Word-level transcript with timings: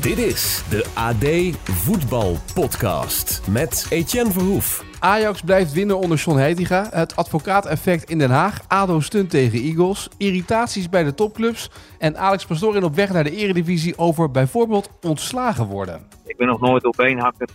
Dit 0.00 0.18
is 0.18 0.64
de 0.70 0.84
AD 0.94 1.56
Voetbal 1.70 2.36
Podcast 2.54 3.48
met 3.48 3.86
Etienne 3.90 4.30
Verhoef. 4.30 4.84
Ajax 4.98 5.40
blijft 5.40 5.72
winnen 5.72 5.98
onder 5.98 6.18
John 6.18 6.38
Heitinga. 6.38 6.88
Het 6.90 7.16
advocaateffect 7.16 8.10
in 8.10 8.18
Den 8.18 8.30
Haag. 8.30 8.60
ADO 8.68 9.00
stunt 9.00 9.30
tegen 9.30 9.58
Eagles. 9.58 10.08
Irritaties 10.18 10.88
bij 10.88 11.04
de 11.04 11.14
topclubs. 11.14 11.70
En 11.98 12.18
Alex 12.18 12.46
Pastorin 12.46 12.84
op 12.84 12.94
weg 12.94 13.12
naar 13.12 13.24
de 13.24 13.36
eredivisie 13.36 13.98
over 13.98 14.30
bijvoorbeeld 14.30 14.90
ontslagen 15.00 15.66
worden. 15.66 16.06
Ik 16.26 16.36
ben 16.36 16.46
nog 16.46 16.60
nooit 16.60 16.82
door 16.82 16.94
beenhakker 16.96 17.48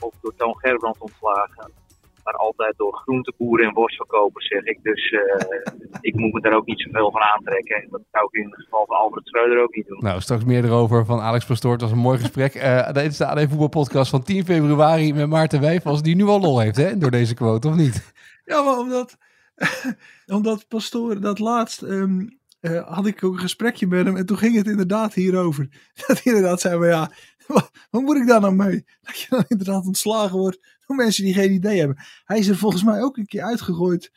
of 0.00 0.14
door 0.22 0.34
Toon 0.36 0.56
Gerbrand 0.58 0.98
ontslagen. 0.98 1.70
Maar 2.26 2.34
altijd 2.34 2.74
door 2.76 2.94
groenteboeren 2.94 3.66
en 3.66 3.74
worstverkopers, 3.74 4.46
zeg 4.46 4.62
ik. 4.62 4.78
Dus 4.82 5.10
eh, 5.10 5.46
ik 6.00 6.14
moet 6.14 6.32
me 6.32 6.40
daar 6.40 6.56
ook 6.56 6.66
niet 6.66 6.80
zoveel 6.80 7.10
van 7.10 7.20
aantrekken. 7.20 7.76
En 7.76 7.88
dat 7.90 8.00
zou 8.12 8.28
ik 8.30 8.40
in 8.40 8.50
het 8.50 8.62
geval 8.64 8.86
van 8.86 8.96
Albert 8.96 9.26
Schreuder 9.26 9.62
ook 9.62 9.74
niet 9.74 9.86
doen. 9.86 10.02
Nou, 10.02 10.20
straks 10.20 10.44
meer 10.44 10.64
erover 10.64 11.04
van 11.04 11.20
Alex 11.20 11.46
Pastoor. 11.46 11.72
Het 11.72 11.80
was 11.80 11.90
een 11.90 11.98
mooi 11.98 12.18
gesprek. 12.18 12.54
Uh, 12.54 12.92
dit 12.92 13.04
is 13.04 13.16
de 13.16 13.26
AD 13.26 13.40
Voetbalpodcast 13.40 14.10
van 14.10 14.22
10 14.22 14.44
februari 14.44 15.14
met 15.14 15.28
Maarten 15.28 15.60
Wijfels. 15.60 16.02
Die 16.02 16.16
nu 16.16 16.24
al 16.24 16.40
lol 16.40 16.60
heeft, 16.60 16.76
hè, 16.76 16.98
door 16.98 17.10
deze 17.10 17.34
quote, 17.34 17.68
of 17.68 17.74
niet? 17.74 18.12
Ja, 18.44 18.62
maar 18.62 18.78
omdat, 18.78 19.16
omdat 20.38 20.68
Pastoor 20.68 21.20
dat 21.20 21.38
laatst... 21.38 21.82
ehm, 21.82 22.26
eh, 22.60 22.94
had 22.94 23.06
ik 23.06 23.24
ook 23.24 23.32
een 23.32 23.38
gesprekje 23.38 23.86
met 23.86 24.06
hem 24.06 24.16
en 24.16 24.26
toen 24.26 24.38
ging 24.38 24.56
het 24.56 24.66
inderdaad 24.66 25.14
hierover. 25.14 25.68
Dat 26.06 26.22
hij 26.22 26.32
inderdaad 26.32 26.60
zei, 26.60 26.78
maar 26.78 26.88
ja, 26.88 27.10
wat, 27.46 27.70
wat 27.90 28.02
moet 28.02 28.16
ik 28.16 28.26
daar 28.26 28.40
nou 28.40 28.54
mee? 28.54 28.84
Dat 29.00 29.20
je 29.20 29.26
dan 29.28 29.44
inderdaad 29.48 29.86
ontslagen 29.86 30.38
wordt 30.38 30.75
door 30.96 30.96
mensen 30.96 31.24
die 31.24 31.34
geen 31.34 31.52
idee 31.52 31.78
hebben. 31.78 31.96
Hij 32.24 32.38
is 32.38 32.48
er 32.48 32.56
volgens 32.56 32.84
mij 32.84 33.02
ook 33.02 33.16
een 33.16 33.26
keer 33.26 33.42
uitgegooid. 33.42 34.12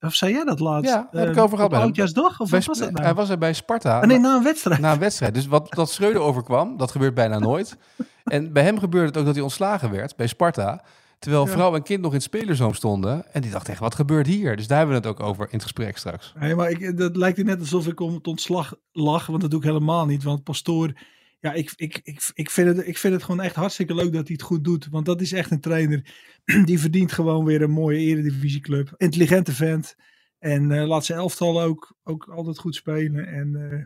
Of 0.00 0.14
zei 0.14 0.32
jij 0.32 0.44
dat 0.44 0.60
laatst? 0.60 0.90
Ja, 0.90 1.08
heb 1.10 1.28
ik 1.30 1.36
over 1.38 1.56
gehad. 1.56 1.72
Oudjaarsdag? 1.72 2.40
Of 2.40 2.50
was 2.50 2.64
dat 2.66 2.78
nou? 2.78 3.02
Hij 3.04 3.14
was 3.14 3.28
er 3.28 3.38
bij 3.38 3.52
Sparta. 3.52 4.00
Ah, 4.00 4.06
nee, 4.06 4.18
na 4.18 4.36
een 4.36 4.42
wedstrijd. 4.42 4.80
Na 4.80 4.92
een 4.92 4.98
wedstrijd. 4.98 5.34
Dus 5.34 5.46
wat 5.46 5.70
dat 5.70 5.90
Schreuder 5.90 6.20
overkwam, 6.20 6.76
dat 6.76 6.90
gebeurt 6.90 7.14
bijna 7.14 7.38
nooit. 7.38 7.76
En 8.24 8.52
bij 8.52 8.62
hem 8.62 8.78
gebeurde 8.78 9.06
het 9.06 9.16
ook 9.16 9.24
dat 9.24 9.34
hij 9.34 9.42
ontslagen 9.42 9.90
werd 9.90 10.16
bij 10.16 10.26
Sparta. 10.26 10.84
Terwijl 11.18 11.46
Ja. 11.46 11.52
vrouw 11.52 11.74
en 11.74 11.82
kind 11.82 12.00
nog 12.00 12.10
in 12.10 12.16
het 12.16 12.26
spelerzoom 12.26 12.74
stonden. 12.74 13.32
En 13.32 13.40
die 13.40 13.50
dacht 13.50 13.68
echt, 13.68 13.78
wat 13.80 13.94
gebeurt 13.94 14.26
hier? 14.26 14.56
Dus 14.56 14.66
daar 14.66 14.78
hebben 14.78 15.00
we 15.02 15.08
het 15.08 15.18
ook 15.18 15.26
over 15.26 15.44
in 15.44 15.50
het 15.52 15.62
gesprek 15.62 15.96
straks. 15.96 16.32
Nee, 16.40 16.54
maar 16.54 16.70
ik, 16.70 16.98
dat 16.98 17.16
lijkt 17.16 17.38
er 17.38 17.44
net 17.44 17.60
alsof 17.60 17.86
ik 17.86 18.00
om 18.00 18.14
het 18.14 18.26
ontslag 18.26 18.74
lach, 18.92 19.26
want 19.26 19.40
dat 19.40 19.50
doe 19.50 19.60
ik 19.60 19.66
helemaal 19.66 20.06
niet. 20.06 20.22
Want 20.22 20.42
Pastoor, 20.42 20.92
ja, 21.42 21.52
ik, 21.52 21.72
ik, 21.76 22.00
ik, 22.02 22.30
ik, 22.34 22.50
vind 22.50 22.76
het, 22.76 22.86
ik 22.86 22.98
vind 22.98 23.14
het 23.14 23.22
gewoon 23.22 23.40
echt 23.40 23.54
hartstikke 23.54 23.94
leuk 23.94 24.12
dat 24.12 24.26
hij 24.26 24.32
het 24.32 24.42
goed 24.42 24.64
doet. 24.64 24.88
Want 24.90 25.06
dat 25.06 25.20
is 25.20 25.32
echt 25.32 25.50
een 25.50 25.60
trainer 25.60 26.14
die 26.64 26.80
verdient 26.80 27.12
gewoon 27.12 27.44
weer 27.44 27.62
een 27.62 27.70
mooie 27.70 27.98
eredivisieclub. 27.98 28.94
Intelligente 28.96 29.52
vent. 29.52 29.94
En 30.38 30.70
eh, 30.72 30.86
laat 30.86 31.04
zijn 31.04 31.18
elftal 31.18 31.62
ook, 31.62 31.94
ook 32.04 32.28
altijd 32.28 32.58
goed 32.58 32.74
spelen. 32.74 33.26
En, 33.26 33.70
eh, 33.70 33.84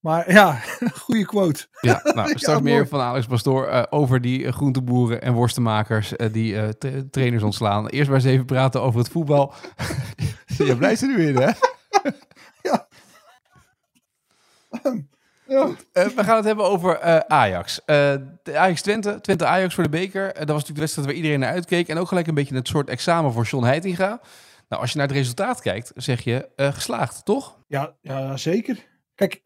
maar 0.00 0.32
ja, 0.32 0.60
goede 1.04 1.24
quote. 1.26 1.66
Ja, 1.80 2.00
nou, 2.14 2.28
Ja, 2.28 2.36
straks 2.36 2.60
mooi. 2.60 2.72
meer 2.74 2.88
van 2.88 3.00
Alex 3.00 3.26
Pastoor 3.26 3.66
eh, 3.66 3.82
over 3.90 4.20
die 4.20 4.52
groenteboeren 4.52 5.22
en 5.22 5.32
worstenmakers 5.32 6.12
die 6.32 6.78
tra- 6.78 7.02
trainers 7.10 7.42
ontslaan. 7.42 7.88
Eerst 7.88 8.08
maar 8.10 8.18
eens 8.18 8.28
even 8.28 8.44
praten 8.46 8.82
over 8.82 8.98
het 8.98 9.08
voetbal. 9.08 9.54
Je 10.66 10.76
blijft 10.76 11.02
er 11.02 11.08
nu 11.08 11.26
in, 11.26 11.36
hè? 11.36 11.50
Ja. 12.62 12.88
Eh, 15.48 16.06
we 16.06 16.24
gaan 16.24 16.36
het 16.36 16.44
hebben 16.44 16.64
over 16.64 16.98
eh, 16.98 17.18
Ajax. 17.18 17.80
De 17.84 18.38
Ajax 18.54 18.82
Twente, 18.82 19.20
Twente 19.20 19.46
Ajax 19.46 19.74
voor 19.74 19.84
de 19.84 19.90
beker. 19.90 20.24
Dat 20.26 20.34
was 20.34 20.46
natuurlijk 20.46 20.74
de 20.74 20.80
wedstrijd 20.80 21.06
waar 21.08 21.16
iedereen 21.16 21.40
naar 21.40 21.52
uitkeek. 21.52 21.88
En 21.88 21.98
ook 21.98 22.08
gelijk 22.08 22.26
een 22.26 22.34
beetje 22.34 22.54
het 22.54 22.68
soort 22.68 22.88
examen 22.88 23.32
voor 23.32 23.44
John 23.44 23.64
Heitinga. 23.64 24.20
Nou, 24.68 24.82
als 24.82 24.92
je 24.92 24.98
naar 24.98 25.06
het 25.06 25.16
resultaat 25.16 25.60
kijkt, 25.60 25.92
zeg 25.94 26.20
je 26.24 26.48
geslaagd, 26.56 27.24
toch? 27.24 27.58
Ja, 27.66 27.96
ja 28.00 28.36
zeker. 28.36 28.86
Kijk, 29.14 29.40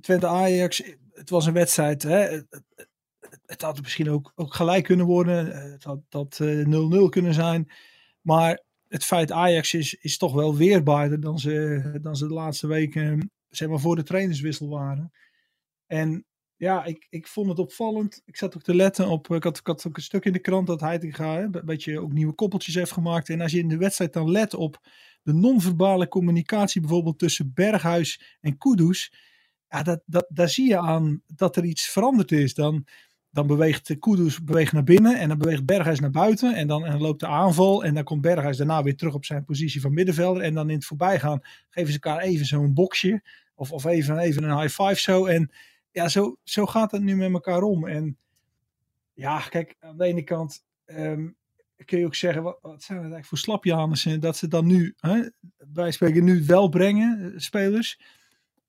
Twente 0.00 0.26
Ajax, 0.26 0.82
het 1.12 1.30
was 1.30 1.46
een 1.46 1.52
wedstrijd. 1.52 2.02
Hè, 2.02 2.40
het, 3.46 3.62
had 3.62 3.80
misschien 3.82 4.10
ook, 4.10 4.32
ook 4.34 4.54
gelijk 4.54 4.84
kunnen 4.84 5.06
worden. 5.06 5.46
Het 5.72 5.84
had 5.84 6.00
dat 6.08 6.38
eh, 6.40 7.04
0-0 7.04 7.08
kunnen 7.08 7.34
zijn. 7.34 7.70
Maar 8.20 8.62
het 8.88 9.04
feit 9.04 9.32
Ajax 9.32 9.74
is, 9.74 9.94
is 9.94 10.18
toch 10.18 10.34
wel 10.34 10.56
weerbaarder 10.56 11.20
dan 11.20 11.38
ze, 11.38 11.98
dan 12.02 12.16
ze 12.16 12.26
de 12.26 12.34
laatste 12.34 12.66
weken 12.66 13.30
zeg 13.50 13.68
maar, 13.68 13.78
voor 13.78 13.96
de 13.96 14.02
trainerswissel 14.02 14.68
waren. 14.68 15.12
En 15.86 16.24
ja, 16.56 16.84
ik, 16.84 17.06
ik 17.10 17.26
vond 17.26 17.48
het 17.48 17.58
opvallend. 17.58 18.22
Ik 18.24 18.36
zat 18.36 18.56
ook 18.56 18.62
te 18.62 18.74
letten 18.74 19.08
op. 19.08 19.30
Ik 19.30 19.42
had, 19.42 19.58
ik 19.58 19.66
had 19.66 19.86
ook 19.86 19.96
een 19.96 20.02
stuk 20.02 20.24
in 20.24 20.32
de 20.32 20.38
krant 20.38 20.66
dat 20.66 20.80
Heitinga 20.80 21.34
hè, 21.34 21.42
een 21.42 21.62
beetje 21.64 22.00
ook 22.00 22.12
nieuwe 22.12 22.32
koppeltjes 22.32 22.74
heeft 22.74 22.92
gemaakt. 22.92 23.28
En 23.28 23.40
als 23.40 23.52
je 23.52 23.58
in 23.58 23.68
de 23.68 23.76
wedstrijd 23.76 24.12
dan 24.12 24.30
let 24.30 24.54
op 24.54 24.88
de 25.22 25.32
non-verbale 25.32 26.08
communicatie, 26.08 26.80
bijvoorbeeld 26.80 27.18
tussen 27.18 27.52
Berghuis 27.54 28.36
en 28.40 28.58
Kudus. 28.58 29.12
Ja, 29.68 29.82
dat, 29.82 30.02
dat, 30.06 30.26
daar 30.28 30.48
zie 30.48 30.68
je 30.68 30.78
aan 30.78 31.22
dat 31.26 31.56
er 31.56 31.64
iets 31.64 31.88
veranderd 31.88 32.32
is. 32.32 32.54
Dan, 32.54 32.86
dan 33.30 33.46
beweegt 33.46 33.98
Kudus 33.98 34.44
beweegt 34.44 34.72
naar 34.72 34.84
binnen 34.84 35.18
en 35.18 35.28
dan 35.28 35.38
beweegt 35.38 35.64
Berghuis 35.64 36.00
naar 36.00 36.10
buiten. 36.10 36.54
En 36.54 36.66
dan, 36.66 36.84
en 36.84 36.90
dan 36.90 37.00
loopt 37.00 37.20
de 37.20 37.26
aanval 37.26 37.84
en 37.84 37.94
dan 37.94 38.04
komt 38.04 38.20
Berghuis 38.20 38.56
daarna 38.56 38.82
weer 38.82 38.96
terug 38.96 39.14
op 39.14 39.24
zijn 39.24 39.44
positie 39.44 39.80
van 39.80 39.94
middenvelder. 39.94 40.42
En 40.42 40.54
dan 40.54 40.68
in 40.68 40.76
het 40.76 40.84
voorbijgaan 40.84 41.40
geven 41.68 41.92
ze 41.92 41.98
elkaar 42.00 42.22
even 42.22 42.46
zo'n 42.46 42.74
boxje. 42.74 43.22
Of, 43.54 43.72
of 43.72 43.84
even, 43.84 44.18
even 44.18 44.42
een 44.42 44.60
high 44.60 44.82
five 44.82 45.00
zo. 45.00 45.26
En 45.26 45.50
ja, 45.90 46.08
zo, 46.08 46.36
zo 46.42 46.66
gaat 46.66 46.90
het 46.90 47.02
nu 47.02 47.16
met 47.16 47.32
elkaar 47.32 47.62
om. 47.62 47.86
En 47.86 48.16
ja, 49.12 49.40
kijk, 49.40 49.76
aan 49.80 49.96
de 49.96 50.04
ene 50.04 50.22
kant 50.22 50.64
ehm, 50.84 51.28
kun 51.84 51.98
je 51.98 52.06
ook 52.06 52.14
zeggen, 52.14 52.42
wat, 52.42 52.58
zijn 52.62 52.74
het 52.74 52.90
eigenlijk 52.90 53.26
voor 53.26 53.38
slapjaners 53.38 54.02
dat 54.02 54.36
ze 54.36 54.48
dan 54.48 54.66
nu, 54.66 54.94
hè, 54.96 55.28
wij 55.72 55.90
spreken 55.90 56.24
nu 56.24 56.44
wel 56.46 56.68
brengen, 56.68 57.32
eh, 57.32 57.38
spelers. 57.38 58.00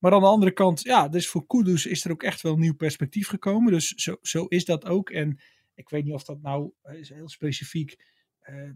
Maar 0.01 0.13
aan 0.13 0.19
de 0.19 0.25
andere 0.25 0.51
kant, 0.51 0.81
ja, 0.81 1.07
dus 1.07 1.27
voor 1.27 1.47
Kudus 1.47 1.85
is 1.85 2.05
er 2.05 2.11
ook 2.11 2.23
echt 2.23 2.41
wel 2.41 2.53
een 2.53 2.59
nieuw 2.59 2.75
perspectief 2.75 3.27
gekomen. 3.27 3.71
Dus 3.71 3.87
zo, 3.87 4.15
zo 4.21 4.45
is 4.45 4.65
dat 4.65 4.85
ook. 4.85 5.09
En 5.09 5.39
ik 5.73 5.89
weet 5.89 6.03
niet 6.03 6.13
of 6.13 6.23
dat 6.23 6.41
nou 6.41 6.71
eh, 6.81 6.99
is 6.99 7.09
heel 7.09 7.29
specifiek 7.29 7.95
eh, 8.39 8.69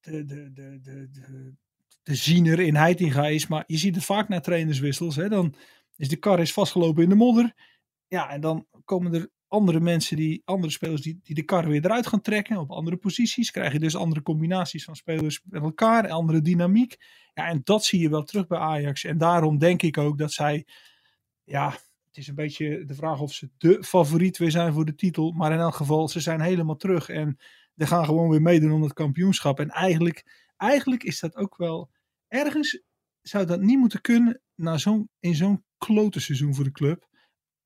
de, 0.00 0.24
de, 0.24 0.52
de, 0.52 0.78
de, 0.82 1.08
de, 1.10 1.54
de 2.02 2.14
ziener 2.14 2.60
in 2.60 2.74
Heitinga 2.76 3.26
is. 3.26 3.46
Maar 3.46 3.64
je 3.66 3.76
ziet 3.76 3.94
het 3.94 4.04
vaak 4.04 4.28
na 4.28 4.40
trainerswissels. 4.40 5.16
Hè, 5.16 5.28
dan 5.28 5.54
is 5.96 6.08
de 6.08 6.16
kar 6.16 6.40
is 6.40 6.52
vastgelopen 6.52 7.02
in 7.02 7.08
de 7.08 7.14
modder. 7.14 7.54
Ja, 8.08 8.30
en 8.30 8.40
dan 8.40 8.66
komen 8.84 9.14
er 9.14 9.30
andere 9.54 9.80
mensen, 9.80 10.16
die, 10.16 10.42
andere 10.44 10.72
spelers 10.72 11.00
die, 11.02 11.20
die 11.22 11.34
de 11.34 11.42
kar 11.42 11.68
weer 11.68 11.84
eruit 11.84 12.06
gaan 12.06 12.20
trekken 12.20 12.56
op 12.56 12.70
andere 12.70 12.96
posities. 12.96 13.50
Krijg 13.50 13.72
je 13.72 13.78
dus 13.78 13.96
andere 13.96 14.22
combinaties 14.22 14.84
van 14.84 14.96
spelers 14.96 15.40
met 15.44 15.62
elkaar, 15.62 16.08
andere 16.08 16.40
dynamiek. 16.40 16.96
Ja, 17.34 17.46
en 17.46 17.60
dat 17.64 17.84
zie 17.84 18.00
je 18.00 18.08
wel 18.08 18.22
terug 18.22 18.46
bij 18.46 18.58
Ajax. 18.58 19.04
En 19.04 19.18
daarom 19.18 19.58
denk 19.58 19.82
ik 19.82 19.98
ook 19.98 20.18
dat 20.18 20.32
zij, 20.32 20.66
ja, 21.44 21.70
het 22.06 22.16
is 22.16 22.28
een 22.28 22.34
beetje 22.34 22.84
de 22.84 22.94
vraag 22.94 23.20
of 23.20 23.32
ze 23.32 23.50
de 23.58 23.84
favoriet 23.84 24.38
weer 24.38 24.50
zijn 24.50 24.72
voor 24.72 24.84
de 24.84 24.94
titel. 24.94 25.32
Maar 25.32 25.52
in 25.52 25.58
elk 25.58 25.74
geval, 25.74 26.08
ze 26.08 26.20
zijn 26.20 26.40
helemaal 26.40 26.76
terug 26.76 27.08
en 27.08 27.36
ze 27.76 27.86
gaan 27.86 28.04
gewoon 28.04 28.28
weer 28.28 28.42
meedoen 28.42 28.72
om 28.72 28.82
het 28.82 28.92
kampioenschap. 28.92 29.60
En 29.60 29.70
eigenlijk, 29.70 30.48
eigenlijk 30.56 31.02
is 31.02 31.20
dat 31.20 31.36
ook 31.36 31.56
wel, 31.56 31.90
ergens 32.28 32.82
zou 33.22 33.46
dat 33.46 33.60
niet 33.60 33.78
moeten 33.78 34.00
kunnen 34.00 34.40
na 34.54 34.78
zo'n, 34.78 35.08
in 35.20 35.34
zo'n 35.34 35.64
klote 35.78 36.20
seizoen 36.20 36.54
voor 36.54 36.64
de 36.64 36.72
club. 36.72 37.08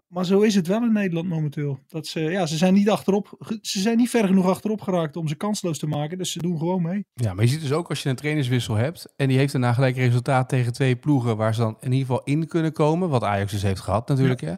Maar 0.08 0.24
zo 0.24 0.40
is 0.40 0.54
het 0.54 0.66
wel 0.66 0.82
in 0.82 0.92
Nederland 0.92 1.28
momenteel. 1.28 1.78
Dat 1.86 2.06
ze, 2.06 2.20
ja, 2.20 2.46
ze, 2.46 2.56
zijn 2.56 2.74
niet 2.74 2.90
achterop, 2.90 3.36
ze 3.60 3.80
zijn 3.80 3.96
niet 3.96 4.10
ver 4.10 4.26
genoeg 4.26 4.46
achterop 4.46 4.80
geraakt 4.80 5.16
om 5.16 5.28
ze 5.28 5.34
kansloos 5.34 5.78
te 5.78 5.86
maken. 5.86 6.18
Dus 6.18 6.32
ze 6.32 6.38
doen 6.38 6.58
gewoon 6.58 6.82
mee. 6.82 7.04
Ja, 7.14 7.34
maar 7.34 7.44
je 7.44 7.50
ziet 7.50 7.60
dus 7.60 7.72
ook 7.72 7.88
als 7.88 8.02
je 8.02 8.08
een 8.08 8.16
trainerswissel 8.16 8.74
hebt. 8.74 9.12
En 9.16 9.28
die 9.28 9.38
heeft 9.38 9.52
daarna 9.52 9.72
gelijk 9.72 9.96
resultaat 9.96 10.48
tegen 10.48 10.72
twee 10.72 10.96
ploegen 10.96 11.36
waar 11.36 11.54
ze 11.54 11.60
dan 11.60 11.76
in 11.80 11.92
ieder 11.92 12.06
geval 12.06 12.22
in 12.24 12.46
kunnen 12.46 12.72
komen. 12.72 13.08
Wat 13.08 13.24
Ajax 13.24 13.52
dus 13.52 13.62
heeft 13.62 13.80
gehad 13.80 14.08
natuurlijk. 14.08 14.40
Hè? 14.40 14.54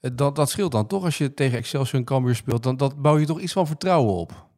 Eh, 0.00 0.10
Dat, 0.14 0.36
dat 0.36 0.50
scheelt 0.50 0.72
dan 0.72 0.86
toch 0.86 1.04
als 1.04 1.18
je 1.18 1.34
tegen 1.34 1.58
Excelsior 1.58 2.00
en 2.00 2.06
Cambuur 2.06 2.34
speelt. 2.34 2.62
Dan 2.62 2.76
dat 2.76 3.02
bouw 3.02 3.18
je 3.18 3.26
toch 3.26 3.40
iets 3.40 3.52
van 3.52 3.66
vertrouwen 3.66 4.14
op. 4.14 4.50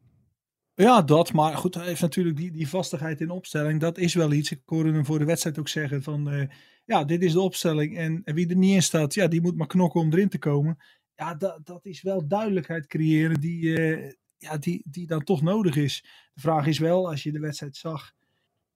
Ja, 0.75 1.03
dat. 1.03 1.33
Maar 1.33 1.57
goed, 1.57 1.75
hij 1.75 1.87
heeft 1.87 2.01
natuurlijk 2.01 2.37
die, 2.37 2.51
die 2.51 2.69
vastigheid 2.69 3.21
in 3.21 3.31
opstelling. 3.31 3.81
Dat 3.81 3.99
is 3.99 4.15
wel 4.15 4.33
iets. 4.33 4.51
Ik 4.51 4.61
hoorde 4.65 4.93
hem 4.93 5.05
voor 5.05 5.19
de 5.19 5.25
wedstrijd 5.25 5.59
ook 5.59 5.69
zeggen 5.69 6.03
van... 6.03 6.31
eh, 6.31 6.49
ja, 6.85 7.05
dit 7.05 7.23
is 7.23 7.33
de 7.33 7.41
opstelling. 7.41 7.97
En, 7.99 8.23
wie 8.25 8.49
er 8.49 8.57
niet 8.57 8.75
in 8.75 8.83
staat, 8.83 9.15
ja, 9.15 9.27
die 9.29 9.41
moet 9.41 9.57
maar 9.57 9.67
knokken 9.67 10.01
om 10.01 10.13
erin 10.13 10.29
te 10.29 10.39
komen. 10.39 10.79
Ja, 11.17 11.35
dat, 11.35 11.61
dat 11.67 11.87
is 11.87 12.03
wel 12.03 12.29
duidelijkheid 12.29 12.87
creëren 12.87 13.41
die, 13.41 13.77
eh, 13.77 14.13
ja, 14.39 14.57
die, 14.59 14.83
die 14.91 15.07
dan 15.07 15.25
toch 15.25 15.43
nodig 15.43 15.77
is. 15.77 16.05
De 16.35 16.41
vraag 16.41 16.67
is 16.67 16.79
wel, 16.79 17.09
als 17.09 17.23
je 17.23 17.33
de 17.33 17.41
wedstrijd 17.41 17.77
zag... 17.77 18.13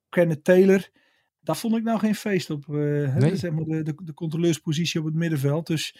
Kenneth 0.08 0.44
Taylor, 0.44 0.88
daar 1.40 1.56
vond 1.56 1.76
ik 1.76 1.82
nou 1.82 1.98
geen 1.98 2.14
feest 2.14 2.50
op. 2.50 2.66
hè, 2.66 3.14
Nee. 3.18 3.36
zeg 3.36 3.52
maar 3.52 3.64
de, 3.64 3.82
de, 3.82 3.94
de 4.04 4.14
controleurspositie 4.14 5.00
op 5.00 5.06
het 5.06 5.14
middenveld. 5.14 5.66
Dus 5.66 5.96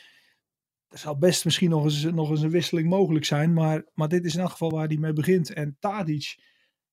er 0.89 0.99
zal 0.99 1.19
best 1.19 1.45
misschien 1.45 1.71
nog 1.71 1.85
eens, 1.85 2.03
nog 2.05 2.31
eens 2.31 2.43
een 2.43 2.51
wisseling 2.51 2.89
mogelijk 2.89 3.25
zijn. 3.25 3.53
Maar, 3.53 3.85
maar 3.95 4.09
dit 4.09 4.25
is 4.25 4.35
in 4.35 4.41
elk 4.41 4.51
geval 4.51 4.71
waar 4.71 4.87
hij 4.87 4.97
mee 4.97 5.13
begint. 5.13 5.53
En 5.53 5.77
Tadic, 5.79 6.37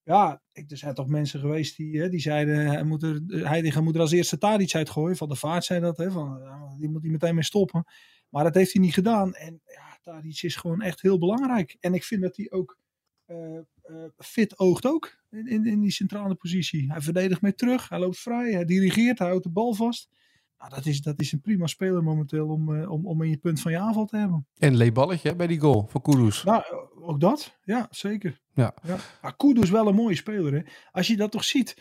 ja, 0.02 0.42
er 0.52 0.76
zijn 0.76 0.94
toch 0.94 1.06
mensen 1.06 1.40
geweest 1.40 1.76
die, 1.76 2.00
hè, 2.00 2.08
die 2.08 2.20
zeiden, 2.20 2.66
hij 2.66 2.84
moet, 2.84 3.02
er, 3.02 3.82
moet 3.82 3.94
er 3.94 4.00
als 4.00 4.12
eerste 4.12 4.38
Tadic 4.38 4.74
uitgooien. 4.74 5.16
Van 5.16 5.28
de 5.28 5.36
vaart 5.36 5.64
zei 5.64 5.80
dat, 5.80 5.96
hè, 5.96 6.10
van, 6.10 6.40
die 6.78 6.88
moet 6.88 7.02
hij 7.02 7.10
meteen 7.10 7.34
mee 7.34 7.44
stoppen. 7.44 7.84
Maar 8.28 8.44
dat 8.44 8.54
heeft 8.54 8.72
hij 8.72 8.82
niet 8.82 8.94
gedaan. 8.94 9.34
En 9.34 9.60
ja, 9.64 9.98
Tadic 10.02 10.42
is 10.42 10.56
gewoon 10.56 10.82
echt 10.82 11.02
heel 11.02 11.18
belangrijk. 11.18 11.76
En 11.80 11.94
ik 11.94 12.04
vind 12.04 12.22
dat 12.22 12.36
hij 12.36 12.50
ook 12.50 12.78
uh, 13.26 13.60
fit 14.16 14.58
oogt 14.58 14.86
ook 14.86 15.24
in, 15.30 15.46
in, 15.46 15.66
in, 15.66 15.80
die 15.80 15.90
centrale 15.90 16.34
positie. 16.34 16.92
Hij 16.92 17.00
verdedigt 17.00 17.40
mee 17.40 17.54
terug, 17.54 17.88
hij 17.88 17.98
loopt 17.98 18.18
vrij, 18.18 18.52
hij 18.52 18.64
dirigeert, 18.64 19.18
hij 19.18 19.28
houdt 19.28 19.44
de 19.44 19.50
bal 19.50 19.74
vast. 19.74 20.08
Nou, 20.58 20.70
dat, 20.74 20.86
is, 20.86 21.02
dat 21.02 21.20
is 21.20 21.32
een 21.32 21.40
prima 21.40 21.66
speler 21.66 22.02
momenteel 22.02 22.48
om, 22.48 22.70
uh, 22.70 22.90
om, 22.90 23.06
om 23.06 23.22
in 23.22 23.30
je 23.30 23.36
punt 23.36 23.60
van 23.60 23.72
je 23.72 23.78
aanval 23.78 24.06
te 24.06 24.16
hebben. 24.16 24.46
En 24.58 24.76
leeballetje 24.76 25.36
bij 25.36 25.46
die 25.46 25.60
goal 25.60 25.86
van 25.88 26.02
Kudus. 26.02 26.44
Nou, 26.44 26.64
ook 27.00 27.20
dat. 27.20 27.58
Ja, 27.64 27.86
zeker. 27.90 28.40
Ja. 28.54 28.74
ja. 28.82 28.96
Maar 29.22 29.36
Kudus 29.36 29.70
wel 29.70 29.86
een 29.86 29.94
mooie 29.94 30.14
speler. 30.14 30.52
Hè? 30.52 30.60
Als 30.92 31.06
je 31.06 31.16
dat 31.16 31.30
toch 31.30 31.44
ziet. 31.44 31.76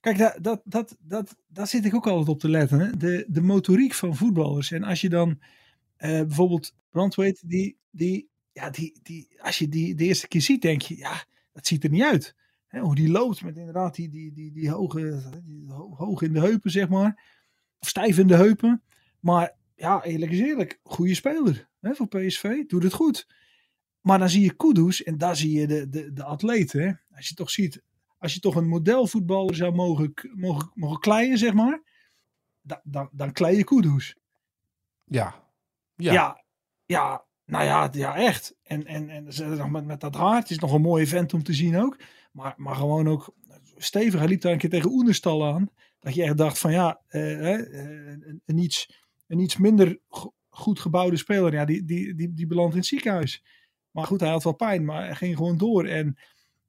Kijk, 0.00 0.18
dat, 0.18 0.38
dat, 0.40 0.60
dat, 0.64 0.96
dat, 1.00 1.36
daar 1.46 1.66
zit 1.66 1.84
ik 1.84 1.94
ook 1.94 2.06
altijd 2.06 2.28
op 2.28 2.40
te 2.40 2.48
letten. 2.48 2.80
Hè? 2.80 2.96
De, 2.96 3.24
de 3.28 3.42
motoriek 3.42 3.94
van 3.94 4.16
voetballers. 4.16 4.70
En 4.70 4.82
als 4.82 5.00
je 5.00 5.08
dan 5.08 5.28
uh, 5.28 5.36
bijvoorbeeld 5.98 6.74
Brandweight, 6.90 7.48
die, 7.48 7.76
die, 7.90 8.28
ja, 8.52 8.70
die, 8.70 8.98
die, 9.02 9.28
als 9.38 9.58
je 9.58 9.68
die 9.68 9.94
de 9.94 10.04
eerste 10.04 10.28
keer 10.28 10.42
ziet, 10.42 10.62
denk 10.62 10.82
je, 10.82 10.96
ja, 10.96 11.24
dat 11.52 11.66
ziet 11.66 11.84
er 11.84 11.90
niet 11.90 12.02
uit. 12.02 12.34
Hè? 12.66 12.80
Hoe 12.80 12.94
die 12.94 13.10
loopt 13.10 13.42
met 13.42 13.56
inderdaad 13.56 13.94
die, 13.94 14.08
die, 14.08 14.32
die, 14.32 14.52
die, 14.52 14.70
hoge, 14.70 15.22
die 15.44 15.64
hoog 15.96 16.22
in 16.22 16.32
de 16.32 16.40
heupen, 16.40 16.70
zeg 16.70 16.88
maar. 16.88 17.37
Of 17.78 17.88
stijf 17.88 18.18
in 18.18 18.26
de 18.26 18.36
heupen. 18.36 18.82
Maar 19.20 19.56
ja, 19.74 20.02
eerlijk 20.02 20.32
is 20.32 20.40
eerlijk, 20.40 20.80
goede 20.82 21.14
speler 21.14 21.68
hè, 21.80 21.94
voor 21.94 22.08
PSV. 22.08 22.66
Doet 22.66 22.82
het 22.82 22.92
goed. 22.92 23.26
Maar 24.00 24.18
dan 24.18 24.28
zie 24.28 24.42
je 24.42 24.56
Kudus 24.56 25.02
en 25.02 25.18
daar 25.18 25.36
zie 25.36 25.60
je 25.60 25.66
de, 25.66 25.88
de, 25.88 26.12
de 26.12 26.24
atleten. 26.24 26.82
Hè. 26.82 26.92
Als 27.16 27.28
je 27.28 27.34
toch 27.34 27.50
ziet, 27.50 27.82
als 28.18 28.34
je 28.34 28.40
toch 28.40 28.54
een 28.54 28.68
modelvoetballer 28.68 29.54
zou 29.54 29.74
mogen, 29.74 30.12
mogen, 30.34 30.70
mogen 30.74 30.98
kleien, 30.98 31.38
zeg 31.38 31.52
maar. 31.52 31.82
Dan, 32.62 32.80
dan, 32.84 33.08
dan 33.12 33.32
klei 33.32 33.56
je 33.56 33.64
Kudus. 33.64 34.16
Ja. 35.04 35.44
Ja. 35.94 36.12
ja. 36.12 36.46
Ja, 36.86 37.24
nou 37.44 37.64
ja, 37.64 37.88
ja 37.92 38.16
echt. 38.16 38.54
En, 38.62 38.86
en, 38.86 39.10
en 39.10 39.70
met, 39.70 39.84
met 39.84 40.00
dat 40.00 40.14
hart 40.14 40.42
het 40.42 40.50
is 40.50 40.58
nog 40.58 40.72
een 40.72 40.80
mooie 40.80 41.06
vent 41.06 41.34
om 41.34 41.42
te 41.42 41.52
zien 41.52 41.76
ook. 41.76 41.96
Maar, 42.32 42.54
maar 42.56 42.74
gewoon 42.74 43.08
ook 43.08 43.34
stevig. 43.76 44.20
Hij 44.20 44.28
liep 44.28 44.40
daar 44.40 44.52
een 44.52 44.58
keer 44.58 44.70
tegen 44.70 44.90
Oenerstal 44.90 45.46
aan. 45.46 45.70
Dat 46.00 46.14
je 46.14 46.22
echt 46.22 46.36
dacht 46.36 46.58
van 46.58 46.72
ja, 46.72 47.00
uh, 47.10 47.48
een, 47.48 48.42
een, 48.44 48.58
iets, 48.58 49.02
een 49.26 49.38
iets 49.38 49.56
minder 49.56 49.98
goed 50.48 50.80
gebouwde 50.80 51.16
speler. 51.16 51.52
Ja, 51.52 51.64
die, 51.64 51.84
die, 51.84 52.14
die, 52.14 52.34
die 52.34 52.46
belandt 52.46 52.72
in 52.72 52.78
het 52.78 52.88
ziekenhuis. 52.88 53.44
Maar 53.90 54.04
goed, 54.04 54.20
hij 54.20 54.30
had 54.30 54.44
wel 54.44 54.52
pijn, 54.52 54.84
maar 54.84 55.04
hij 55.04 55.14
ging 55.14 55.36
gewoon 55.36 55.58
door. 55.58 55.84
En 55.84 56.18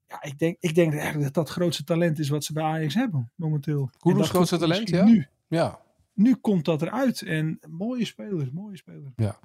ja, 0.07 0.23
ik 0.23 0.39
denk, 0.39 0.57
ik 0.59 0.75
denk 0.75 0.93
eigenlijk 0.93 1.23
dat 1.23 1.33
dat 1.33 1.47
het 1.47 1.57
grootste 1.57 1.83
talent 1.83 2.19
is 2.19 2.29
wat 2.29 2.43
ze 2.43 2.53
bij 2.53 2.63
Ajax 2.63 2.93
hebben 2.93 3.31
momenteel. 3.35 3.89
Hoe 3.99 4.17
het 4.17 4.27
grootste 4.27 4.57
talent, 4.57 4.89
ja? 4.89 5.03
Nu. 5.03 5.27
Ja. 5.47 5.79
Nu 6.13 6.35
komt 6.35 6.65
dat 6.65 6.81
eruit. 6.81 7.21
En 7.21 7.59
mooie 7.67 8.05
speler, 8.05 8.49
mooie 8.53 8.77
speler. 8.77 9.13
Ja. 9.15 9.39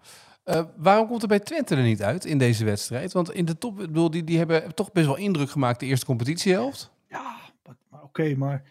Uh, 0.45 0.65
waarom 0.77 1.09
komt 1.09 1.23
er 1.23 1.29
bij 1.29 1.41
Twente 1.41 1.77
er 1.77 1.83
niet 1.83 2.03
uit 2.03 2.25
in 2.25 2.39
deze 2.39 2.65
wedstrijd? 2.65 3.13
Want 3.13 3.33
in 3.33 3.45
de 3.45 3.59
top, 3.59 3.77
bedoel, 3.77 4.11
die, 4.11 4.25
die 4.25 4.39
hebben 4.39 4.75
toch 4.75 4.93
best 4.93 5.07
wel 5.07 5.17
indruk 5.17 5.51
gemaakt 5.51 5.81
de 5.81 5.87
eerste 5.87 6.07
competitiehelft. 6.07 6.91
Ja, 7.09 7.37
maar, 7.91 8.03
oké, 8.03 8.35
maar 8.35 8.63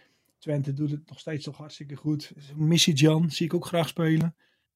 Twente 0.44 0.74
doet 0.74 0.92
het 0.92 1.10
nog 1.10 1.20
steeds 1.20 1.44
toch 1.44 1.58
hartstikke 1.58 1.96
goed. 1.96 2.34
Missy 2.56 2.92
Jan 2.92 3.32
zie 3.32 3.46
ik 3.46 3.54
ook 3.54 3.66
graag 3.66 3.88
spelen, 3.88 4.36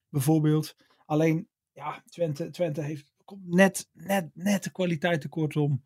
bijvoorbeeld. 0.09 0.75
Alleen, 1.05 1.47
ja, 1.73 2.03
Twente, 2.05 2.49
Twente 2.49 2.81
heeft 2.81 3.13
net, 3.43 3.89
net, 3.93 4.29
net 4.33 4.63
de 4.63 4.71
kwaliteit 4.71 5.21
tekort 5.21 5.55
om, 5.55 5.83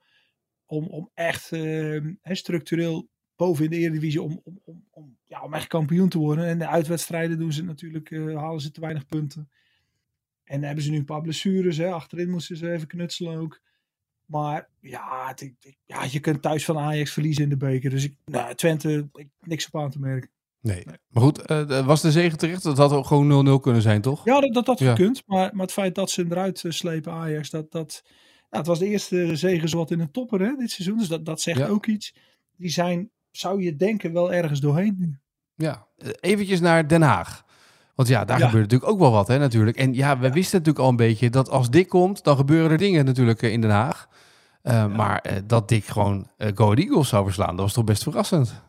om, 0.66 0.88
om 0.88 1.10
echt 1.14 1.52
uh, 1.52 2.14
structureel 2.24 3.10
boven 3.36 3.64
in 3.64 3.70
de 3.70 3.78
Eredivisie 3.78 4.22
om, 4.22 4.42
om, 4.44 4.60
om, 4.64 4.88
om, 4.90 5.18
ja, 5.26 5.44
om 5.44 5.54
echt 5.54 5.68
kampioen 5.68 6.10
te 6.10 6.18
worden. 6.18 6.46
En 6.46 6.60
de 6.60 6.68
uitwedstrijden 6.68 7.38
doen 7.38 7.54
ze 7.54 7.64
natuurlijk, 7.64 8.10
uh, 8.10 8.38
halen 8.38 8.62
ze 8.62 8.72
te 8.72 8.82
weinig 8.82 9.06
punten. 9.06 9.50
En 10.44 10.56
dan 10.56 10.66
hebben 10.66 10.84
ze 10.84 10.92
nu 10.92 10.98
een 10.98 11.06
paar 11.06 11.22
blessures. 11.22 11.78
Hè. 11.78 11.92
Achterin 11.92 12.30
moesten 12.30 12.58
ze 12.58 12.72
even 12.72 12.88
knutselen 12.88 13.38
ook. 13.38 13.62
Maar 14.32 14.68
ja, 14.80 15.28
het, 15.28 15.52
ja, 15.86 16.04
je 16.04 16.20
kunt 16.20 16.42
thuis 16.42 16.66
van 16.66 16.78
Ajax 16.78 17.12
verliezen 17.12 17.44
in 17.44 17.50
de 17.50 17.58
beker. 17.58 17.90
Dus 17.90 18.04
ik, 18.04 18.16
nou, 18.26 18.56
Twente, 18.56 19.10
ik, 19.14 19.28
niks 19.40 19.68
op 19.68 19.82
aan 19.82 19.92
te 19.92 20.00
merken. 20.00 20.30
Nee. 20.62 20.86
Maar 20.86 21.24
goed, 21.24 21.52
uh, 21.52 21.86
was 21.86 22.02
de 22.02 22.12
zegen 22.12 22.38
terecht? 22.38 22.64
Dat 22.64 22.78
had 22.78 22.92
ook 22.92 23.06
gewoon 23.06 23.60
0-0 23.60 23.62
kunnen 23.62 23.82
zijn, 23.82 24.02
toch? 24.02 24.26
Ja, 24.26 24.40
dat, 24.40 24.54
dat 24.54 24.68
had 24.68 24.80
ja. 24.80 24.96
gekund. 24.96 25.24
Maar, 25.26 25.50
maar 25.54 25.66
het 25.66 25.72
feit 25.72 25.96
dat 25.96 26.10
ze 26.10 26.26
eruit 26.30 26.64
slepen, 26.68 27.14
Ajax, 27.14 27.50
dat, 27.50 27.72
dat, 27.72 28.04
ja, 28.50 28.58
het 28.58 28.68
was 28.68 28.80
de 28.80 28.88
eerste 28.88 29.36
zegen 29.36 29.70
zowat 29.70 29.92
in 29.92 30.00
een 30.00 30.12
topper 30.12 30.40
hè, 30.40 30.56
dit 30.56 30.72
seizoen. 30.72 30.98
Dus 30.98 31.08
dat, 31.08 31.26
dat 31.26 31.42
zegt 31.42 31.60
ja. 31.60 31.68
ook 31.68 31.86
iets. 31.86 32.16
Die 32.58 32.70
zijn, 32.70 33.10
zou 33.32 33.64
je 33.64 33.76
denken, 33.76 34.14
wel 34.14 34.34
ergens 34.34 34.60
doorheen 34.60 34.96
nu. 34.98 35.20
Ja, 35.56 35.88
eventjes 36.20 36.60
naar 36.60 36.88
Den 36.88 37.02
Haag. 37.02 37.46
Want 37.96 38.08
ja, 38.08 38.26
daar 38.26 38.40
gebeurt 38.40 38.64
natuurlijk 38.64 38.92
ook 38.92 39.00
wel 39.00 39.12
wat, 39.12 39.28
hè, 39.28 39.38
natuurlijk. 39.38 39.78
En 39.78 39.94
ja, 39.94 40.20
we 40.20 40.32
wisten 40.32 40.58
natuurlijk 40.58 40.86
al 40.86 40.90
een 40.90 40.96
beetje 40.96 41.30
dat 41.30 41.50
als 41.50 41.70
Dick 41.70 41.90
komt, 41.90 42.24
dan 42.24 42.38
gebeuren 42.38 42.72
er 42.72 42.78
dingen 42.78 43.06
natuurlijk 43.06 43.42
in 43.42 43.62
Den 43.62 43.70
Haag. 43.70 44.08
Uh, 44.64 44.96
maar 44.96 45.26
uh, 45.32 45.38
dat 45.46 45.70
Dick 45.70 45.86
gewoon 45.86 46.30
uh, 46.38 46.48
Go 46.56 46.64
Ahead 46.64 46.80
Eagles 46.80 47.10
zou 47.10 47.26
verslaan, 47.26 47.56
dat 47.56 47.66
was 47.66 47.74
toch 47.74 47.84
best 47.84 48.04
verrassend. 48.04 48.64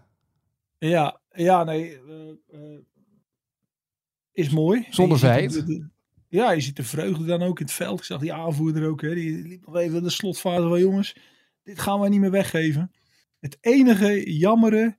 Ja, 0.79 1.21
ja, 1.31 1.65
nee. 1.65 2.01
is 4.33 4.51
mooi. 4.51 4.87
Zonder 4.91 5.19
feit. 5.19 5.65
Ja, 6.29 6.51
je 6.51 6.61
ziet 6.61 6.77
de 6.77 6.85
vreugde 6.85 7.25
dan 7.25 7.43
ook 7.43 7.61
in 7.61 7.67
het 7.67 7.75
veld. 7.75 7.99
Ik 7.99 8.05
zag 8.05 8.21
die 8.21 8.33
aanvoerder 8.33 8.89
ook, 8.89 9.01
hè, 9.01 9.15
die 9.15 9.47
liep 9.47 9.67
nog 9.67 9.77
even 9.77 10.03
de 10.03 10.11
slotfase 10.11 10.69
van 10.69 10.81
jongens, 10.81 11.17
dit 11.63 11.81
gaan 11.81 12.01
wij 12.01 12.09
niet 12.09 12.21
meer 12.21 12.31
weggeven. 12.31 12.93
Het 13.41 13.59
enige 13.61 14.39
jammere, 14.39 14.97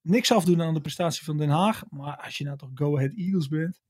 niks 0.00 0.32
afdoen 0.32 0.62
aan 0.62 0.74
de 0.74 0.80
prestatie 0.80 1.24
van 1.24 1.38
Den 1.38 1.48
Haag, 1.48 1.84
maar 1.90 2.16
als 2.16 2.38
je 2.38 2.44
nou 2.44 2.56
toch 2.56 2.70
Go 2.74 2.96
Ahead 2.96 3.12
Eagles 3.14 3.48
bent 3.48 3.82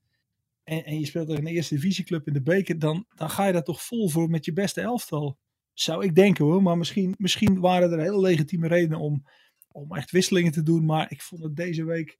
en, 0.63 0.85
en 0.85 0.99
je 0.99 1.05
speelt 1.05 1.27
tegen 1.27 1.45
een 1.45 1.53
eerste 1.53 1.75
divisieclub 1.75 2.27
in 2.27 2.33
de 2.33 2.41
beker, 2.41 2.79
dan, 2.79 3.05
dan 3.15 3.29
ga 3.29 3.45
je 3.45 3.53
daar 3.53 3.63
toch 3.63 3.83
vol 3.83 4.09
voor 4.09 4.29
met 4.29 4.45
je 4.45 4.53
beste 4.53 4.81
elftal. 4.81 5.37
Zou 5.73 6.03
ik 6.03 6.15
denken 6.15 6.45
hoor, 6.45 6.63
maar 6.63 6.77
misschien, 6.77 7.15
misschien 7.17 7.59
waren 7.59 7.91
er 7.91 7.99
hele 7.99 8.19
legitieme 8.19 8.67
redenen 8.67 8.99
om, 8.99 9.23
om 9.71 9.95
echt 9.95 10.11
wisselingen 10.11 10.51
te 10.51 10.63
doen. 10.63 10.85
Maar 10.85 11.11
ik 11.11 11.21
vond 11.21 11.43
het 11.43 11.55
deze 11.55 11.83
week 11.85 12.17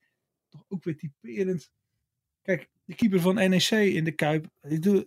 toch 0.50 0.66
ook 0.68 0.84
weer 0.84 0.98
typerend. 0.98 1.72
Kijk, 2.42 2.70
de 2.86 2.96
keeper 2.96 3.20
van 3.20 3.36
NEC 3.36 3.70
in 3.70 4.04
de 4.04 4.12
Kuip, 4.12 4.50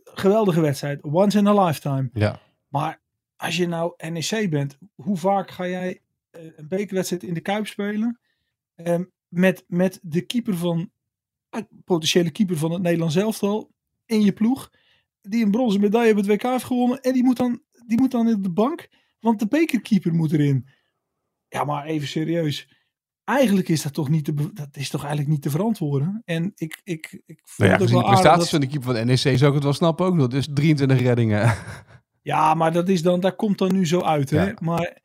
geweldige 0.04 0.60
wedstrijd. 0.60 1.02
Once 1.02 1.38
in 1.38 1.46
a 1.46 1.64
lifetime. 1.64 2.10
Ja. 2.12 2.40
Maar 2.68 3.00
als 3.36 3.56
je 3.56 3.66
nou 3.66 3.94
NEC 4.10 4.50
bent, 4.50 4.78
hoe 4.94 5.16
vaak 5.16 5.50
ga 5.50 5.68
jij 5.68 6.00
een 6.30 6.68
bekerwedstrijd 6.68 7.22
in 7.22 7.34
de 7.34 7.40
Kuip 7.40 7.66
spelen? 7.66 8.20
Um, 8.74 9.10
met, 9.28 9.64
met 9.68 9.98
de 10.02 10.20
keeper 10.20 10.56
van, 10.56 10.90
potentiële 11.84 12.30
keeper 12.30 12.56
van 12.56 12.72
het 12.72 12.82
Nederlands 12.82 13.16
elftal 13.16 13.70
in 14.06 14.20
je 14.20 14.32
ploeg. 14.32 14.70
Die 15.20 15.44
een 15.44 15.50
bronzen 15.50 15.80
medaille 15.80 16.10
op 16.10 16.16
het 16.16 16.26
WK 16.26 16.42
heeft 16.42 16.64
gewonnen. 16.64 17.00
En 17.00 17.12
die 17.12 17.24
moet 17.24 17.36
dan 17.36 17.62
die 17.86 17.98
moet 17.98 18.10
dan 18.10 18.28
in 18.28 18.42
de 18.42 18.52
bank, 18.52 18.88
want 19.20 19.38
de 19.38 19.46
bekerkeeper 19.48 20.14
moet 20.14 20.32
erin. 20.32 20.68
Ja, 21.48 21.64
maar 21.64 21.84
even 21.84 22.08
serieus. 22.08 22.74
Eigenlijk 23.24 23.68
is 23.68 23.82
dat 23.82 23.92
toch 23.94 24.08
niet 24.08 24.24
te, 24.24 24.52
dat 24.52 24.76
is 24.76 24.90
toch 24.90 25.00
eigenlijk 25.00 25.32
niet 25.32 25.42
te 25.42 25.50
verantwoorden. 25.50 26.22
En 26.24 26.52
ik, 26.54 26.80
ik, 26.84 27.22
ik 27.26 27.42
nou 27.56 27.70
ja, 27.70 27.76
gezien 27.76 27.98
de 27.98 28.04
prestaties 28.04 28.38
dat... 28.38 28.48
van 28.48 28.60
de 28.60 28.66
keeper 28.66 28.94
van 28.94 29.06
NEC 29.06 29.18
zou 29.18 29.46
ik 29.46 29.54
het 29.54 29.62
wel 29.62 29.72
snappen 29.72 30.06
ook 30.06 30.14
nog. 30.14 30.28
Dus 30.28 30.48
23 30.54 31.00
reddingen. 31.00 31.54
Ja, 32.26 32.54
maar 32.54 32.72
dat 32.72 32.88
is 32.88 33.02
dan, 33.02 33.20
daar 33.20 33.36
komt 33.36 33.58
dan 33.58 33.72
nu 33.72 33.86
zo 33.86 34.00
uit. 34.00 34.30
Hè? 34.30 34.46
Ja. 34.46 34.56
Maar 34.60 35.02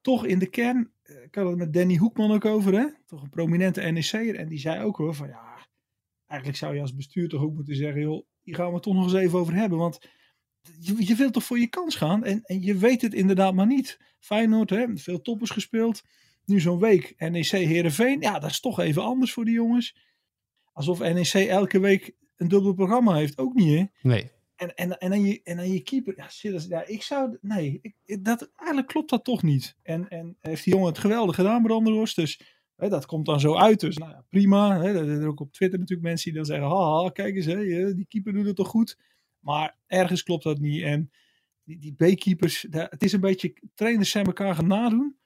toch 0.00 0.24
in 0.24 0.38
de 0.38 0.46
kern, 0.46 0.92
ik 1.02 1.34
had 1.34 1.48
het 1.48 1.56
met 1.56 1.72
Danny 1.72 1.96
Hoekman 1.96 2.32
ook 2.32 2.44
over, 2.44 2.72
hè? 2.72 2.86
toch 3.06 3.22
een 3.22 3.30
prominente 3.30 3.80
NEC'er. 3.80 4.34
En 4.34 4.48
die 4.48 4.58
zei 4.58 4.84
ook 4.84 4.96
hoor, 4.96 5.14
van 5.14 5.28
ja, 5.28 5.66
eigenlijk 6.26 6.60
zou 6.60 6.74
je 6.74 6.80
als 6.80 6.94
bestuur 6.94 7.28
toch 7.28 7.42
ook 7.42 7.54
moeten 7.54 7.76
zeggen, 7.76 8.00
joh, 8.00 8.26
hier 8.40 8.54
gaan 8.54 8.66
we 8.66 8.74
het 8.74 8.82
toch 8.82 8.94
nog 8.94 9.04
eens 9.04 9.14
even 9.14 9.38
over 9.38 9.54
hebben. 9.54 9.78
Want 9.78 9.98
je, 10.80 11.06
je 11.06 11.14
wilt 11.14 11.32
toch 11.32 11.44
voor 11.44 11.58
je 11.58 11.66
kans 11.66 11.94
gaan 11.96 12.24
en, 12.24 12.42
en 12.44 12.62
je 12.62 12.76
weet 12.76 13.02
het 13.02 13.14
inderdaad 13.14 13.54
maar 13.54 13.66
niet. 13.66 13.98
Feyenoord, 14.18 14.70
hè, 14.70 14.96
veel 14.96 15.20
toppers 15.20 15.50
gespeeld. 15.50 16.02
Nu 16.44 16.60
zo'n 16.60 16.78
week 16.78 17.14
NEC 17.18 17.50
Herenveen. 17.50 18.20
Ja, 18.20 18.38
dat 18.38 18.50
is 18.50 18.60
toch 18.60 18.80
even 18.80 19.02
anders 19.02 19.32
voor 19.32 19.44
die 19.44 19.54
jongens. 19.54 19.96
Alsof 20.72 20.98
NEC 20.98 21.32
elke 21.32 21.80
week 21.80 22.12
een 22.36 22.48
dubbel 22.48 22.74
programma 22.74 23.14
heeft. 23.14 23.38
Ook 23.38 23.54
niet, 23.54 23.78
hè? 23.78 24.08
Nee. 24.08 24.30
En, 24.56 24.74
en, 24.74 24.98
en, 24.98 25.10
dan, 25.10 25.22
je, 25.22 25.40
en 25.44 25.56
dan 25.56 25.72
je 25.72 25.80
keeper. 25.80 26.28
Ja, 26.68 26.86
ik 26.86 27.02
zou. 27.02 27.38
Nee, 27.40 27.78
ik, 27.82 28.24
dat, 28.24 28.50
eigenlijk 28.56 28.88
klopt 28.88 29.10
dat 29.10 29.24
toch 29.24 29.42
niet. 29.42 29.76
En, 29.82 30.08
en 30.08 30.36
heeft 30.40 30.64
die 30.64 30.72
jongen 30.72 30.88
het 30.88 30.98
geweldig 30.98 31.34
gedaan, 31.34 31.62
Brandenhorst. 31.62 32.16
Dus 32.16 32.40
hè, 32.76 32.88
dat 32.88 33.06
komt 33.06 33.26
dan 33.26 33.40
zo 33.40 33.56
uit. 33.56 33.80
Dus 33.80 33.96
nou 33.96 34.10
ja, 34.10 34.24
prima. 34.28 34.80
Hè, 34.80 35.20
er 35.20 35.28
ook 35.28 35.40
op 35.40 35.52
Twitter 35.52 35.78
natuurlijk 35.78 36.08
mensen 36.08 36.30
die 36.30 36.38
dan 36.40 36.48
zeggen: 36.48 36.68
haha, 36.68 37.10
kijk 37.10 37.36
eens, 37.36 37.46
hè, 37.46 37.94
die 37.94 38.06
keeper 38.08 38.32
doet 38.32 38.46
het 38.46 38.56
toch 38.56 38.68
goed. 38.68 38.98
Maar 39.40 39.76
ergens 39.86 40.22
klopt 40.22 40.44
dat 40.44 40.58
niet. 40.58 40.82
En 40.82 41.10
die, 41.64 41.78
die 41.78 41.92
B-keepers, 41.92 42.66
het 42.70 43.02
is 43.02 43.12
een 43.12 43.20
beetje, 43.20 43.52
trainers 43.74 44.10
zijn 44.10 44.26
elkaar 44.26 44.54
gaan 44.54 44.66
nadoen. 44.66 45.16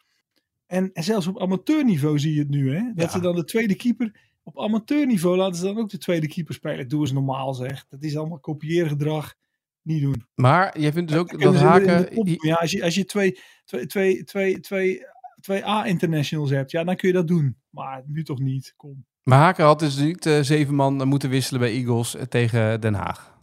En, 0.66 0.92
en 0.92 1.04
zelfs 1.04 1.26
op 1.26 1.40
amateurniveau 1.40 2.18
zie 2.18 2.34
je 2.34 2.38
het 2.38 2.48
nu, 2.48 2.74
hè? 2.74 2.82
Dat 2.94 3.04
ja. 3.04 3.10
ze 3.10 3.20
dan 3.20 3.34
de 3.34 3.44
tweede 3.44 3.74
keeper 3.74 4.32
op 4.44 4.60
amateurniveau 4.60 5.36
laten 5.36 5.56
ze 5.56 5.64
dan 5.64 5.78
ook 5.78 5.90
de 5.90 5.98
tweede 5.98 6.28
keeper 6.28 6.54
spelen. 6.54 6.88
Doe 6.88 7.00
eens 7.00 7.12
normaal 7.12 7.54
zeg. 7.54 7.86
Dat 7.88 8.02
is 8.02 8.16
allemaal 8.16 8.38
kopieergedrag. 8.38 9.34
Niet 9.82 10.02
doen. 10.02 10.26
Maar 10.34 10.80
jij 10.80 10.92
vindt 10.92 11.10
dus 11.10 11.18
ook 11.18 11.40
dat 11.40 11.54
Haken... 11.54 12.08
ja, 12.46 12.54
als 12.54 12.70
je, 12.70 12.82
als 12.82 12.94
je 12.94 13.04
twee, 13.04 13.38
twee, 13.64 13.86
twee, 13.86 14.24
twee, 14.24 14.60
twee, 14.60 15.06
twee 15.40 15.66
A-internationals 15.66 16.50
hebt, 16.50 16.70
ja, 16.70 16.84
dan 16.84 16.96
kun 16.96 17.08
je 17.08 17.14
dat 17.14 17.28
doen. 17.28 17.56
Maar 17.70 18.02
nu 18.06 18.22
toch 18.22 18.38
niet. 18.38 18.74
Kom. 18.76 19.04
Maar 19.22 19.38
Haken 19.38 19.64
had 19.64 19.78
dus 19.78 19.96
niet 19.96 20.26
eh, 20.26 20.40
zeven 20.40 20.74
man 20.74 21.08
moeten 21.08 21.30
wisselen 21.30 21.60
bij 21.60 21.70
Eagles 21.70 22.14
eh, 22.14 22.22
tegen 22.22 22.80
Den 22.80 22.94
Haag. 22.94 23.33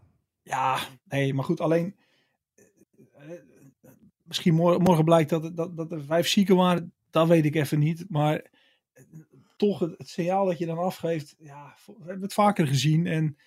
Ja, 0.43 0.79
nee, 1.03 1.33
maar 1.33 1.43
goed, 1.43 1.59
alleen. 1.59 1.95
eh, 2.55 3.31
eh, 3.31 3.39
Misschien 4.23 4.53
morgen, 4.53 4.81
morgen 4.81 5.03
blijkt 5.05 5.29
dat, 5.29 5.55
dat, 5.55 5.77
dat 5.77 5.91
er 5.91 6.03
vijf 6.03 6.27
zieken 6.27 6.55
waren. 6.55 6.93
Dat 7.09 7.27
weet 7.27 7.45
ik 7.45 7.55
even 7.55 7.79
niet. 7.79 8.05
Maar 8.09 8.35
eh, 8.93 9.03
toch 9.57 9.79
het, 9.79 9.97
het 9.97 10.09
signaal 10.09 10.45
dat 10.45 10.57
je 10.57 10.65
dan 10.65 10.77
afgeeft. 10.77 11.35
Ja, 11.39 11.75
we 11.85 11.93
hebben 11.97 12.21
het 12.21 12.33
vaker 12.33 12.67
gezien. 12.67 13.07
En 13.07 13.37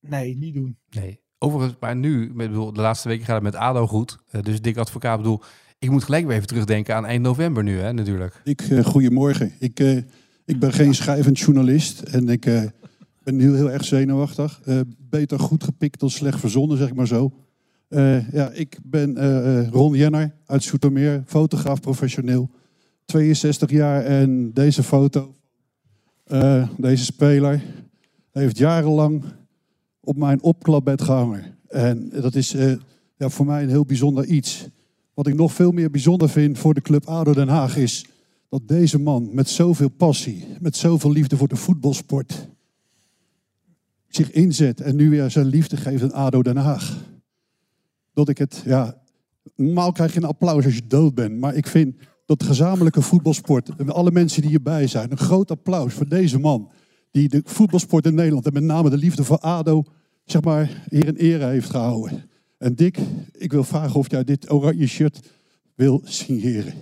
nee, 0.00 0.36
niet 0.36 0.54
doen. 0.54 0.78
Nee. 0.90 1.20
Overigens, 1.38 1.76
maar 1.80 1.96
nu, 1.96 2.30
met, 2.34 2.48
bedoel, 2.48 2.72
de 2.72 2.80
laatste 2.80 3.08
weken 3.08 3.24
gaat 3.24 3.34
het 3.34 3.52
met 3.52 3.54
ADO 3.54 3.86
goed. 3.86 4.18
Dus 4.42 4.60
Dick 4.60 4.76
Advocaat 4.76 5.16
bedoel, 5.16 5.42
ik 5.78 5.90
moet 5.90 6.04
gelijk 6.04 6.26
weer 6.26 6.34
even 6.36 6.46
terugdenken 6.46 6.94
aan 6.94 7.06
1 7.06 7.22
november 7.22 7.62
nu, 7.62 7.78
hè, 7.78 7.92
natuurlijk. 7.92 8.40
Ik, 8.44 8.60
eh, 8.60 8.84
goedemorgen. 8.84 9.52
Ik, 9.58 9.80
eh, 9.80 9.96
ik 10.44 10.58
ben 10.58 10.72
geen 10.72 10.94
schrijvend 10.94 11.38
journalist 11.38 12.00
en 12.00 12.28
ik 12.28 12.46
eh, 12.46 12.64
ben 13.22 13.36
nu 13.36 13.54
heel 13.56 13.70
erg 13.70 13.84
zenuwachtig. 13.84 14.60
Eh, 14.64 14.80
beter 14.98 15.38
goed 15.38 15.64
gepikt 15.64 16.00
dan 16.00 16.10
slecht 16.10 16.40
verzonnen, 16.40 16.76
zeg 16.76 16.88
ik 16.88 16.94
maar 16.94 17.06
zo. 17.06 17.32
Eh, 17.88 18.32
ja, 18.32 18.50
ik 18.50 18.78
ben 18.82 19.16
eh, 19.16 19.68
Ron 19.68 19.94
Jenner 19.94 20.34
uit 20.46 20.62
Soetermeer, 20.62 21.22
fotograaf 21.26 21.80
professioneel. 21.80 22.50
62 23.04 23.70
jaar 23.70 24.04
en 24.04 24.52
deze 24.52 24.82
foto, 24.82 25.34
deze 26.76 27.04
speler, 27.04 27.62
heeft 28.30 28.58
jarenlang 28.58 29.24
op 30.00 30.16
mijn 30.16 30.42
opklapbed 30.42 31.02
gehangen. 31.02 31.44
En 31.68 32.10
dat 32.20 32.34
is 32.34 32.54
ja, 33.16 33.28
voor 33.28 33.46
mij 33.46 33.62
een 33.62 33.68
heel 33.68 33.84
bijzonder 33.84 34.24
iets. 34.24 34.68
Wat 35.14 35.26
ik 35.26 35.34
nog 35.34 35.52
veel 35.52 35.70
meer 35.70 35.90
bijzonder 35.90 36.28
vind 36.28 36.58
voor 36.58 36.74
de 36.74 36.80
club 36.80 37.06
ADO 37.06 37.32
Den 37.32 37.48
Haag 37.48 37.76
is 37.76 38.04
dat 38.48 38.68
deze 38.68 38.98
man 38.98 39.28
met 39.32 39.48
zoveel 39.48 39.88
passie, 39.88 40.46
met 40.60 40.76
zoveel 40.76 41.12
liefde 41.12 41.36
voor 41.36 41.48
de 41.48 41.56
voetbalsport 41.56 42.48
zich 44.10 44.30
inzet 44.30 44.80
en 44.80 44.96
nu 44.96 45.10
weer 45.10 45.30
zijn 45.30 45.46
liefde 45.46 45.76
geeft 45.76 46.02
aan 46.02 46.12
ADO 46.12 46.42
Den 46.42 46.56
Haag. 46.56 47.04
Dat 48.12 48.28
ik 48.28 48.38
het, 48.38 48.62
ja, 48.64 49.02
normaal 49.56 49.92
krijg 49.92 50.12
je 50.12 50.20
een 50.20 50.24
applaus 50.24 50.64
als 50.64 50.74
je 50.74 50.86
dood 50.86 51.14
bent, 51.14 51.38
maar 51.38 51.54
ik 51.54 51.66
vind 51.66 51.94
dat 52.26 52.42
gezamenlijke 52.42 53.02
voetbalsport 53.02 53.68
en 53.76 53.90
alle 53.90 54.10
mensen 54.10 54.40
die 54.40 54.50
hierbij 54.50 54.86
zijn, 54.86 55.10
een 55.10 55.18
groot 55.18 55.50
applaus 55.50 55.94
voor 55.94 56.08
deze 56.08 56.38
man 56.38 56.70
die 57.10 57.28
de 57.28 57.42
voetbalsport 57.44 58.06
in 58.06 58.14
Nederland 58.14 58.46
en 58.46 58.52
met 58.52 58.62
name 58.62 58.90
de 58.90 58.96
liefde 58.96 59.24
voor 59.24 59.38
ADO, 59.38 59.84
zeg 60.24 60.42
maar, 60.42 60.84
hier 60.88 61.06
in 61.06 61.16
ere 61.16 61.46
heeft 61.46 61.70
gehouden. 61.70 62.30
En 62.58 62.74
Dick, 62.74 62.98
ik 63.32 63.52
wil 63.52 63.64
vragen 63.64 63.98
of 63.98 64.10
jij 64.10 64.24
dit 64.24 64.50
oranje 64.50 64.86
shirt 64.86 65.30
wil 65.74 66.00
signeren. 66.04 66.74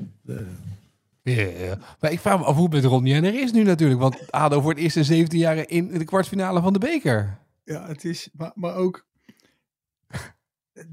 Ja, 1.35 1.78
Maar 2.00 2.12
ik 2.12 2.20
vraag 2.20 2.38
me 2.38 2.44
af 2.44 2.54
hoe 2.54 2.64
het 2.64 2.73
met 2.73 2.85
Ron 2.85 3.06
Jenner 3.06 3.40
is 3.40 3.52
nu 3.52 3.62
natuurlijk. 3.62 4.00
Want 4.00 4.32
ADO 4.32 4.61
voor 4.61 4.70
het 4.70 4.80
eerst 4.80 4.97
in 4.97 5.04
17 5.04 5.38
jaar 5.38 5.68
in 5.68 5.88
de 5.88 6.04
kwartfinale 6.04 6.61
van 6.61 6.73
de 6.73 6.78
beker. 6.78 7.38
Ja, 7.64 7.87
het 7.87 8.04
is, 8.04 8.28
maar, 8.32 8.52
maar 8.54 8.75
ook 8.75 9.06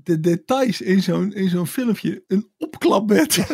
de 0.04 0.20
details 0.20 0.82
in 0.82 1.02
zo'n, 1.02 1.34
in 1.34 1.50
zo'n 1.50 1.68
filmpje. 1.68 2.24
Een 2.28 2.50
opklapbed. 2.58 3.36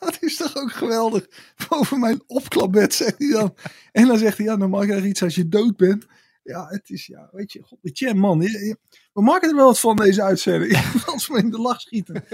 dat 0.00 0.16
is 0.20 0.36
toch 0.36 0.56
ook 0.56 0.72
geweldig. 0.72 1.26
Boven 1.68 2.00
mijn 2.00 2.22
opklapbed, 2.26 2.94
zegt 2.94 3.18
hij 3.18 3.30
dan. 3.30 3.54
En 3.92 4.06
dan 4.06 4.18
zegt 4.18 4.36
hij, 4.36 4.46
ja, 4.46 4.56
normaal 4.56 4.84
krijg 4.84 5.02
je 5.02 5.08
iets 5.08 5.22
als 5.22 5.34
je 5.34 5.48
dood 5.48 5.76
bent. 5.76 6.06
Ja, 6.42 6.66
het 6.68 6.90
is, 6.90 7.06
ja, 7.06 7.28
weet 7.32 7.52
je, 7.52 7.62
god, 7.62 8.14
man. 8.14 8.38
we 8.38 8.76
maken 9.12 9.48
er 9.48 9.56
wel 9.56 9.66
wat 9.66 9.80
van 9.80 9.96
deze 9.96 10.22
uitzending. 10.22 10.92
Als 11.06 11.28
we 11.28 11.38
in 11.38 11.50
de 11.50 11.58
lach 11.58 11.80
schieten. 11.80 12.24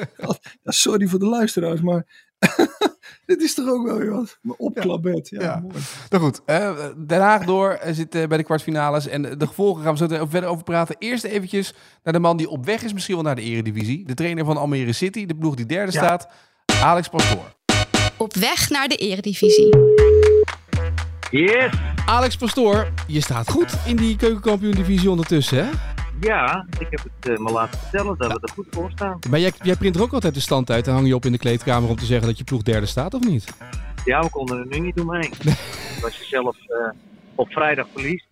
Ja, 0.62 0.70
sorry 0.70 1.06
voor 1.06 1.18
de 1.18 1.26
luisteraars, 1.26 1.80
maar 1.80 2.23
dit 3.26 3.42
is 3.42 3.54
toch 3.54 3.68
ook 3.68 3.86
wel 3.86 3.98
weer 3.98 4.10
wat. 4.12 4.38
Mijn 4.42 4.58
opklapbed, 4.58 5.28
ja, 5.28 5.42
Ja. 5.42 5.58
mooi. 5.60 5.74
Nou 6.08 6.22
goed, 6.24 6.40
eh, 6.46 6.70
Den 7.06 7.20
Haag 7.20 7.44
door 7.44 7.70
eh, 7.70 7.94
zit 7.94 8.14
eh, 8.14 8.26
bij 8.26 8.38
de 8.38 8.44
kwartfinales. 8.44 9.06
En 9.06 9.22
de 9.22 9.46
gevolgen 9.46 9.82
gaan 9.82 9.92
we 9.96 9.98
zo 9.98 10.26
verder 10.26 10.48
over 10.50 10.64
praten. 10.64 10.96
Eerst 10.98 11.24
eventjes 11.24 11.74
naar 12.02 12.12
de 12.12 12.18
man 12.20 12.36
die 12.36 12.48
op 12.48 12.64
weg 12.64 12.82
is 12.82 12.92
misschien 12.92 13.14
wel 13.14 13.24
naar 13.24 13.34
de 13.34 13.42
eredivisie. 13.42 14.06
De 14.06 14.14
trainer 14.14 14.44
van 14.44 14.56
Almere 14.56 14.92
City, 14.92 15.26
de 15.26 15.34
ploeg 15.36 15.54
die 15.54 15.66
derde 15.66 15.92
Ja. 15.92 15.98
staat. 15.98 16.28
Alex 16.82 17.08
Pastoor. 17.08 17.54
Op 18.16 18.34
weg 18.34 18.68
naar 18.70 18.88
de 18.88 18.96
eredivisie. 18.96 19.76
Yes! 21.30 21.72
Alex 22.06 22.36
Pastoor, 22.36 22.88
je 23.06 23.20
staat 23.20 23.50
goed 23.50 23.72
in 23.86 23.96
die 23.96 24.16
keukenkampioen 24.16 24.72
divisie 24.74 25.10
ondertussen 25.10 25.64
hè? 25.66 25.70
Ja, 26.24 26.66
ik 26.78 26.86
heb 26.90 27.00
het 27.02 27.28
eh, 27.28 27.44
me 27.44 27.52
laten 27.52 27.78
vertellen 27.78 28.18
dat 28.18 28.32
we 28.32 28.38
er 28.40 28.52
goed 28.52 28.66
voor 28.70 28.90
staan. 28.90 29.18
Maar 29.30 29.40
jij, 29.40 29.52
jij 29.62 29.76
print 29.76 29.96
er 29.96 30.02
ook 30.02 30.12
altijd 30.12 30.34
de 30.34 30.40
stand 30.40 30.70
uit 30.70 30.86
en 30.86 30.92
hang 30.92 31.06
je 31.06 31.14
op 31.14 31.24
in 31.24 31.32
de 31.32 31.38
kleedkamer 31.38 31.90
om 31.90 31.96
te 31.96 32.04
zeggen 32.04 32.26
dat 32.26 32.38
je 32.38 32.44
ploeg 32.44 32.62
derde 32.62 32.86
staat 32.86 33.14
of 33.14 33.24
niet? 33.24 33.58
Ja, 34.04 34.20
we 34.20 34.30
konden 34.30 34.58
er 34.58 34.66
nu 34.66 34.78
niet 34.78 35.00
omheen. 35.00 35.32
Als 36.04 36.18
je 36.18 36.24
zelf 36.24 36.56
eh, 36.56 36.90
op 37.34 37.48
vrijdag 37.48 37.86
verliest 37.92 38.26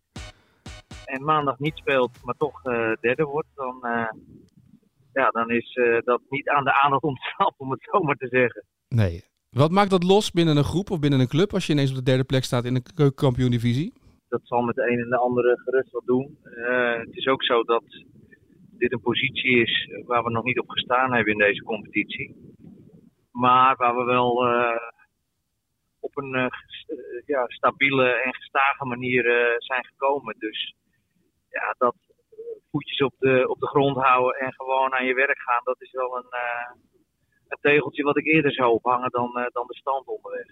en 1.04 1.24
maandag 1.24 1.58
niet 1.58 1.76
speelt, 1.76 2.10
maar 2.22 2.34
toch 2.38 2.64
eh, 2.64 2.92
derde 3.00 3.24
wordt, 3.24 3.48
dan, 3.54 3.78
ja, 5.12 5.28
dan 5.30 5.50
is 5.50 5.78
dat 6.04 6.20
niet 6.28 6.48
aan 6.48 6.64
de 6.64 6.82
aandacht 6.82 7.02
ontsnapt, 7.02 7.54
om 7.56 7.70
het 7.70 7.88
zo 7.92 8.00
maar 8.00 8.16
te 8.16 8.28
zeggen. 8.28 8.64
Nee. 8.88 9.24
Wat 9.50 9.70
maakt 9.70 9.90
dat 9.90 10.02
los 10.02 10.30
binnen 10.30 10.56
een 10.56 10.64
groep 10.64 10.90
of 10.90 10.98
binnen 10.98 11.20
een 11.20 11.28
club 11.28 11.54
als 11.54 11.66
je 11.66 11.72
ineens 11.72 11.90
op 11.90 11.96
de 11.96 12.02
derde 12.02 12.24
plek 12.24 12.44
staat 12.44 12.64
in 12.64 12.74
de 12.74 12.82
keukenkampioen 12.94 13.50
divisie? 13.50 13.92
Dat 14.32 14.46
zal 14.46 14.62
met 14.62 14.74
de 14.74 14.90
een 14.90 14.98
en 14.98 15.08
de 15.08 15.16
andere 15.16 15.60
gerust 15.64 15.90
wat 15.90 16.06
doen. 16.06 16.38
Eh, 16.42 16.98
het 16.98 17.16
is 17.16 17.26
ook 17.26 17.44
zo 17.44 17.62
dat 17.62 17.84
dit 18.78 18.92
een 18.92 19.00
positie 19.00 19.62
is 19.62 19.90
waar 20.06 20.24
we 20.24 20.30
nog 20.30 20.44
niet 20.44 20.58
op 20.58 20.68
gestaan 20.68 21.14
hebben 21.14 21.32
in 21.32 21.38
deze 21.38 21.62
competitie. 21.62 22.54
Maar 23.30 23.76
waar 23.76 23.96
we 23.96 24.04
wel 24.04 24.46
eh, 24.46 24.88
op 26.00 26.16
een 26.16 26.34
eh, 26.34 26.46
ja, 27.26 27.44
stabiele 27.46 28.08
en 28.08 28.34
gestage 28.34 28.84
manier 28.84 29.24
zijn 29.58 29.84
gekomen. 29.84 30.34
Dus 30.38 30.74
ja, 31.48 31.74
dat 31.78 31.96
voetjes 32.70 33.00
op 33.00 33.14
de, 33.18 33.48
op 33.48 33.58
de 33.58 33.66
grond 33.66 33.96
houden 33.96 34.40
en 34.40 34.52
gewoon 34.52 34.94
aan 34.94 35.06
je 35.06 35.14
werk 35.14 35.38
gaan, 35.38 35.60
dat 35.64 35.80
is 35.80 35.90
wel 35.90 36.16
een, 36.16 36.34
een 37.48 37.58
tegeltje 37.60 38.02
wat 38.02 38.16
ik 38.16 38.26
eerder 38.26 38.52
zou 38.52 38.72
ophangen 38.72 39.10
dan, 39.10 39.48
dan 39.52 39.66
de 39.66 39.76
stand 39.76 40.06
onderweg. 40.06 40.46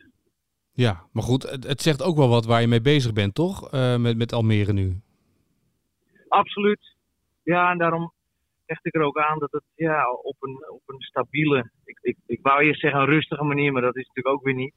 Ja, 0.87 0.95
maar 1.13 1.23
goed, 1.23 1.43
het, 1.51 1.67
het 1.67 1.83
zegt 1.83 2.03
ook 2.03 2.17
wel 2.17 2.29
wat 2.29 2.47
waar 2.47 2.61
je 2.61 2.67
mee 2.69 2.81
bezig 2.81 3.13
bent, 3.13 3.35
toch? 3.35 3.71
Eh, 3.71 3.97
met, 3.97 4.17
met 4.17 4.33
Almere 4.33 4.73
nu. 4.73 5.01
Absoluut. 6.29 6.97
Ja, 7.43 7.71
en 7.71 7.79
daarom 7.79 8.13
hecht 8.67 8.87
ik 8.87 8.95
er 8.95 9.03
ook 9.03 9.19
aan 9.19 9.39
dat 9.39 9.53
het 9.53 9.63
ja, 9.75 10.13
op, 10.13 10.37
een, 10.41 10.71
op 10.71 10.83
een 10.87 11.01
stabiele, 11.01 11.71
ik, 11.85 11.99
ik, 12.03 12.17
ik 12.27 12.39
wou 12.43 12.63
eerst 12.63 12.81
zeggen 12.81 13.01
een 13.01 13.07
rustige 13.07 13.45
manier, 13.45 13.73
maar 13.73 13.83
dat 13.83 13.97
is 13.97 14.07
natuurlijk 14.07 14.37
ook 14.37 14.45
weer 14.45 14.55
niet. 14.55 14.75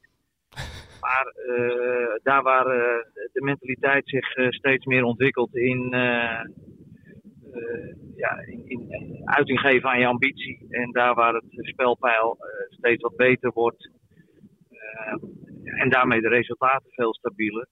Maar 1.04 1.26
eh, 1.26 2.20
daar 2.22 2.42
waar 2.42 2.66
eh, 2.66 3.04
de 3.32 3.42
mentaliteit 3.42 4.08
zich 4.08 4.26
steeds 4.48 4.84
meer 4.84 5.04
ontwikkelt 5.04 5.56
in, 5.56 5.88
ja, 8.16 8.38
in, 8.46 8.90
in 8.90 9.22
uiting 9.24 9.60
geven 9.60 9.88
aan 9.88 10.00
je 10.00 10.06
ambitie. 10.06 10.66
En 10.70 10.90
daar 10.90 11.14
waar 11.14 11.34
het 11.34 11.44
spelpeil 11.48 12.38
steeds 12.70 13.02
wat 13.02 13.16
beter 13.16 13.50
wordt. 13.52 13.90
En 15.76 15.90
daarmee 15.90 16.20
de 16.20 16.28
resultaten 16.28 16.90
veel 16.90 17.14
stabieler. 17.14 17.66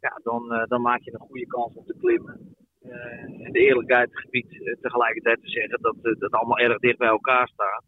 Ja, 0.00 0.20
dan, 0.22 0.52
eh, 0.52 0.66
dan 0.66 0.82
maak 0.82 1.02
je 1.02 1.12
een 1.12 1.28
goede 1.28 1.46
kans 1.46 1.74
om 1.74 1.84
te 1.84 1.96
klimmen. 2.00 2.54
Eh, 2.80 3.44
en 3.46 3.52
de 3.52 3.58
eerlijkheid 3.58 4.10
gebied 4.12 4.50
eh, 4.52 4.80
tegelijkertijd 4.80 5.40
te 5.42 5.48
zeggen 5.48 5.80
dat 5.80 5.96
dat 6.18 6.32
allemaal 6.32 6.58
erg 6.58 6.78
dicht 6.78 6.98
bij 6.98 7.08
elkaar 7.08 7.48
staat. 7.48 7.84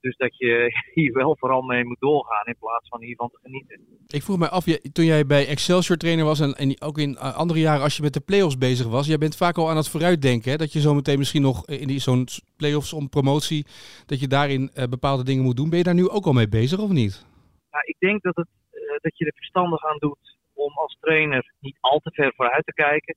Dus 0.00 0.16
dat 0.16 0.36
je 0.38 0.68
hier 0.94 1.12
wel 1.12 1.36
vooral 1.38 1.62
mee 1.62 1.84
moet 1.84 2.00
doorgaan 2.00 2.46
in 2.46 2.56
plaats 2.58 2.88
van 2.88 3.02
hiervan 3.02 3.30
te 3.30 3.38
genieten. 3.42 3.80
Ik 4.06 4.22
vroeg 4.22 4.38
mij 4.38 4.48
af, 4.48 4.64
toen 4.92 5.04
jij 5.04 5.26
bij 5.26 5.46
Excelsior 5.46 5.96
trainer 5.96 6.24
was 6.24 6.40
en, 6.40 6.52
en 6.54 6.80
ook 6.80 6.98
in 6.98 7.18
andere 7.18 7.60
jaren 7.60 7.82
als 7.82 7.96
je 7.96 8.02
met 8.02 8.14
de 8.14 8.20
play-offs 8.20 8.58
bezig 8.58 8.86
was, 8.86 9.06
jij 9.06 9.18
bent 9.18 9.36
vaak 9.36 9.58
al 9.58 9.70
aan 9.70 9.76
het 9.76 9.88
vooruitdenken, 9.88 10.50
hè? 10.50 10.56
dat 10.56 10.72
je 10.72 10.80
zo 10.80 10.94
meteen 10.94 11.18
misschien 11.18 11.42
nog 11.42 11.66
in 11.66 12.00
zo'n 12.00 12.26
play-offs 12.56 12.92
om 12.92 13.08
promotie, 13.08 13.66
dat 14.06 14.20
je 14.20 14.28
daarin 14.28 14.70
bepaalde 14.90 15.24
dingen 15.24 15.44
moet 15.44 15.56
doen. 15.56 15.68
Ben 15.68 15.78
je 15.78 15.84
daar 15.84 15.94
nu 15.94 16.08
ook 16.08 16.26
al 16.26 16.32
mee 16.32 16.48
bezig 16.48 16.78
of 16.78 16.90
niet? 16.90 17.30
Nou, 17.72 17.84
ik 17.86 17.96
denk 17.98 18.22
dat, 18.22 18.36
het, 18.36 18.48
eh, 18.70 18.96
dat 19.00 19.18
je 19.18 19.26
er 19.26 19.34
verstandig 19.34 19.84
aan 19.84 19.98
doet 19.98 20.38
om 20.54 20.72
als 20.72 20.96
trainer 21.00 21.52
niet 21.60 21.78
al 21.80 21.98
te 21.98 22.10
ver 22.10 22.32
vooruit 22.36 22.64
te 22.64 22.72
kijken. 22.72 23.16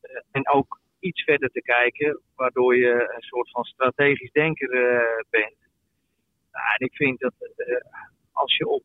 Eh, 0.00 0.20
en 0.30 0.48
ook 0.48 0.80
iets 1.00 1.22
verder 1.22 1.48
te 1.48 1.62
kijken, 1.62 2.20
waardoor 2.36 2.76
je 2.76 3.12
een 3.14 3.22
soort 3.22 3.50
van 3.50 3.64
strategisch 3.64 4.32
denker 4.32 4.70
eh, 4.70 5.24
bent. 5.30 5.56
Nou, 6.52 6.66
en 6.78 6.86
ik 6.86 6.94
vind 6.94 7.18
dat 7.18 7.34
als 8.32 8.56
je 8.56 8.66
op, 8.66 8.84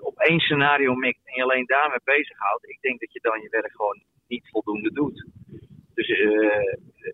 op 0.00 0.18
één 0.18 0.40
scenario 0.40 0.94
mikt 0.94 1.20
en 1.24 1.34
je 1.34 1.42
alleen 1.42 1.66
daarmee 1.66 2.00
bezighoudt, 2.04 2.68
ik 2.68 2.80
denk 2.80 3.00
dat 3.00 3.12
je 3.12 3.20
dan 3.20 3.40
je 3.40 3.48
werk 3.48 3.70
gewoon 3.70 4.02
niet 4.28 4.48
voldoende 4.50 4.92
doet. 4.92 5.26
Dus 5.94 6.08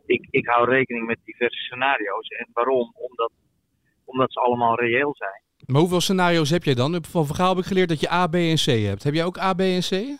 ik, 0.07 0.27
ik 0.31 0.47
hou 0.47 0.69
rekening 0.69 1.07
met 1.07 1.19
diverse 1.25 1.59
scenario's. 1.59 2.29
En 2.29 2.49
waarom? 2.53 2.93
Omdat, 2.95 3.33
omdat 4.05 4.33
ze 4.33 4.41
allemaal 4.41 4.81
reëel 4.81 5.15
zijn. 5.17 5.43
Maar 5.66 5.80
hoeveel 5.80 6.00
scenario's 6.00 6.50
heb 6.50 6.64
jij 6.64 6.75
dan? 6.75 7.04
Van 7.11 7.26
Vergaal 7.26 7.49
heb 7.49 7.59
ik 7.59 7.64
geleerd 7.64 7.88
dat 7.88 8.00
je 8.00 8.11
A, 8.12 8.26
B 8.26 8.35
en 8.35 8.54
C 8.56 8.64
hebt. 8.64 9.02
Heb 9.02 9.14
jij 9.14 9.25
ook 9.25 9.38
A, 9.38 9.54
B 9.54 9.61
en 9.61 9.80
C? 9.80 9.90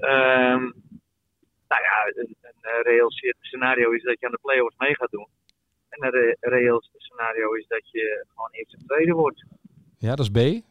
Ehm, 0.00 0.62
nou 1.68 1.82
ja, 1.88 2.06
een, 2.14 2.36
een 2.60 2.82
reëel 2.82 3.08
scenario 3.40 3.90
is 3.90 4.02
dat 4.02 4.20
je 4.20 4.26
aan 4.26 4.32
de 4.32 4.38
play-offs 4.42 4.74
mee 4.78 4.94
gaat 4.96 5.10
doen. 5.10 5.26
En 5.88 6.04
een 6.04 6.10
re 6.10 6.36
reëel 6.40 6.82
scenario 6.96 7.52
is 7.52 7.66
dat 7.68 7.90
je 7.90 8.26
gewoon 8.34 8.48
eerste 8.52 8.76
tweede 8.86 9.12
wordt. 9.12 9.44
Ja, 9.98 10.14
dat 10.14 10.28
is 10.34 10.60
B. 10.60 10.64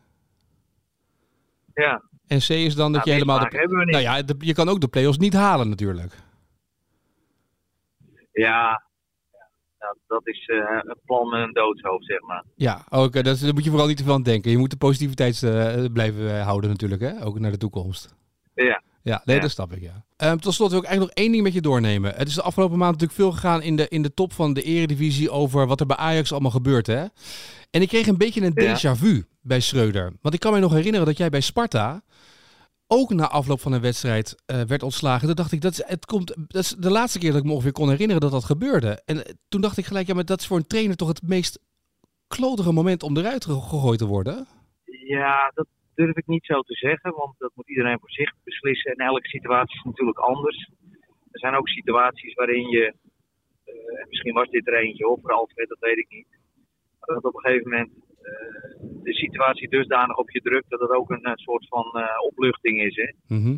Ja. 1.74 2.02
En 2.28 2.40
C 2.40 2.50
is 2.50 2.76
dan 2.76 2.92
dat 2.92 3.06
Nou, 3.06 3.10
je 3.10 3.12
helemaal... 3.12 3.36
De, 3.40 3.42
vragen 3.42 3.60
hebben 3.60 3.78
we 3.78 3.84
niet. 3.86 3.94
nou 3.94 4.04
ja, 4.04 4.22
de- 4.22 4.36
je 4.40 4.54
kan 4.54 4.70
ook 4.70 4.82
de 4.82 4.88
play-offs 4.88 5.18
niet 5.18 5.34
halen 5.34 5.70
natuurlijk. 5.70 6.14
Ja. 8.32 8.85
Nou, 9.86 9.98
dat 10.08 10.28
is 10.28 10.46
eh, 10.48 10.58
een 10.82 11.00
plan 11.06 11.30
met 11.30 11.42
een 11.42 11.54
doodshoofd, 11.54 12.06
zeg 12.06 12.22
maar. 12.22 12.44
Ja, 12.56 12.86
oké, 12.90 13.22
dat, 13.22 13.40
daar 13.40 13.54
moet 13.54 13.64
je 13.64 13.70
vooral 13.70 13.88
niet 13.88 13.98
te 13.98 14.04
veel 14.04 14.14
aan 14.14 14.24
denken. 14.24 14.52
Je 14.52 14.58
moet 14.58 14.70
de 14.70 14.78
positiviteit 14.78 15.44
eh, 15.44 15.86
blijven 15.94 16.38
eh, 16.38 16.46
houden 16.46 16.70
natuurlijk, 16.70 17.02
hè? 17.02 17.26
ook 17.26 17.40
naar 17.40 17.52
de 17.52 17.58
toekomst. 17.58 18.16
Ja. 18.54 18.82
Ja, 19.02 19.22
nee, 19.26 19.36
Ja. 19.36 19.42
dat 19.42 19.52
snap 19.52 19.72
ik, 19.72 19.82
ja. 19.82 20.06
Ehm, 20.18 20.38
tot 20.38 20.54
slot 20.54 20.70
wil 20.70 20.80
ik 20.80 20.86
eigenlijk 20.86 21.16
nog 21.16 21.24
één 21.24 21.32
ding 21.34 21.44
met 21.44 21.54
je 21.54 21.62
doornemen. 21.62 22.16
Het 22.16 22.28
is 22.28 22.34
de 22.34 22.42
afgelopen 22.42 22.78
maand 22.78 22.92
natuurlijk 22.92 23.20
veel 23.20 23.32
gegaan 23.32 23.62
in 23.62 23.76
de, 23.76 23.88
in 23.88 24.02
de 24.02 24.14
top 24.14 24.34
van 24.34 24.54
de 24.54 24.62
eredivisie 24.62 25.30
over 25.32 25.68
wat 25.68 25.80
er 25.80 25.86
bij 25.86 25.98
Ajax 25.98 26.32
allemaal 26.32 26.52
gebeurt, 26.52 26.88
hè? 26.88 27.06
En 27.72 27.82
ik 27.82 27.88
kreeg 27.88 28.08
een 28.08 28.18
beetje 28.18 28.42
een 28.42 28.60
déjà 28.60 29.00
vu 29.00 29.26
bij 29.42 29.60
Schreuder. 29.60 30.14
Want 30.22 30.34
ik 30.34 30.40
kan 30.40 30.54
me 30.54 30.60
nog 30.60 30.74
herinneren 30.74 31.06
dat 31.06 31.18
jij 31.18 31.30
bij 31.30 31.42
Sparta 31.42 32.04
ook 32.88 33.10
na 33.14 33.28
afloop 33.30 33.60
van 33.60 33.74
een 33.74 33.82
wedstrijd 33.82 34.36
eh, 34.46 34.62
werd 34.62 34.84
ontslagen. 34.84 35.28
Toen 35.28 35.36
dacht 35.36 35.52
ik, 35.52 35.62
dat 35.62 35.72
is, 35.72 35.84
het 35.86 36.06
komt, 36.06 36.28
dat 36.28 36.62
is 36.64 36.70
de 36.70 36.92
laatste 36.92 37.20
keer 37.20 37.32
dat 37.32 37.40
ik 37.40 37.46
me 37.46 37.52
ongeveer 37.54 37.72
kon 37.72 37.90
herinneren 37.90 38.22
dat 38.22 38.32
dat 38.32 38.44
gebeurde. 38.44 39.02
En 39.06 39.26
eh, 39.26 39.34
toen 39.48 39.62
dacht 39.62 39.78
ik 39.78 39.86
gelijk, 39.86 40.08
ja, 40.08 40.14
maar 40.14 40.26
dat 40.26 40.40
is 40.40 40.48
voor 40.48 40.58
een 40.58 40.68
trainer 40.68 40.96
toch 40.96 41.08
het 41.08 41.22
meest 41.22 41.60
klotige 42.28 42.72
moment 42.72 43.04
om 43.04 43.18
eruit 43.18 43.46
ge- 43.46 43.52
gegooid 43.62 44.00
te 44.00 44.06
worden? 44.06 44.48
Ja, 45.08 45.52
dat 45.54 45.68
durf 45.96 46.16
ik 46.16 46.28
niet 46.28 46.46
zo 46.46 46.62
te 46.62 46.74
zeggen, 46.74 47.12
want 47.16 47.36
dat 47.38 47.52
moet 47.56 47.70
iedereen 47.70 48.00
voor 48.00 48.12
zich 48.12 48.34
beslissen. 48.44 48.92
En 48.92 49.06
elke 49.06 49.28
situatie 49.28 49.76
is 49.78 49.84
natuurlijk 49.84 50.18
anders. 50.18 50.70
Er 51.32 51.40
zijn 51.40 51.56
ook 51.56 51.68
situaties 51.68 52.34
waarin 52.34 52.70
je, 52.70 52.94
en 53.66 54.08
misschien 54.10 54.34
was 54.34 54.50
dit 54.50 54.68
er 54.68 54.78
eentje 54.80 55.18
voor 55.22 55.32
Alfred, 55.32 55.70
dat 55.70 55.80
weet 55.80 55.98
ik 55.98 56.10
niet. 56.10 56.28
Dat 57.00 57.24
op 57.24 57.36
een 57.36 57.42
gegeven 57.42 57.70
moment 57.70 57.92
de 59.04 59.14
situatie 59.14 59.70
dusdanig 59.70 60.18
op 60.18 60.32
je 60.32 60.42
drukt 60.42 60.70
dat 60.70 60.80
het 60.80 60.90
ook 60.90 61.10
een 61.10 61.24
eh, 61.24 61.34
soort 61.36 61.68
van 61.68 61.92
eh, 61.94 62.22
opluchting 62.26 62.82
is. 62.82 62.96
Hè? 62.96 63.36
Mhm. 63.36 63.58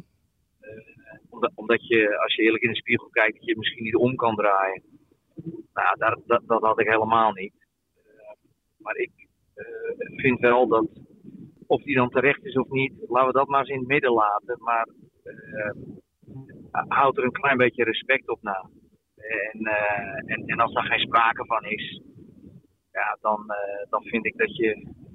Omdat, 1.30 1.52
omdat 1.56 1.88
je, 1.88 2.20
als 2.20 2.36
je 2.36 2.42
eerlijk 2.42 2.64
in 2.64 2.70
de 2.70 2.76
spiegel 2.76 3.08
kijkt, 3.10 3.38
dat 3.38 3.46
je 3.46 3.58
misschien 3.58 3.84
niet 3.84 3.96
om 3.96 4.16
kan 4.16 4.36
draaien. 4.36 4.84
Nou, 5.74 5.98
daar, 5.98 6.18
dat, 6.26 6.42
dat 6.46 6.62
had 6.62 6.80
ik 6.80 6.88
helemaal 6.88 7.32
niet. 7.32 7.54
Eh, 7.96 8.36
maar 8.78 8.96
ik 8.96 9.12
eh, 9.54 9.66
vind 10.16 10.40
wel 10.40 10.68
dat, 10.68 10.88
of 11.68 11.84
die 11.84 11.96
dan 11.96 12.10
terecht 12.10 12.46
is 12.46 12.56
of 12.56 12.70
niet, 12.70 12.94
laten 13.08 13.28
we 13.28 13.34
dat 13.34 13.48
maar 13.48 13.60
eens 13.60 13.70
in 13.70 13.80
het 13.80 13.88
midden 13.88 14.14
laten. 14.14 14.58
Maar 14.60 14.88
eh, 15.24 15.72
houd 16.72 17.18
er 17.18 17.24
een 17.24 17.42
klein 17.42 17.58
beetje 17.58 17.84
respect 17.84 18.30
op 18.30 18.42
na. 18.42 18.70
En, 19.16 19.66
eh, 19.66 20.34
en, 20.34 20.44
en 20.46 20.60
als 20.60 20.74
daar 20.74 20.84
geen 20.84 21.00
sprake 21.00 21.46
van 21.46 21.64
is, 21.64 22.02
ja, 22.98 23.18
dan, 23.22 23.40
eh, 23.50 23.90
dan 23.90 24.04
vind 24.04 24.26
ik 24.26 24.38
dat 24.38 24.56
je, 24.56 24.70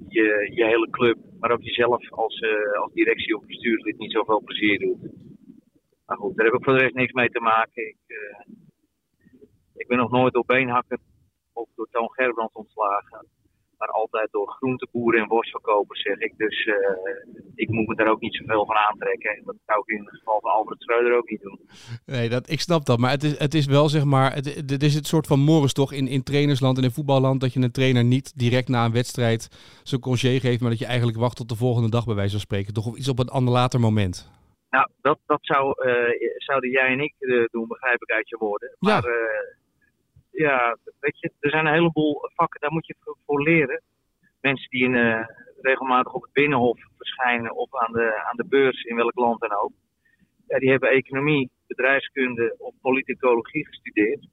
je 0.07 0.51
je 0.53 0.65
hele 0.65 0.89
club, 0.89 1.17
maar 1.39 1.51
ook 1.51 1.63
jezelf 1.63 2.11
als, 2.11 2.39
eh, 2.39 2.81
als 2.81 2.93
directie 2.93 3.37
of 3.37 3.45
bestuurslid 3.45 3.97
niet 3.97 4.11
zoveel 4.11 4.41
plezier 4.41 4.79
doet. 4.79 5.11
Maar 6.05 6.17
goed, 6.17 6.35
daar 6.35 6.45
heb 6.45 6.55
ik 6.55 6.63
voor 6.63 6.73
de 6.73 6.79
rest 6.79 6.95
niks 6.95 7.11
mee 7.11 7.29
te 7.29 7.39
maken. 7.39 7.87
Ik, 7.87 8.03
eh, 8.07 8.45
ik 9.75 9.87
ben 9.87 9.97
nog 9.97 10.11
nooit 10.11 10.33
door 10.33 10.45
beenhakker 10.45 10.97
of 11.53 11.69
door 11.75 11.87
Toon 11.91 12.11
Gerbrand 12.11 12.55
ontslagen. 12.55 13.27
Maar 13.83 13.91
altijd 13.93 14.31
door 14.31 14.47
groenteboeren 14.47 15.21
en 15.21 15.27
worstverkopers, 15.27 16.01
zeg 16.01 16.17
ik. 16.17 16.33
Dus 16.37 16.65
eh, 16.65 16.75
ik 17.55 17.69
moet 17.69 17.87
me 17.87 17.95
daar 17.95 18.11
ook 18.11 18.21
niet 18.21 18.35
zoveel 18.35 18.65
van 18.65 18.75
aantrekken. 18.75 19.31
En 19.31 19.41
dat 19.45 19.55
zou 19.65 19.79
ik 19.85 19.95
in 19.95 20.03
het 20.03 20.15
geval 20.17 20.39
van 20.41 20.51
Albert 20.51 20.81
Schreuder 20.81 21.17
ook 21.17 21.29
niet 21.29 21.41
doen. 21.41 21.59
Nee, 22.05 22.29
dat, 22.29 22.49
ik 22.49 22.59
snap 22.59 22.85
dat. 22.85 22.99
Maar 22.99 23.11
het 23.11 23.23
is, 23.23 23.37
het 23.39 23.53
is 23.53 23.65
wel, 23.65 23.89
zeg 23.89 24.03
maar, 24.03 24.33
het, 24.33 24.69
het 24.69 24.83
is 24.83 24.93
het 24.93 25.07
soort 25.07 25.27
van 25.27 25.39
morris 25.39 25.73
toch 25.73 25.91
in, 25.91 26.07
in 26.07 26.23
trainersland 26.23 26.77
en 26.77 26.83
in 26.83 26.91
voetballand. 26.91 27.41
Dat 27.41 27.53
je 27.53 27.61
een 27.61 27.71
trainer 27.71 28.03
niet 28.03 28.39
direct 28.39 28.67
na 28.67 28.85
een 28.85 28.91
wedstrijd 28.91 29.49
zijn 29.83 30.01
congé 30.01 30.39
geeft. 30.39 30.61
Maar 30.61 30.69
dat 30.69 30.79
je 30.79 30.85
eigenlijk 30.85 31.17
wacht 31.17 31.35
tot 31.35 31.49
de 31.49 31.55
volgende 31.55 31.89
dag 31.89 32.05
bij 32.05 32.15
wijze 32.15 32.31
van 32.31 32.39
spreken. 32.39 32.73
Toch 32.73 32.87
of 32.87 32.97
iets 32.97 33.09
op 33.09 33.19
een 33.19 33.29
ander 33.29 33.53
later 33.53 33.79
moment. 33.79 34.31
Nou, 34.69 34.87
dat, 35.01 35.19
dat 35.25 35.39
zou, 35.41 35.73
eh, 35.87 36.31
zouden 36.37 36.69
jij 36.69 36.87
en 36.87 36.99
ik 36.99 37.13
eh, 37.19 37.43
doen, 37.51 37.67
begrijp 37.67 38.01
ik 38.01 38.11
uit 38.11 38.29
je 38.29 38.37
woorden. 38.37 38.69
Ja. 38.69 38.75
Maar 38.89 39.03
eh, 39.03 39.61
ja, 40.33 40.77
weet 40.99 41.19
je, 41.19 41.31
er 41.39 41.49
zijn 41.49 41.65
een 41.65 41.73
heleboel 41.73 42.29
vakken, 42.35 42.59
daar 42.59 42.71
moet 42.71 42.87
je 42.87 42.95
voor- 43.25 43.43
leren. 43.43 43.81
Mensen 44.41 44.69
die 44.69 44.83
in, 44.83 44.95
eh, 44.95 45.27
regelmatig 45.61 46.13
op 46.13 46.21
het 46.21 46.31
binnenhof 46.31 46.79
verschijnen 46.97 47.55
of 47.55 47.75
aan 47.75 47.91
de, 47.91 48.23
aan 48.23 48.35
de 48.35 48.45
beurs, 48.45 48.83
in 48.83 48.95
welk 48.95 49.15
land 49.15 49.39
dan 49.39 49.55
ook. 49.55 49.71
Die 50.47 50.69
hebben 50.69 50.89
economie, 50.89 51.49
bedrijfskunde 51.67 52.55
of 52.57 52.73
politicologie 52.81 53.67
gestudeerd. 53.67 54.27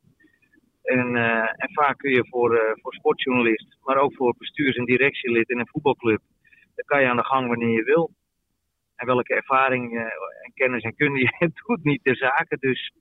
En, 0.82 1.16
eh, 1.16 1.48
en 1.56 1.68
vaak 1.72 1.98
kun 1.98 2.10
je 2.10 2.26
voor, 2.28 2.56
eh, 2.56 2.72
voor 2.74 2.94
sportjournalist, 2.94 3.76
maar 3.84 3.96
ook 3.96 4.14
voor 4.14 4.34
bestuurs- 4.38 4.76
en 4.76 4.84
directielid 4.84 5.48
in 5.50 5.58
een 5.58 5.68
voetbalclub, 5.68 6.20
dan 6.74 6.84
kan 6.84 7.00
je 7.02 7.08
aan 7.08 7.16
de 7.16 7.24
gang 7.24 7.48
wanneer 7.48 7.76
je 7.76 7.84
wil. 7.84 8.10
En 8.96 9.06
welke 9.06 9.34
ervaring 9.34 9.98
en 9.98 10.52
kennis 10.54 10.82
en 10.82 10.94
kunde 10.94 11.18
je 11.18 11.36
hebt, 11.38 11.62
doet 11.66 11.84
niet 11.84 12.04
ter 12.04 12.16
zake. 12.16 12.56
Dus 12.58 12.92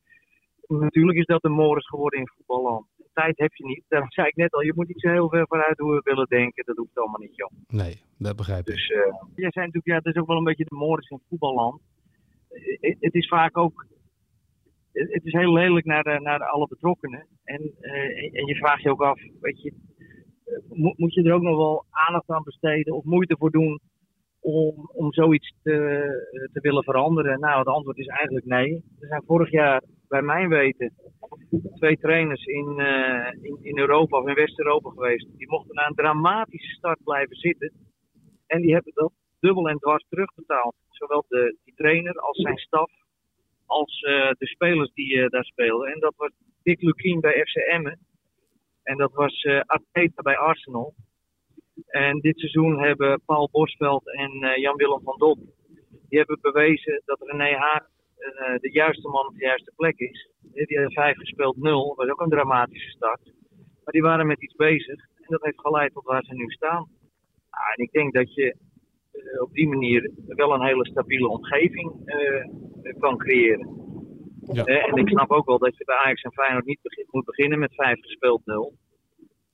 natuurlijk 0.68 1.18
is 1.18 1.26
dat 1.26 1.44
een 1.44 1.52
morris 1.52 1.88
geworden 1.88 2.20
in 2.20 2.28
voetballand. 2.28 2.89
Tijd 3.14 3.38
heb 3.38 3.54
je 3.54 3.66
niet. 3.66 3.84
Daarom 3.88 4.12
zei 4.12 4.28
ik 4.28 4.36
net 4.36 4.54
al, 4.54 4.62
je 4.62 4.74
moet 4.76 4.88
niet 4.88 5.02
zo 5.02 5.10
heel 5.10 5.30
ver 5.30 5.48
vooruit 5.48 5.78
hoe 5.80 5.92
we 5.96 6.02
willen 6.04 6.28
denken. 6.28 6.66
Dat 6.66 6.76
hoeft 6.78 6.98
allemaal 6.98 7.20
niet, 7.20 7.36
joh. 7.36 7.52
Nee, 7.68 8.02
dat 8.18 8.36
begrijp 8.36 8.68
ik. 8.68 8.74
Dus 8.76 8.90
eh 8.90 8.98
jij 9.36 9.52
zei 9.52 9.66
natuurlijk, 9.66 9.86
ja, 9.86 9.96
het 9.96 10.06
is 10.06 10.22
ook 10.22 10.28
wel 10.28 10.38
een 10.38 10.44
beetje 10.44 10.66
de 10.66 10.76
morris 10.76 11.10
in 11.10 11.22
voetballand. 11.30 11.82
Eh, 12.50 12.96
Het 13.00 13.14
is 13.14 13.28
vaak 13.28 13.58
ook, 13.58 13.86
het 14.94 15.26
is 15.26 15.34
heel 15.34 15.54
lelijk 15.54 15.86
naar, 15.86 16.04
de, 16.04 16.20
naar 16.22 16.44
alle 16.44 16.68
betrokkenen. 16.68 17.28
En, 17.44 17.72
eh, 17.80 18.40
en- 18.40 18.46
je 18.46 18.56
vraagt 18.56 18.82
je 18.82 18.90
ook 18.90 19.02
af, 19.02 19.20
weet 19.42 19.62
je, 19.62 19.74
eh, 20.46 20.58
moet, 20.96 21.14
je 21.14 21.24
er 21.24 21.34
ook 21.34 21.42
nog 21.42 21.58
wel 21.58 21.86
aandacht 21.90 22.30
aan 22.30 22.44
besteden 22.44 22.94
of 22.96 23.04
moeite 23.04 23.36
voor 23.40 23.52
doen 23.52 23.80
om, 24.40 24.90
om 24.94 25.14
zoiets 25.14 25.54
te, 25.64 25.72
eh, 25.74 26.54
te 26.54 26.60
willen 26.62 26.84
veranderen? 26.84 27.40
Nou, 27.40 27.60
het 27.60 27.68
antwoord 27.68 27.98
is 27.98 28.08
eigenlijk 28.08 28.46
nee. 28.46 28.74
Er 29.00 29.08
zijn 29.08 29.24
vorig 29.26 29.52
jaar, 29.52 29.84
bij 30.08 30.22
mijn 30.22 30.50
weten, 30.50 30.94
twee 31.76 31.98
trainers 31.98 32.46
in, 32.46 32.80
eh, 32.80 33.34
in, 33.42 33.58
in 33.62 33.78
Europa 33.78 34.18
of 34.18 34.28
in 34.28 34.34
West-Europa 34.34 34.90
geweest. 34.90 35.28
Die 35.38 35.50
mochten 35.50 35.76
na 35.76 35.88
een 35.88 35.96
dramatische 35.96 36.74
start 36.74 37.04
blijven 37.04 37.36
zitten. 37.36 37.72
En 38.48 38.62
die 38.62 38.74
hebben 38.74 38.94
dat 38.96 39.12
dubbel 39.40 39.70
en 39.70 39.78
dwars 39.78 40.06
terugbetaald. 40.10 40.76
Zowel 40.90 41.26
de, 41.28 41.58
die 41.64 41.74
trainer 41.76 42.20
als 42.20 42.38
zijn 42.38 42.58
staf, 42.58 42.92
als 43.66 44.02
eh, 44.02 44.32
de 44.38 44.48
spelers 44.48 44.94
die 44.94 45.22
eh, 45.22 45.30
daar 45.30 45.44
speelden. 45.44 45.92
En 45.92 46.00
dat 46.00 46.14
was 46.16 46.32
Dick 46.64 46.82
Lukien 46.82 47.20
bij 47.20 47.46
FC 47.46 47.56
Emmen. 47.56 48.00
En 48.84 48.98
dat 48.98 49.14
was 49.14 49.42
eh 49.42 49.62
Arteta 49.66 50.22
bij 50.22 50.38
Arsenal. 50.38 50.94
En 51.86 52.20
dit 52.20 52.40
seizoen 52.40 52.80
hebben 52.80 53.22
Paul 53.26 53.50
Bosveld 53.52 54.16
en 54.16 54.62
Jan-Willem 54.62 55.02
van 55.04 55.18
Dop... 55.18 55.38
die 56.10 56.18
hebben 56.18 56.38
bewezen 56.42 57.02
dat 57.06 57.22
René 57.22 57.56
Haag 57.56 57.88
de 58.62 58.70
juiste 58.72 59.08
man 59.10 59.28
op 59.28 59.34
de 59.34 59.46
juiste 59.46 59.72
plek 59.76 60.00
is. 60.00 60.30
Die 60.54 60.78
hadden 60.78 60.92
vijf 60.92 61.18
gespeeld, 61.18 61.58
nul. 61.58 61.88
Dat 61.88 61.96
was 61.96 62.10
ook 62.10 62.22
een 62.22 62.30
dramatische 62.30 62.90
start. 62.90 63.34
Maar 63.84 63.94
die 63.94 64.02
waren 64.02 64.28
met 64.28 64.42
iets 64.42 64.56
bezig. 64.56 65.00
En 65.16 65.26
dat 65.28 65.44
heeft 65.44 65.60
geleid 65.60 65.94
tot 65.94 66.06
waar 66.06 66.24
ze 66.24 66.34
nu 66.34 66.50
staan. 66.50 66.88
Nou, 67.52 67.74
en 67.76 67.84
ik 67.84 67.92
denk 67.92 68.14
dat 68.14 68.34
je 68.34 68.56
eh, 69.12 69.42
op 69.42 69.54
die 69.54 69.68
manier 69.68 70.12
wel 70.28 70.54
een 70.54 70.66
hele 70.66 70.86
stabiele 70.86 71.28
omgeving 71.28 71.94
eh, 72.06 72.46
kan 73.00 73.18
creëren. 73.18 73.80
Ja. 74.54 74.64
Eh, 74.64 74.88
en 74.88 74.96
ik 74.96 75.10
snap 75.10 75.32
ook 75.32 75.46
wel 75.46 75.58
dat 75.58 75.78
je 75.78 75.86
bij 75.86 75.96
Ajax 75.96 76.22
en 76.22 76.34
Feyenoord 76.34 76.66
niet 76.66 77.08
moet 77.12 77.26
beginnen 77.26 77.60
met 77.60 77.76
vijf 77.76 78.00
gespeeld 78.00 78.46
nul. 78.46 78.74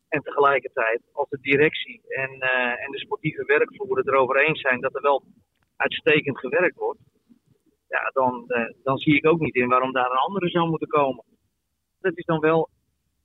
En 0.08 0.22
tegelijkertijd, 0.22 1.02
als 1.12 1.30
de 1.30 1.38
directie 1.42 2.02
en, 2.08 2.40
eh, 2.40 2.86
en 2.86 2.92
de 2.92 3.00
sportieve 3.00 3.44
werkvloer 3.46 3.98
het 3.98 4.08
erover 4.08 4.48
eens 4.48 4.62
zijn 4.62 4.82
dat 4.82 4.96
er 4.96 5.02
wel 5.02 5.24
uitstekend 5.76 6.40
gewerkt 6.40 6.76
wordt, 6.76 7.00
ja, 7.96 8.10
dan, 8.14 8.44
eh, 8.48 8.74
dan 8.84 8.98
zie 8.98 9.16
ik 9.16 9.28
ook 9.28 9.40
niet 9.40 9.56
in 9.56 9.68
waarom 9.68 9.92
daar 9.92 10.12
een 10.12 10.28
andere 10.28 10.50
zou 10.50 10.70
moeten 10.70 10.88
komen. 10.88 11.24
Dat 12.00 12.18
is 12.18 12.26
dan 12.26 12.40
wel 12.40 12.70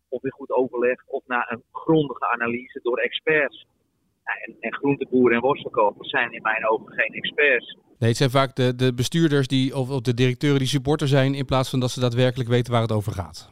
of 0.09 0.25
in 0.25 0.31
goed 0.31 0.51
overleg 0.51 1.07
of 1.07 1.23
na 1.27 1.51
een 1.53 1.63
grondige 1.73 2.27
analyse 2.33 2.81
door 2.83 2.99
experts. 2.99 3.67
En, 4.25 4.57
en 4.61 4.75
groenteboeren 4.75 5.37
en 5.37 5.43
worstverkopers 5.43 6.11
zijn 6.11 6.33
in 6.33 6.43
mijn 6.43 6.69
ogen 6.69 6.93
geen 6.93 7.15
experts. 7.15 7.77
Nee, 7.99 8.09
het 8.09 8.19
zijn 8.19 8.31
vaak 8.31 8.57
de, 8.57 8.75
de 8.75 8.95
bestuurders 8.95 9.47
die, 9.47 9.77
of, 9.77 9.91
of 9.91 10.01
de 10.01 10.15
directeuren 10.15 10.59
die 10.59 10.69
supporter 10.69 11.09
zijn. 11.09 11.35
In 11.35 11.45
plaats 11.45 11.71
van 11.71 11.81
dat 11.81 11.91
ze 11.91 12.01
daadwerkelijk 12.01 12.49
weten 12.49 12.73
waar 12.73 12.83
het 12.83 12.93
over 12.93 13.13
gaat. 13.13 13.51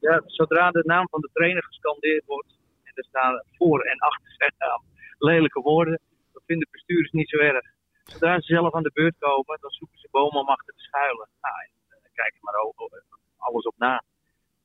Ja, 0.00 0.22
zodra 0.26 0.70
de 0.70 0.82
naam 0.86 1.08
van 1.08 1.20
de 1.20 1.30
trainer 1.32 1.62
gescandeerd 1.64 2.24
wordt 2.26 2.58
en 2.82 2.92
er 2.94 3.04
staan 3.04 3.42
voor 3.58 3.80
en 3.80 3.98
achter 3.98 4.32
zijn 4.36 4.52
naam 4.58 4.82
lelijke 5.18 5.60
woorden, 5.60 6.00
dat 6.32 6.42
vinden 6.46 6.68
bestuurders 6.70 7.10
niet 7.10 7.28
zo 7.28 7.36
erg. 7.36 7.66
Zodra 8.04 8.40
ze 8.40 8.54
zelf 8.54 8.74
aan 8.74 8.82
de 8.82 8.90
beurt 8.94 9.18
komen, 9.18 9.58
dan 9.60 9.70
zoeken 9.70 9.98
ze 9.98 10.08
bomen 10.10 10.40
om 10.40 10.48
achter 10.48 10.74
te 10.74 10.82
schuilen. 10.82 11.28
Nou, 11.40 11.54
en, 11.64 11.70
eh, 11.88 12.10
kijk 12.12 12.34
er 12.34 12.42
maar 12.42 12.60
over, 12.62 13.02
alles 13.36 13.64
op 13.64 13.74
na. 13.76 14.02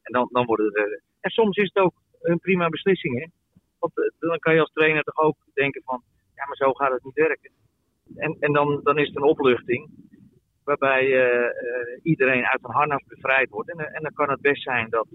En 0.02 0.12
dan, 0.13 0.30
dan 0.32 0.45
worden 0.45 0.74
er. 0.74 1.02
En 1.19 1.30
soms 1.30 1.58
is 1.58 1.71
het 1.74 1.84
ook 1.84 1.95
een 2.21 2.39
prima 2.39 2.69
beslissing. 2.69 3.19
Hè? 3.19 3.28
Want 3.80 3.93
dan 4.19 4.39
kan 4.39 4.54
je 4.54 4.60
als 4.60 4.71
trainer 4.71 5.04
toch 5.04 5.17
ook 5.17 5.38
denken 5.54 5.82
van, 5.84 6.04
ja, 6.36 6.45
maar 6.45 6.56
zo 6.56 6.74
gaat 6.74 6.91
het 6.91 7.04
niet 7.04 7.13
werken. 7.13 7.52
En, 8.15 8.38
en 8.39 8.54
dan, 8.54 8.80
dan 8.84 8.98
is 8.98 9.08
het 9.08 9.15
een 9.15 9.24
opluchting 9.24 9.89
waarbij 10.63 11.06
iedereen 12.04 12.45
uit 12.45 12.63
een 12.63 12.74
harnas 12.74 13.04
bevrijd 13.08 13.50
wordt. 13.50 13.69
En, 13.71 13.93
en 13.93 14.02
dan 14.02 14.13
kan 14.13 14.30
het 14.30 14.41
best 14.41 14.63
zijn 14.63 14.89
dat, 14.89 15.08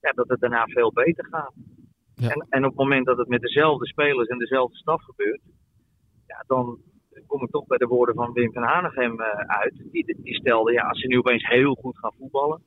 ja, 0.00 0.10
dat 0.14 0.28
het 0.28 0.40
daarna 0.40 0.64
veel 0.66 0.92
beter 0.92 1.26
gaat. 1.26 1.54
Ja. 2.14 2.28
En, 2.28 2.46
en 2.48 2.64
op 2.64 2.70
het 2.70 2.78
moment 2.78 3.06
dat 3.06 3.18
het 3.18 3.28
met 3.28 3.40
dezelfde 3.40 3.86
spelers 3.86 4.28
en 4.28 4.38
dezelfde 4.38 4.76
staf 4.76 5.02
gebeurt, 5.02 5.40
ja, 6.26 6.44
dan 6.46 6.78
kom 7.26 7.42
ik 7.42 7.50
toch 7.50 7.66
bij 7.66 7.78
de 7.78 7.86
woorden 7.86 8.14
van 8.14 8.32
Wim 8.32 8.52
van 8.52 8.62
Hanegem 8.62 9.20
uh, 9.20 9.26
uit. 9.30 9.74
Die, 9.90 10.16
die 10.22 10.34
stelde, 10.34 10.72
ja, 10.72 10.88
als 10.88 11.00
ze 11.00 11.06
nu 11.06 11.18
opeens 11.18 11.48
heel 11.48 11.74
goed 11.74 11.98
gaan 11.98 12.14
voetballen, 12.18 12.62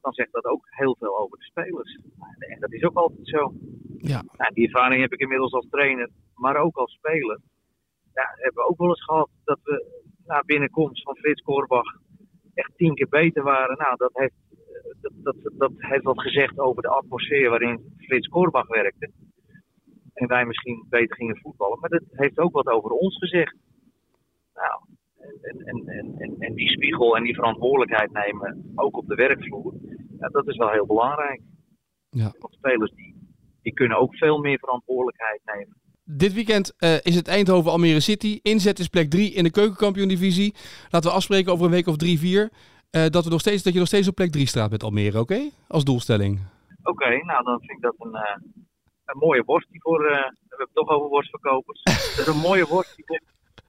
dan 0.00 0.12
zegt 0.12 0.32
dat 0.32 0.44
ook 0.44 0.66
heel 0.70 0.96
veel 0.98 1.18
over 1.18 1.38
de 1.38 1.44
spelers. 1.44 1.98
En 2.38 2.60
dat 2.60 2.72
is 2.72 2.82
ook 2.82 2.96
altijd 2.96 3.28
zo. 3.28 3.52
Ja. 3.98 4.22
Nou, 4.36 4.54
die 4.54 4.66
ervaring 4.66 5.00
heb 5.00 5.12
ik 5.12 5.20
inmiddels 5.20 5.52
als 5.52 5.66
trainer, 5.70 6.10
maar 6.34 6.56
ook 6.56 6.76
als 6.76 6.92
speler. 6.92 7.40
Ja, 8.14 8.32
hebben 8.34 8.62
we 8.62 8.68
ook 8.68 8.78
wel 8.78 8.88
eens 8.88 9.04
gehad 9.04 9.30
dat 9.44 9.58
we 9.62 10.02
na 10.26 10.42
binnenkomst 10.46 11.02
van 11.02 11.16
Frits 11.16 11.42
Korbach 11.42 11.96
echt 12.54 12.72
tien 12.76 12.94
keer 12.94 13.08
beter 13.08 13.42
waren. 13.42 13.78
Nou, 13.78 13.96
dat 13.96 14.10
heeft 14.12 14.34
dat, 15.00 15.12
dat, 15.22 15.36
dat 15.52 15.72
heeft 15.76 16.04
wat 16.04 16.20
gezegd 16.20 16.58
over 16.58 16.82
de 16.82 16.88
atmosfeer 16.88 17.50
waarin 17.50 17.94
Frits 17.96 18.28
Korbach 18.28 18.66
werkte. 18.66 19.10
En 20.14 20.26
wij 20.28 20.44
misschien 20.44 20.86
beter 20.88 21.16
gingen 21.16 21.38
voetballen. 21.38 21.78
Maar 21.80 21.90
dat 21.90 22.02
heeft 22.10 22.38
ook 22.38 22.52
wat 22.52 22.66
over 22.66 22.90
ons 22.90 23.18
gezegd. 23.18 23.56
Nou, 24.62 24.80
en, 25.42 25.66
en, 25.66 26.16
en, 26.18 26.36
en, 26.38 26.54
die 26.54 26.68
spiegel 26.68 27.16
en 27.16 27.22
die 27.22 27.34
verantwoordelijkheid 27.34 28.12
nemen, 28.12 28.72
ook 28.74 28.96
op 28.96 29.06
de 29.06 29.14
werkvloer, 29.14 29.74
ja, 30.18 30.28
dat 30.28 30.48
is 30.48 30.56
wel 30.56 30.70
heel 30.70 30.86
belangrijk. 30.86 31.40
Ja. 32.08 32.32
Want 32.38 32.54
spelers 32.54 32.92
die, 32.94 33.14
die 33.62 33.72
kunnen 33.72 33.98
ook 33.98 34.16
veel 34.16 34.38
meer 34.38 34.58
verantwoordelijkheid 34.58 35.40
nemen. 35.44 35.80
Dit 36.04 36.32
weekend 36.32 36.74
uh, 36.78 36.94
is 37.02 37.14
het 37.14 37.28
Eindhoven 37.28 37.70
Almere 37.70 38.00
City. 38.00 38.38
Inzet 38.42 38.78
is 38.78 38.88
plek 38.88 39.10
3 39.10 39.32
in 39.32 39.44
de 39.44 39.50
keukenkampioen-divisie. 39.50 40.54
Laten 40.90 41.10
we 41.10 41.16
afspreken 41.16 41.52
over 41.52 41.64
een 41.64 41.70
week 41.70 41.86
of 41.86 41.96
drie, 41.96 42.18
vier. 42.18 42.50
Uh, 42.90 43.06
dat, 43.06 43.24
we 43.24 43.30
nog 43.30 43.40
steeds, 43.40 43.62
dat 43.62 43.72
je 43.72 43.78
nog 43.78 43.88
steeds 43.88 44.08
op 44.08 44.14
plek 44.14 44.30
3 44.30 44.46
staat 44.46 44.70
met 44.70 44.82
Almere, 44.82 45.20
oké? 45.20 45.50
Als 45.68 45.84
doelstelling. 45.84 46.40
Oké, 46.82 47.08
nou 47.08 47.44
dan 47.44 47.58
vind 47.58 47.70
ik 47.70 47.80
dat 47.80 47.94
een, 47.98 48.14
uh, 48.14 48.36
een 49.04 49.18
mooie 49.18 49.42
worst 49.44 49.68
voor. 49.70 49.98
We 49.98 50.34
hebben 50.48 50.66
het 50.66 50.74
toch 50.74 50.88
over 50.88 51.08
worstverkopers. 51.08 51.82
dat 52.16 52.26
is 52.26 52.26
een 52.26 52.40
mooie 52.40 52.66
worst 52.66 52.94
voor, 53.06 53.20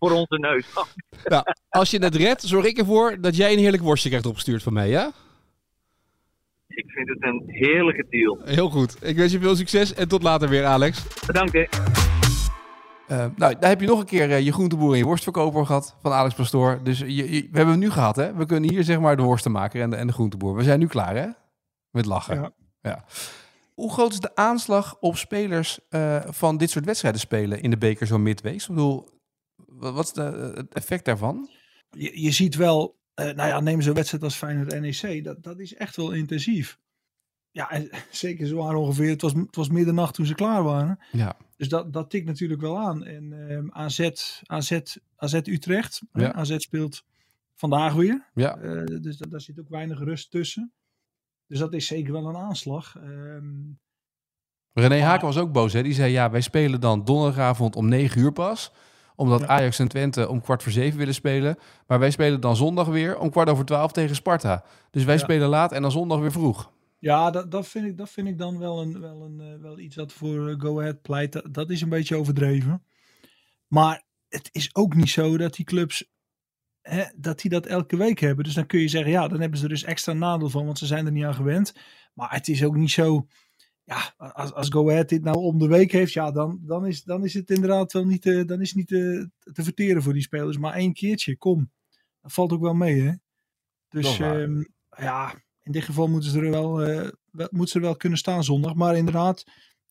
voor 0.07 0.17
onze 0.17 0.37
neus. 0.39 0.65
nou, 1.33 1.43
als 1.69 1.91
je 1.91 2.03
het 2.03 2.15
redt, 2.15 2.41
zorg 2.41 2.65
ik 2.65 2.77
ervoor 2.77 3.21
dat 3.21 3.35
jij 3.35 3.53
een 3.53 3.59
heerlijk 3.59 3.83
worstje 3.83 4.09
krijgt 4.09 4.27
opgestuurd 4.27 4.63
van 4.63 4.73
mij, 4.73 4.89
ja? 4.89 5.11
Ik 6.67 6.85
vind 6.87 7.09
het 7.09 7.23
een 7.23 7.43
heerlijke 7.47 8.05
deal. 8.09 8.39
Heel 8.43 8.69
goed. 8.69 8.97
Ik 9.01 9.15
wens 9.15 9.31
je 9.31 9.39
veel 9.39 9.55
succes 9.55 9.93
en 9.93 10.07
tot 10.07 10.23
later 10.23 10.49
weer, 10.49 10.65
Alex. 10.65 11.25
Bedankt, 11.25 11.53
hè. 11.53 11.65
Uh, 13.09 13.25
nou, 13.35 13.55
daar 13.59 13.69
heb 13.69 13.79
je 13.79 13.87
nog 13.87 13.99
een 13.99 14.05
keer 14.05 14.29
uh, 14.29 14.39
je 14.39 14.53
groenteboer 14.53 14.91
en 14.91 14.97
je 14.97 15.03
worstverkoper 15.03 15.65
gehad 15.65 15.97
van 16.01 16.11
Alex 16.11 16.35
Pastoor. 16.35 16.79
Dus 16.83 16.99
je, 16.99 17.15
je, 17.15 17.41
we 17.41 17.57
hebben 17.57 17.67
hem 17.67 17.79
nu 17.79 17.89
gehad, 17.89 18.15
hè? 18.15 18.33
We 18.33 18.45
kunnen 18.45 18.69
hier 18.69 18.83
zeg 18.83 18.99
maar 18.99 19.17
de 19.17 19.23
worstenmaker 19.23 19.81
en 19.81 19.89
de, 19.89 19.95
en 19.95 20.07
de 20.07 20.13
groenteboer. 20.13 20.55
We 20.55 20.63
zijn 20.63 20.79
nu 20.79 20.87
klaar, 20.87 21.15
hè? 21.15 21.27
Met 21.91 22.05
lachen. 22.05 22.35
Ja. 22.35 22.51
ja. 22.81 23.03
Hoe 23.73 23.91
groot 23.91 24.11
is 24.11 24.19
de 24.19 24.35
aanslag 24.35 24.97
op 24.99 25.17
spelers 25.17 25.79
uh, 25.89 26.21
van 26.25 26.57
dit 26.57 26.69
soort 26.69 26.85
wedstrijden 26.85 27.19
spelen 27.19 27.61
in 27.61 27.69
de 27.69 27.77
beker 27.77 28.07
zo 28.07 28.17
midweeks? 28.17 28.63
Ik 28.63 28.75
bedoel, 28.75 29.09
wat 29.91 30.05
is 30.05 30.13
de, 30.13 30.51
het 30.55 30.73
effect 30.73 31.05
daarvan? 31.05 31.49
Je, 31.89 32.21
je 32.21 32.31
ziet 32.31 32.55
wel, 32.55 32.99
nou 33.15 33.35
ja, 33.35 33.59
neem 33.59 33.81
zo'n 33.81 33.93
wedstrijd 33.93 34.23
als 34.23 34.35
Feyenoord 34.35 34.79
NEC. 34.79 35.23
Dat, 35.23 35.43
dat 35.43 35.59
is 35.59 35.73
echt 35.73 35.95
wel 35.95 36.11
intensief. 36.11 36.79
Ja, 37.51 37.69
en 37.69 37.89
zeker 38.11 38.47
zo 38.47 38.55
waren 38.55 38.79
ongeveer. 38.79 39.09
Het 39.09 39.21
was, 39.21 39.33
het 39.33 39.55
was 39.55 39.69
middernacht 39.69 40.13
toen 40.13 40.25
ze 40.25 40.35
klaar 40.35 40.63
waren. 40.63 40.99
Ja. 41.11 41.37
Dus 41.57 41.69
dat, 41.69 41.93
dat 41.93 42.09
tikt 42.09 42.25
natuurlijk 42.25 42.61
wel 42.61 42.77
aan. 42.77 43.03
En 43.03 43.31
uh, 43.31 43.67
AZ, 43.69 44.09
AZ, 44.45 44.79
AZ 45.15 45.33
Utrecht. 45.33 46.01
Ja. 46.13 46.33
AZ 46.33 46.55
speelt 46.57 47.03
vandaag 47.55 47.93
weer. 47.93 48.29
Ja. 48.33 48.57
Uh, 48.57 49.01
dus 49.01 49.17
daar 49.17 49.41
zit 49.41 49.59
ook 49.59 49.69
weinig 49.69 49.99
rust 49.99 50.31
tussen. 50.31 50.73
Dus 51.47 51.59
dat 51.59 51.73
is 51.73 51.87
zeker 51.87 52.13
wel 52.13 52.25
een 52.25 52.37
aanslag. 52.37 52.95
Um, 52.95 53.79
René 54.73 55.01
Haken 55.01 55.27
was 55.27 55.37
ook 55.37 55.51
boos. 55.51 55.73
Hè? 55.73 55.83
Die 55.83 55.93
zei, 55.93 56.11
ja, 56.11 56.31
wij 56.31 56.41
spelen 56.41 56.81
dan 56.81 57.05
donderdagavond 57.05 57.75
om 57.75 57.87
9 57.87 58.21
uur 58.21 58.31
pas. 58.31 58.71
Omdat 59.15 59.39
ja. 59.39 59.47
Ajax 59.47 59.79
en 59.79 59.87
Twente 59.87 60.29
om 60.29 60.41
kwart 60.41 60.63
voor 60.63 60.71
zeven 60.71 60.97
willen 60.97 61.13
spelen. 61.13 61.57
Maar 61.87 61.99
wij 61.99 62.11
spelen 62.11 62.41
dan 62.41 62.55
zondag 62.55 62.87
weer 62.87 63.17
om 63.17 63.29
kwart 63.29 63.49
over 63.49 63.65
twaalf 63.65 63.91
tegen 63.91 64.15
Sparta. 64.15 64.63
Dus 64.91 65.03
wij 65.03 65.15
ja. 65.15 65.21
spelen 65.21 65.49
laat 65.49 65.71
en 65.71 65.81
dan 65.81 65.91
zondag 65.91 66.19
weer 66.19 66.31
vroeg. 66.31 66.71
Ja, 66.99 67.31
dat, 67.31 67.51
dat, 67.51 67.67
vind 67.67 67.85
ik, 67.85 67.97
dat 67.97 68.09
vind 68.09 68.27
ik 68.27 68.37
dan 68.37 68.59
wel, 68.59 68.81
een, 68.81 68.99
wel, 68.99 69.21
een, 69.21 69.39
uh, 69.41 69.61
wel 69.61 69.79
iets 69.79 69.95
dat 69.95 70.13
voor 70.13 70.49
uh, 70.49 70.59
Go 70.59 70.79
Ahead 70.79 71.01
pleit. 71.01 71.31
Dat, 71.31 71.53
dat, 71.53 71.69
is 71.69 71.81
een 71.81 71.89
beetje 71.89 72.15
overdreven. 72.15 72.83
Maar 73.67 74.03
het 74.29 74.49
is 74.51 74.75
ook 74.75 74.95
niet 74.95 75.09
zo 75.09 75.37
dat 75.37 75.53
die 75.53 75.65
clubs 75.65 76.11
hè, 76.81 77.03
dat 77.15 77.41
die 77.41 77.51
dat 77.51 77.65
elke 77.65 77.97
week 77.97 78.19
hebben. 78.19 78.43
Dus 78.43 78.53
dan 78.53 78.65
kun 78.65 78.79
je 78.79 78.87
zeggen, 78.87 79.11
ja, 79.11 79.27
dan 79.27 79.39
hebben 79.39 79.57
ze 79.57 79.63
er 79.63 79.69
dus 79.69 79.83
extra 79.83 80.13
nadeel 80.13 80.49
van, 80.49 80.65
want 80.65 80.77
ze 80.77 80.85
zijn 80.85 81.05
er 81.05 81.11
niet 81.11 81.23
aan 81.23 81.33
gewend. 81.33 81.73
Maar 82.13 82.31
het 82.31 82.47
is 82.47 82.63
ook 82.63 82.75
niet 82.75 82.91
zo, 82.91 83.27
ja, 83.83 84.13
als, 84.17 84.53
als 84.53 84.69
Go 84.69 84.89
Ahead 84.89 85.09
dit 85.09 85.23
nou 85.23 85.37
om 85.37 85.59
de 85.59 85.67
week 85.67 85.91
heeft, 85.91 86.13
ja, 86.13 86.31
dan, 86.31 86.59
dan, 86.61 86.85
is, 86.85 87.03
dan 87.03 87.23
is 87.23 87.33
het 87.33 87.49
inderdaad 87.49 87.93
wel 87.93 88.05
niet, 88.05 88.25
uh, 88.25 88.45
dan 88.47 88.61
is 88.61 88.73
niet 88.73 88.87
te, 88.87 89.29
te 89.53 89.63
verteren 89.63 90.01
voor 90.01 90.13
die 90.13 90.21
spelers. 90.21 90.57
Maar 90.57 90.73
één 90.73 90.93
keertje, 90.93 91.37
kom. 91.37 91.71
Dat 92.21 92.33
valt 92.33 92.51
ook 92.51 92.61
wel 92.61 92.73
mee, 92.73 93.01
hè. 93.01 93.11
Dus 93.89 94.19
um, 94.19 94.67
ja, 94.97 95.33
in 95.61 95.71
dit 95.71 95.83
geval 95.83 96.07
moeten 96.07 96.29
ze 96.29 96.39
er 96.39 96.49
wel, 96.49 96.89
uh, 96.89 97.09
wel, 97.31 97.47
moeten 97.51 97.67
ze 97.67 97.77
er 97.77 97.83
wel 97.83 97.95
kunnen 97.95 98.17
staan 98.17 98.43
zondag. 98.43 98.73
Maar 98.73 98.97
inderdaad, 98.97 99.43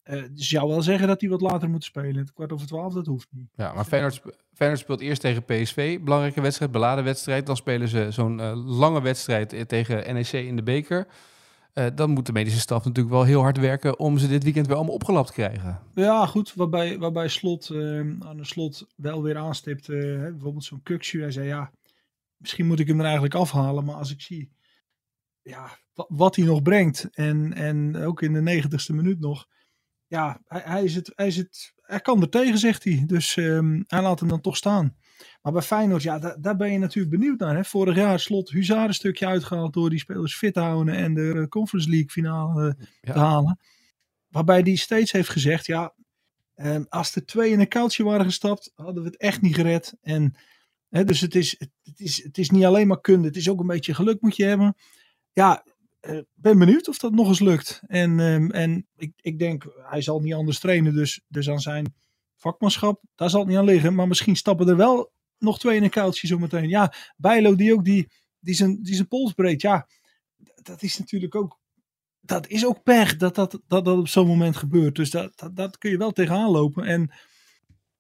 uh, 0.05 0.23
zou 0.35 0.69
wel 0.69 0.83
zeggen 0.83 1.09
dat 1.09 1.21
hij 1.21 1.31
wat 1.31 1.41
later 1.41 1.71
moet 1.71 1.85
spelen. 1.85 2.17
Het 2.17 2.33
kwart 2.33 2.53
over 2.53 2.67
twaalf, 2.67 2.95
dat 2.95 3.07
hoeft 3.07 3.29
niet. 3.31 3.49
Ja, 3.53 3.73
maar 3.73 3.85
Feyenoord, 3.85 4.23
Feyenoord 4.53 4.81
speelt 4.81 5.01
eerst 5.01 5.21
tegen 5.21 5.45
PSV. 5.45 6.01
Belangrijke 6.01 6.41
wedstrijd, 6.41 6.73
beladen 6.73 7.05
wedstrijd. 7.05 7.47
Dan 7.47 7.57
spelen 7.57 7.89
ze 7.89 8.07
zo'n 8.11 8.39
uh, 8.39 8.53
lange 8.79 9.03
wedstrijd 9.03 9.69
tegen 9.69 10.15
NEC 10.15 10.33
in 10.33 10.57
de 10.57 10.63
beker. 10.63 11.07
Uh, 11.75 11.87
dan 11.95 12.11
moet 12.11 12.27
de 12.27 12.33
medische 12.33 12.61
staf 12.61 12.85
natuurlijk 12.85 13.15
wel 13.15 13.25
heel 13.25 13.41
hard 13.41 13.59
werken 13.59 13.99
om 13.99 14.19
ze 14.19 14.29
dit 14.29 14.43
weekend 14.43 14.67
weer 14.67 14.77
allemaal 14.77 14.95
opgelapt 14.95 15.27
te 15.27 15.33
krijgen. 15.33 15.81
Ja, 15.95 16.27
goed. 16.27 16.55
Waarbij, 16.55 16.99
waarbij 16.99 17.29
Slot 17.29 17.71
aan 18.19 18.37
de 18.37 18.45
slot 18.45 18.87
wel 18.97 19.23
weer 19.23 19.37
aanstipt. 19.37 19.87
bijvoorbeeld 19.87 20.65
zo'n 20.65 20.83
Kuksju. 20.83 21.21
Hij 21.21 21.31
zei 21.31 21.47
ja, 21.47 21.73
misschien 22.37 22.67
moet 22.67 22.81
ik 22.81 22.87
hem 22.87 22.99
er 22.99 23.05
eigenlijk 23.05 23.35
afhalen. 23.35 23.85
Maar 23.85 23.95
als 23.95 24.11
ik 24.11 24.21
zie 24.21 24.53
ja, 25.43 25.79
wat 25.95 26.37
hij 26.37 26.45
nog 26.45 26.63
brengt. 26.63 27.09
En, 27.11 27.53
en 27.53 27.97
ook 27.97 28.23
in 28.23 28.33
de 28.33 28.43
negentigste 28.43 28.95
minuut 28.95 29.21
nog. 29.21 29.47
Ja, 30.07 30.43
hij, 30.47 30.63
hij, 30.65 30.85
is 30.85 30.95
het, 30.95 31.13
hij, 31.15 31.27
is 31.27 31.37
het, 31.37 31.75
hij 31.81 32.01
kan 32.01 32.21
er 32.21 32.29
tegen, 32.29 32.59
zegt 32.59 32.85
hij. 32.85 33.03
Dus 33.07 33.37
um, 33.37 33.85
hij 33.87 34.03
laat 34.03 34.21
hem 34.21 34.29
dan 34.29 34.41
toch 34.41 34.57
staan. 34.57 34.97
Maar 35.43 35.53
bij 35.53 35.63
Feyenoord, 35.63 36.03
ja, 36.03 36.19
daar, 36.19 36.41
daar 36.41 36.57
ben 36.57 36.73
je 36.73 36.79
natuurlijk 36.79 37.17
benieuwd 37.17 37.39
naar. 37.39 37.57
Hè? 37.57 37.65
Vorig 37.65 37.97
jaar 37.97 38.21
slot 38.21 38.51
Huzar 38.51 38.87
een 38.87 38.95
stukje 38.95 39.27
uitgehaald 39.27 39.73
door 39.73 39.91
die 39.91 39.99
spelers 39.99 40.37
fit 40.37 40.55
te 40.55 40.61
houden 40.61 40.95
en 40.95 41.15
de 41.15 41.47
Conference 41.49 41.89
League 41.89 42.11
finale 42.11 42.77
ja. 43.01 43.13
te 43.13 43.19
halen. 43.19 43.59
Waarbij 44.29 44.61
hij 44.61 44.75
steeds 44.75 45.13
heeft 45.13 45.29
gezegd, 45.29 45.67
ja, 45.67 45.95
um, 46.57 46.87
als 46.89 47.15
er 47.15 47.25
twee 47.25 47.51
in 47.51 47.61
een 47.61 47.69
kuiltje 47.69 48.05
waren 48.05 48.25
gestapt, 48.25 48.73
hadden 48.75 49.03
we 49.03 49.09
het 49.09 49.19
echt 49.19 49.41
niet 49.41 49.55
gered. 49.55 49.95
En, 50.03 50.35
hè, 50.89 51.05
dus 51.05 51.21
het 51.21 51.35
is, 51.35 51.57
het, 51.59 52.01
is, 52.01 52.23
het 52.23 52.39
is 52.39 52.51
niet 52.51 52.65
alleen 52.65 52.87
maar 52.87 53.01
kunde, 53.01 53.27
het 53.27 53.37
is 53.37 53.49
ook 53.49 53.61
een 53.61 53.67
beetje 53.67 53.95
geluk 53.95 54.21
moet 54.21 54.37
je 54.37 54.45
hebben 54.45 54.77
ja, 55.33 55.65
uh, 56.01 56.21
ben 56.35 56.59
benieuwd 56.59 56.89
of 56.89 56.99
dat 56.99 57.13
nog 57.13 57.29
eens 57.29 57.41
lukt. 57.41 57.83
En, 57.87 58.19
um, 58.19 58.51
en 58.51 58.87
ik, 58.97 59.13
ik 59.17 59.39
denk, 59.39 59.65
hij 59.77 60.03
zal 60.03 60.21
niet 60.21 60.35
anders 60.35 60.59
trainen, 60.59 60.95
dus, 60.95 61.21
dus 61.29 61.51
aan 61.51 61.61
zijn 61.61 61.95
vakmanschap, 62.43 63.03
daar 63.15 63.31
zal 63.31 63.41
het 63.41 63.49
niet 63.49 63.59
aan 63.59 63.65
liggen. 63.65 63.95
Maar 63.95 64.09
misschien 64.09 64.37
stappen 64.37 64.69
er 64.69 64.77
wel 64.77 65.13
nog 65.39 65.59
twee 65.59 65.77
in 65.77 65.83
een 65.83 65.91
kuiltje 65.91 66.27
zometeen. 66.27 66.69
Ja, 66.69 66.95
Bijlo 67.17 67.55
die 67.55 67.73
ook 67.73 67.85
die, 67.85 68.09
die, 68.39 68.55
zijn, 68.55 68.83
die 68.83 68.95
zijn 68.95 69.09
pols 69.09 69.33
breekt. 69.33 69.63
Ja, 69.63 69.89
dat 70.63 70.83
is 70.83 70.99
natuurlijk 70.99 71.35
ook, 71.35 71.61
dat 72.21 72.47
is 72.47 72.67
ook 72.67 72.83
pech 72.83 73.17
dat 73.17 73.35
dat, 73.35 73.61
dat, 73.67 73.85
dat 73.85 73.99
op 73.99 74.09
zo'n 74.09 74.27
moment 74.27 74.57
gebeurt. 74.57 74.95
Dus 74.95 75.11
dat, 75.11 75.51
dat, 75.53 75.79
kun 75.79 75.91
je 75.91 75.97
wel 75.97 76.13
tegenaan 76.13 76.51
lopen. 76.51 76.85
En 76.85 77.13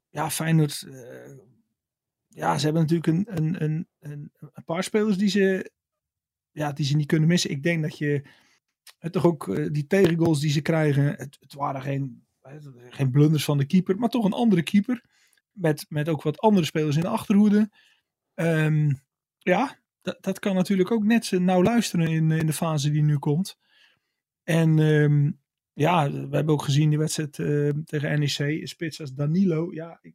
ja, 0.09 0.31
Feyenoord, 0.31 0.85
uh, 0.87 1.37
ja, 2.29 2.59
ze 2.59 2.65
hebben 2.65 2.83
natuurlijk 2.83 3.07
een, 3.07 3.37
een, 3.37 3.63
een, 3.63 3.89
een, 4.01 4.33
een 4.39 4.65
paar 4.65 4.85
spelers 4.85 5.17
die 5.17 5.29
ze 5.29 5.71
ja, 6.53 6.73
die 6.73 6.85
ze 6.85 6.97
niet 6.97 7.07
kunnen 7.07 7.29
missen. 7.29 7.51
Ik 7.51 7.63
denk 7.63 7.83
dat 7.83 7.99
je 7.99 8.23
het 8.99 9.13
toch 9.13 9.27
ook 9.27 9.47
uh, 9.47 9.69
die 9.73 9.87
tegengoals 9.87 10.41
die 10.41 10.51
ze 10.51 10.61
krijgen, 10.61 11.05
het, 11.05 11.37
het 11.41 11.55
waren 11.55 11.83
geen, 11.83 12.25
geen 12.89 13.11
blunders 13.11 13.45
van 13.45 13.59
de 13.59 13.67
keeper, 13.67 13.99
maar 13.99 14.09
toch 14.09 14.25
een 14.25 14.33
andere 14.33 14.63
keeper. 14.63 15.05
Met, 15.53 15.87
met 15.89 16.09
ook 16.09 16.23
wat 16.23 16.41
andere 16.41 16.67
spelers 16.67 16.97
in 16.97 17.03
de 17.03 17.09
achterhoede. 17.09 17.71
Um, 18.35 19.03
ja, 19.39 19.79
dat, 20.21 20.39
kan 20.39 20.55
natuurlijk 20.55 20.91
ook 20.91 21.05
net 21.05 21.31
nauw 21.31 21.63
luisteren 21.63 22.07
in, 22.07 22.31
in 22.31 22.47
de 22.47 22.53
fase 22.53 22.91
die 22.91 23.03
nu 23.03 23.19
komt. 23.19 23.59
En 24.43 24.79
um, 24.79 25.41
ja, 25.73 26.11
we 26.11 26.37
hebben 26.37 26.55
ook 26.55 26.63
gezien 26.63 26.89
die 26.89 26.99
wedstrijd 26.99 27.39
uh, 27.39 27.71
tegen 27.85 28.19
NEC, 28.19 28.69
spits 28.69 29.01
als 29.01 29.13
Danilo. 29.13 29.73
Ja, 29.73 29.99
ik 30.03 30.15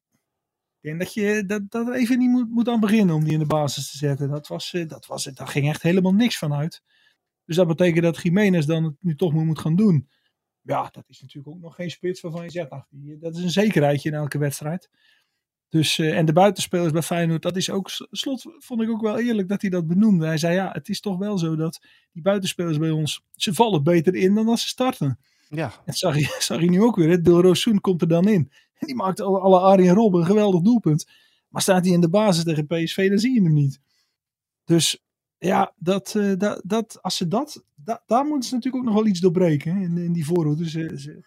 denk 0.80 1.00
dat 1.00 1.14
je 1.14 1.46
dat, 1.46 1.72
dat 1.72 1.94
even 1.94 2.18
niet 2.18 2.30
moet, 2.30 2.50
moet 2.50 2.68
aan 2.68 2.80
beginnen 2.80 3.16
om 3.16 3.24
die 3.24 3.34
in 3.34 3.40
de 3.40 3.46
basis 3.46 3.92
te 3.92 3.98
zetten. 3.98 4.30
Dat, 4.30 4.48
was, 4.48 4.74
uh, 4.74 4.88
dat, 4.88 5.06
was, 5.06 5.24
daar 5.24 5.48
ging 5.48 5.68
echt 5.68 5.82
helemaal 5.82 6.14
niks 6.14 6.38
van 6.38 6.54
uit. 6.54 6.84
Dus 7.46 7.56
dat 7.56 7.68
betekent 7.68 8.04
dat 8.04 8.22
Jiménez 8.22 8.66
dan 8.66 8.84
het 8.84 8.96
nu 9.00 9.16
toch 9.16 9.34
moet 9.34 9.60
gaan 9.60 9.76
doen. 9.76 10.10
Ja, 10.68 10.90
dat 10.92 11.04
is 11.08 11.22
natuurlijk 11.22 11.56
ook 11.56 11.62
nog 11.62 11.76
geen 11.76 11.90
spits 11.90 12.22
waarvan 12.22 12.44
je 12.44 12.50
zegt, 12.50 12.70
nou, 12.70 12.84
die, 12.90 13.18
dat 13.18 13.36
is 13.36 13.44
een 13.44 13.50
zekerheidje 13.50 14.10
in 14.10 14.16
elke 14.16 14.38
wedstrijd. 14.38 14.90
Dus, 15.70 15.98
uh, 15.98 16.18
en 16.18 16.26
de 16.26 16.34
buitenspelers 16.34 16.92
bij 16.92 17.02
Feyenoord, 17.02 17.42
dat 17.42 17.56
is 17.56 17.70
ook, 17.70 17.90
slot 18.12 18.56
vond 18.58 18.82
ik 18.82 18.90
ook 18.90 19.02
wel 19.02 19.20
eerlijk 19.20 19.50
dat 19.50 19.62
hij 19.62 19.70
dat 19.70 19.88
benoemde. 19.88 20.26
Hij 20.26 20.38
zei, 20.38 20.54
ja, 20.54 20.72
het 20.72 20.90
is 20.90 21.00
toch 21.00 21.18
wel 21.18 21.38
zo 21.38 21.56
dat 21.56 21.80
die 22.12 22.22
buitenspelers 22.22 22.78
bij 22.78 22.90
ons, 22.90 23.24
ze 23.36 23.54
vallen 23.54 23.84
beter 23.84 24.16
in 24.16 24.36
dan 24.36 24.48
als 24.48 24.62
ze 24.62 24.68
starten. 24.68 25.20
Ja. 25.50 25.74
Dat 25.86 25.98
zag 25.98 26.16
je, 26.16 26.36
zag 26.40 26.62
je 26.62 26.70
nu 26.70 26.82
ook 26.82 26.96
weer. 26.96 27.24
Dilrosun 27.24 27.82
komt 27.82 28.02
er 28.02 28.08
dan 28.08 28.28
in. 28.28 28.52
En 28.74 28.88
die 28.88 28.96
maakt 28.96 29.22
alle, 29.22 29.40
alle 29.40 29.60
Arjen 29.60 29.94
Robben 29.94 30.20
een 30.20 30.26
geweldig 30.26 30.62
doelpunt. 30.62 31.08
Maar 31.50 31.62
staat 31.62 31.86
hij 31.86 31.94
in 31.94 32.02
de 32.02 32.10
basis 32.10 32.44
tegen 32.44 32.68
PSV, 32.68 33.10
dan 33.10 33.20
zie 33.20 33.34
je 33.34 33.42
hem 33.42 33.54
niet. 33.54 33.80
Dus 34.66 35.06
ja, 35.38 35.74
dat, 35.78 36.14
uh, 36.18 36.34
dat, 36.38 36.62
dat, 36.66 37.02
als 37.02 37.18
ze 37.18 37.28
dat, 37.28 37.64
dat, 37.76 38.02
daar 38.06 38.26
moeten 38.26 38.50
ze 38.50 38.56
natuurlijk 38.56 38.84
ook 38.84 38.90
nog 38.90 39.02
wel 39.02 39.12
iets 39.12 39.20
doorbreken 39.20 39.82
in, 39.82 39.98
in 39.98 40.14
die 40.14 40.26
voorhoede. 40.26 40.70
Ze, 40.70 40.92
ze, 40.96 41.24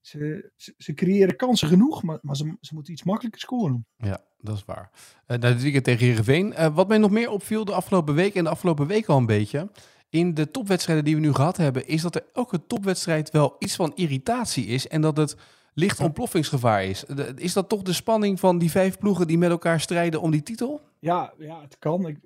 ze, 0.00 0.50
ze, 0.76 0.94
creëren 0.94 1.36
kansen 1.36 1.68
genoeg, 1.68 2.02
maar, 2.02 2.18
maar 2.22 2.36
ze, 2.36 2.56
ze, 2.60 2.74
moeten 2.74 2.92
iets 2.92 3.02
makkelijker 3.02 3.40
scoren. 3.40 3.86
Ja, 3.96 4.20
dat 4.40 4.56
is 4.56 4.64
waar. 4.64 4.90
Uh, 5.26 5.40
dit 5.40 5.62
weekend 5.62 5.84
tegen 5.84 6.06
Heerenveen. 6.06 6.52
Uh, 6.52 6.74
wat 6.74 6.88
mij 6.88 6.98
nog 6.98 7.10
meer 7.10 7.30
opviel 7.30 7.64
de 7.64 7.74
afgelopen 7.74 8.14
week 8.14 8.34
en 8.34 8.44
de 8.44 8.50
afgelopen 8.50 8.86
week 8.86 9.06
al 9.06 9.16
een 9.16 9.26
beetje... 9.26 9.70
in 10.08 10.34
de 10.34 10.50
topwedstrijden 10.50 11.04
die 11.04 11.14
we 11.14 11.20
nu 11.20 11.32
gehad 11.32 11.56
hebben... 11.56 11.86
is 11.86 12.02
dat 12.02 12.14
er 12.14 12.24
elke 12.32 12.66
topwedstrijd 12.66 13.30
wel 13.30 13.56
iets 13.58 13.76
van 13.76 13.92
irritatie 13.94 14.66
is... 14.66 14.88
en 14.88 15.00
dat 15.00 15.16
het 15.16 15.36
licht 15.74 16.00
ontploffingsgevaar 16.00 16.84
is. 16.84 17.04
Is 17.36 17.52
dat 17.52 17.68
toch 17.68 17.82
de 17.82 17.92
spanning 17.92 18.40
van 18.40 18.58
die 18.58 18.70
vijf 18.70 18.98
ploegen 18.98 19.26
die 19.26 19.38
met 19.38 19.50
elkaar 19.50 19.80
strijden 19.80 20.20
om 20.20 20.30
die 20.30 20.42
titel? 20.42 20.80
Ja, 20.98 21.32
ja 21.38 21.60
het 21.60 21.78
kan. 21.78 22.06
Ik, 22.06 22.18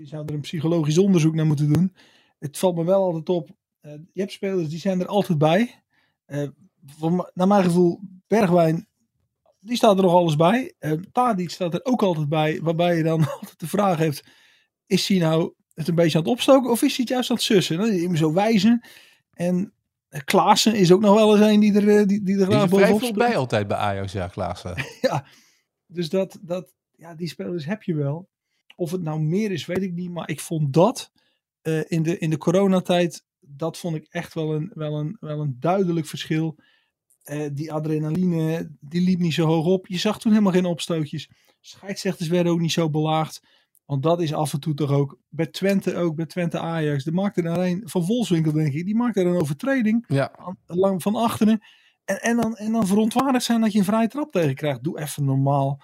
je 0.00 0.06
zou 0.06 0.24
er 0.26 0.34
een 0.34 0.40
psychologisch 0.40 0.98
onderzoek 0.98 1.34
naar 1.34 1.46
moeten 1.46 1.72
doen. 1.72 1.94
Het 2.38 2.58
valt 2.58 2.76
me 2.76 2.84
wel 2.84 3.02
altijd 3.02 3.28
op. 3.28 3.50
Uh, 3.82 3.92
je 4.12 4.20
hebt 4.20 4.32
spelers 4.32 4.68
die 4.68 4.78
zijn 4.78 5.00
er 5.00 5.06
altijd 5.06 5.38
bij. 5.38 5.82
Uh, 6.26 6.48
voor, 6.86 7.30
naar 7.34 7.46
mijn 7.46 7.64
gevoel, 7.64 8.00
Bergwijn, 8.26 8.86
die 9.60 9.76
staat 9.76 9.96
er 9.96 10.02
nog 10.02 10.12
alles 10.12 10.36
bij. 10.36 10.74
Uh, 10.80 10.92
Tadic 11.12 11.50
staat 11.50 11.74
er 11.74 11.84
ook 11.84 12.02
altijd 12.02 12.28
bij. 12.28 12.60
Waarbij 12.62 12.96
je 12.96 13.02
dan 13.02 13.28
altijd 13.40 13.60
de 13.60 13.68
vraag 13.68 13.98
heeft, 13.98 14.24
is 14.86 15.08
hij 15.08 15.18
nou 15.18 15.52
het 15.74 15.88
een 15.88 15.94
beetje 15.94 16.18
aan 16.18 16.24
het 16.24 16.32
opstoken 16.32 16.70
of 16.70 16.82
is 16.82 16.96
hij 16.96 17.00
het 17.00 17.08
juist 17.08 17.30
aan 17.30 17.36
het 17.36 17.44
sussen? 17.44 17.78
Dan 17.78 17.94
je 17.94 18.02
hem 18.02 18.16
zo 18.16 18.32
wijzen. 18.32 18.84
En 19.32 19.72
Klaassen 20.24 20.74
is 20.74 20.92
ook 20.92 21.00
nog 21.00 21.14
wel 21.14 21.36
eens 21.36 21.46
een 21.46 21.60
die 21.60 21.80
er, 21.80 22.06
die, 22.06 22.22
die 22.22 22.38
er 22.38 22.46
graag 22.46 22.68
bovenop 22.68 23.02
is 23.02 23.10
bij 23.10 23.36
altijd 23.36 23.68
bij 23.68 23.76
Ajax, 23.76 24.12
ja, 24.12 24.26
Klaassen. 24.26 24.74
ja, 25.00 25.26
dus 25.86 26.08
dat, 26.08 26.38
dat, 26.42 26.74
ja, 26.96 27.14
die 27.14 27.28
spelers 27.28 27.64
heb 27.64 27.82
je 27.82 27.94
wel. 27.94 28.28
Of 28.76 28.90
het 28.90 29.02
nou 29.02 29.20
meer 29.20 29.50
is, 29.50 29.66
weet 29.66 29.82
ik 29.82 29.92
niet. 29.92 30.10
Maar 30.10 30.28
ik 30.28 30.40
vond 30.40 30.72
dat 30.72 31.10
uh, 31.62 31.82
in, 31.86 32.02
de, 32.02 32.18
in 32.18 32.30
de 32.30 32.36
coronatijd, 32.36 33.24
dat 33.40 33.78
vond 33.78 33.96
ik 33.96 34.06
echt 34.10 34.34
wel 34.34 34.54
een, 34.54 34.70
wel 34.74 34.98
een, 34.98 35.16
wel 35.20 35.40
een 35.40 35.56
duidelijk 35.58 36.06
verschil. 36.06 36.56
Uh, 37.24 37.48
die 37.52 37.72
adrenaline, 37.72 38.70
die 38.80 39.00
liep 39.00 39.18
niet 39.18 39.34
zo 39.34 39.46
hoog 39.46 39.66
op. 39.66 39.86
Je 39.86 39.98
zag 39.98 40.20
toen 40.20 40.32
helemaal 40.32 40.52
geen 40.52 40.64
opstootjes. 40.64 41.30
Scheidsrechters 41.60 42.28
werden 42.28 42.52
ook 42.52 42.60
niet 42.60 42.72
zo 42.72 42.90
belaagd. 42.90 43.42
Want 43.90 44.02
dat 44.02 44.20
is 44.20 44.34
af 44.34 44.52
en 44.52 44.60
toe 44.60 44.74
toch 44.74 44.90
ook, 44.90 45.18
bij 45.28 45.46
Twente 45.46 45.96
ook, 45.96 46.16
bij 46.16 46.26
Twente 46.26 46.58
Ajax. 46.58 47.04
De 47.04 47.12
maakte 47.12 47.42
daar 47.42 47.58
een, 47.58 47.82
van 47.84 48.04
Volkswinkel 48.04 48.52
denk 48.52 48.72
ik, 48.72 48.84
die 48.84 48.96
maakte 48.96 49.20
er 49.20 49.26
een 49.26 49.40
overtreding. 49.40 50.04
Ja. 50.08 50.56
Lang 50.66 51.02
van 51.02 51.14
achteren. 51.14 51.60
En, 52.04 52.20
en, 52.20 52.36
dan, 52.36 52.56
en 52.56 52.72
dan 52.72 52.86
verontwaardigd 52.86 53.44
zijn 53.44 53.60
dat 53.60 53.72
je 53.72 53.78
een 53.78 53.84
vrije 53.84 54.08
trap 54.08 54.30
tegen 54.32 54.54
krijgt. 54.54 54.82
Doe 54.82 55.00
even 55.00 55.24
normaal. 55.24 55.82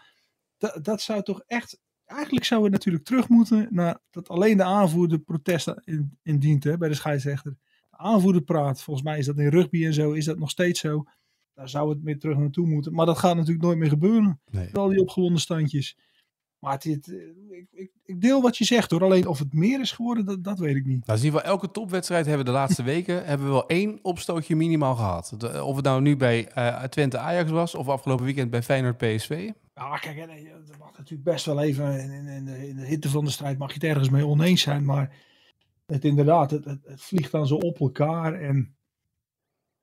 Dat, 0.59 0.85
dat 0.85 1.01
zou 1.01 1.23
toch 1.23 1.43
echt 1.47 1.81
eigenlijk 2.05 2.45
zou 2.45 2.63
het 2.63 2.73
natuurlijk 2.73 3.05
terug 3.05 3.29
moeten 3.29 3.67
naar 3.71 3.99
dat 4.11 4.29
alleen 4.29 4.57
de 4.57 4.65
aanvoerder 4.65 5.19
protesten 5.19 5.83
indient 6.23 6.65
hè, 6.65 6.79
bij 6.79 6.89
de 6.89 6.95
scheidsrechter. 6.95 7.57
De 7.91 7.97
aanvoerder 7.97 8.43
praat. 8.43 8.83
Volgens 8.83 9.07
mij 9.07 9.19
is 9.19 9.27
dat 9.27 9.39
in 9.39 9.49
rugby 9.49 9.85
en 9.85 9.95
zo, 9.95 10.13
is 10.13 10.25
dat 10.25 10.39
nog 10.39 10.51
steeds 10.51 10.81
zo. 10.81 11.05
Daar 11.55 11.69
zou 11.69 11.89
het 11.89 12.03
meer 12.03 12.19
terug 12.19 12.39
naartoe 12.39 12.67
moeten. 12.67 12.95
Maar 12.95 13.07
dat 13.07 13.19
gaat 13.19 13.37
natuurlijk 13.37 13.65
nooit 13.65 13.79
meer 13.79 13.89
gebeuren. 13.89 14.41
Nee. 14.51 14.73
Al 14.73 14.89
die 14.89 15.01
opgewonden 15.01 15.41
standjes. 15.41 15.97
Maar 16.67 16.75
het, 16.75 16.85
het, 16.85 17.09
ik, 17.51 17.67
ik, 17.73 17.91
ik, 18.05 18.21
deel 18.21 18.43
wat 18.43 18.57
je 18.57 18.65
zegt 18.65 18.91
hoor. 18.91 19.03
Alleen 19.05 19.27
of 19.27 19.39
het 19.39 19.53
meer 19.53 19.81
is 19.81 19.93
geworden, 19.93 20.25
dat, 20.25 20.45
dat 20.45 20.59
weet 20.59 20.77
ik 20.77 20.85
niet. 20.87 21.07
Nou, 21.07 21.19
in 21.19 21.25
ieder 21.25 21.41
geval 21.41 21.55
elke 21.55 21.71
topwedstrijd 21.71 22.27
hebben 22.27 22.45
we 22.45 22.51
de 22.51 22.59
laatste 22.59 22.83
weken 22.95 23.25
hebben 23.27 23.47
we 23.47 23.53
wel 23.53 23.67
één 23.67 23.99
opstootje 24.03 24.57
minimaal 24.57 24.95
gehad. 24.95 25.35
De, 25.37 25.65
of 25.65 25.77
het 25.77 25.85
nou 25.85 26.01
nu 26.01 26.17
bij 26.17 26.51
uh, 26.59 26.83
Twente 26.83 27.19
Ajax 27.19 27.51
was 27.51 27.75
of 27.75 27.89
afgelopen 27.89 28.25
weekend 28.25 28.51
bij 28.51 28.63
Feyenoord 28.63 28.97
PSV. 28.97 29.51
Ja, 29.75 29.97
kijk, 29.97 30.17
dat 30.67 30.79
mag 30.79 30.99
natuurlijk 30.99 31.23
best 31.23 31.45
wel 31.45 31.61
even 31.61 32.01
in, 32.01 32.27
in, 32.27 32.45
de, 32.45 32.69
in, 32.69 32.77
de, 32.77 32.87
hitte 32.87 33.09
van 33.09 33.25
de 33.25 33.31
strijd 33.31 33.59
mag 33.59 33.69
je 33.69 33.75
het 33.75 33.85
ergens 33.85 34.11
mee 34.11 34.27
oneens 34.27 34.63
zijn, 34.63 34.85
maar 34.85 35.17
het 35.87 36.05
inderdaad, 36.05 36.51
het, 36.51 36.65
het, 36.65 36.81
het 36.85 37.03
vliegt 37.03 37.33
dan 37.33 37.47
zo 37.47 37.55
op 37.55 37.81
elkaar 37.81 38.35
en 38.35 38.77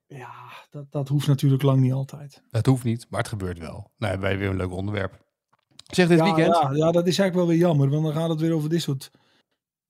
ja, 0.06 0.34
dat, 0.70 0.92
dat 0.92 1.08
hoeft 1.08 1.28
natuurlijk 1.28 1.64
lang 1.64 1.80
niet 1.80 1.94
altijd. 1.94 2.44
Het 2.50 2.66
hoeft 2.66 2.84
niet, 2.84 3.08
maar 3.10 3.20
het 3.20 3.30
gebeurt 3.30 3.60
wel. 3.60 3.92
Nou 3.98 4.12
hebben 4.12 4.30
wij 4.30 4.38
weer 4.38 4.50
een 4.50 4.58
leuk 4.58 4.72
onderwerp. 4.72 5.23
Zeg 5.96 6.08
dit 6.08 6.18
ja, 6.18 6.24
weekend. 6.24 6.56
Ja, 6.56 6.72
ja, 6.72 6.92
dat 6.92 7.08
is 7.08 7.20
eigenlijk 7.20 7.34
wel 7.36 7.48
weer 7.48 7.58
jammer, 7.58 7.90
want 7.90 8.04
dan 8.04 8.14
gaat 8.14 8.30
het 8.30 8.40
weer 8.40 8.54
over 8.54 8.70
dit 8.70 8.82
soort, 8.82 9.12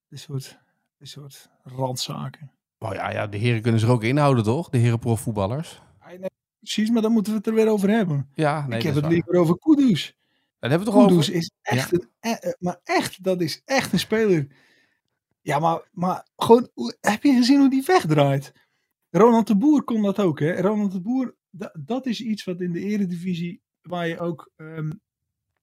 dit 0.08 0.18
soort, 0.18 0.58
dit 0.98 1.08
soort 1.08 1.50
randzaken. 1.62 2.52
Oh 2.78 2.92
ja, 2.92 3.10
ja, 3.10 3.26
de 3.26 3.36
heren 3.36 3.62
kunnen 3.62 3.80
zich 3.80 3.88
ook 3.88 4.02
inhouden, 4.02 4.44
toch? 4.44 4.68
De 4.68 4.78
heren 4.78 4.98
profvoetballers. 4.98 5.82
Nee, 6.06 6.30
precies, 6.58 6.90
maar 6.90 7.02
dan 7.02 7.12
moeten 7.12 7.32
we 7.32 7.38
het 7.38 7.46
er 7.46 7.54
weer 7.54 7.68
over 7.68 7.90
hebben. 7.90 8.28
Ja, 8.34 8.66
nee, 8.66 8.78
ik 8.78 8.84
heb 8.84 8.94
het 8.94 9.06
liever 9.06 9.34
over 9.34 9.58
Kudus. 9.58 10.16
Dat 10.58 10.70
hebben 10.70 10.88
we 10.88 10.94
toch 10.94 11.06
Kudus 11.06 11.28
over... 11.28 11.34
is 11.34 11.50
echt 11.62 11.90
ja. 11.90 11.98
een, 12.20 12.38
eh, 12.38 12.52
maar 12.58 12.80
echt, 12.84 13.24
dat 13.24 13.40
is 13.40 13.62
echt 13.64 13.92
een 13.92 13.98
speler. 13.98 14.46
Ja, 15.40 15.58
maar, 15.58 15.88
maar 15.92 16.26
gewoon, 16.36 16.70
heb 17.00 17.22
je 17.22 17.32
gezien 17.32 17.58
hoe 17.58 17.70
die 17.70 17.84
wegdraait? 17.86 18.52
Ronald 19.10 19.46
de 19.46 19.56
Boer 19.56 19.84
kon 19.84 20.02
dat 20.02 20.20
ook, 20.20 20.40
hè? 20.40 20.60
Ronald 20.60 20.92
de 20.92 21.00
Boer, 21.00 21.34
dat, 21.50 21.72
dat 21.78 22.06
is 22.06 22.20
iets 22.20 22.44
wat 22.44 22.60
in 22.60 22.72
de 22.72 22.80
eredivisie, 22.80 23.62
waar 23.82 24.08
je 24.08 24.18
ook, 24.18 24.50
um, 24.56 25.00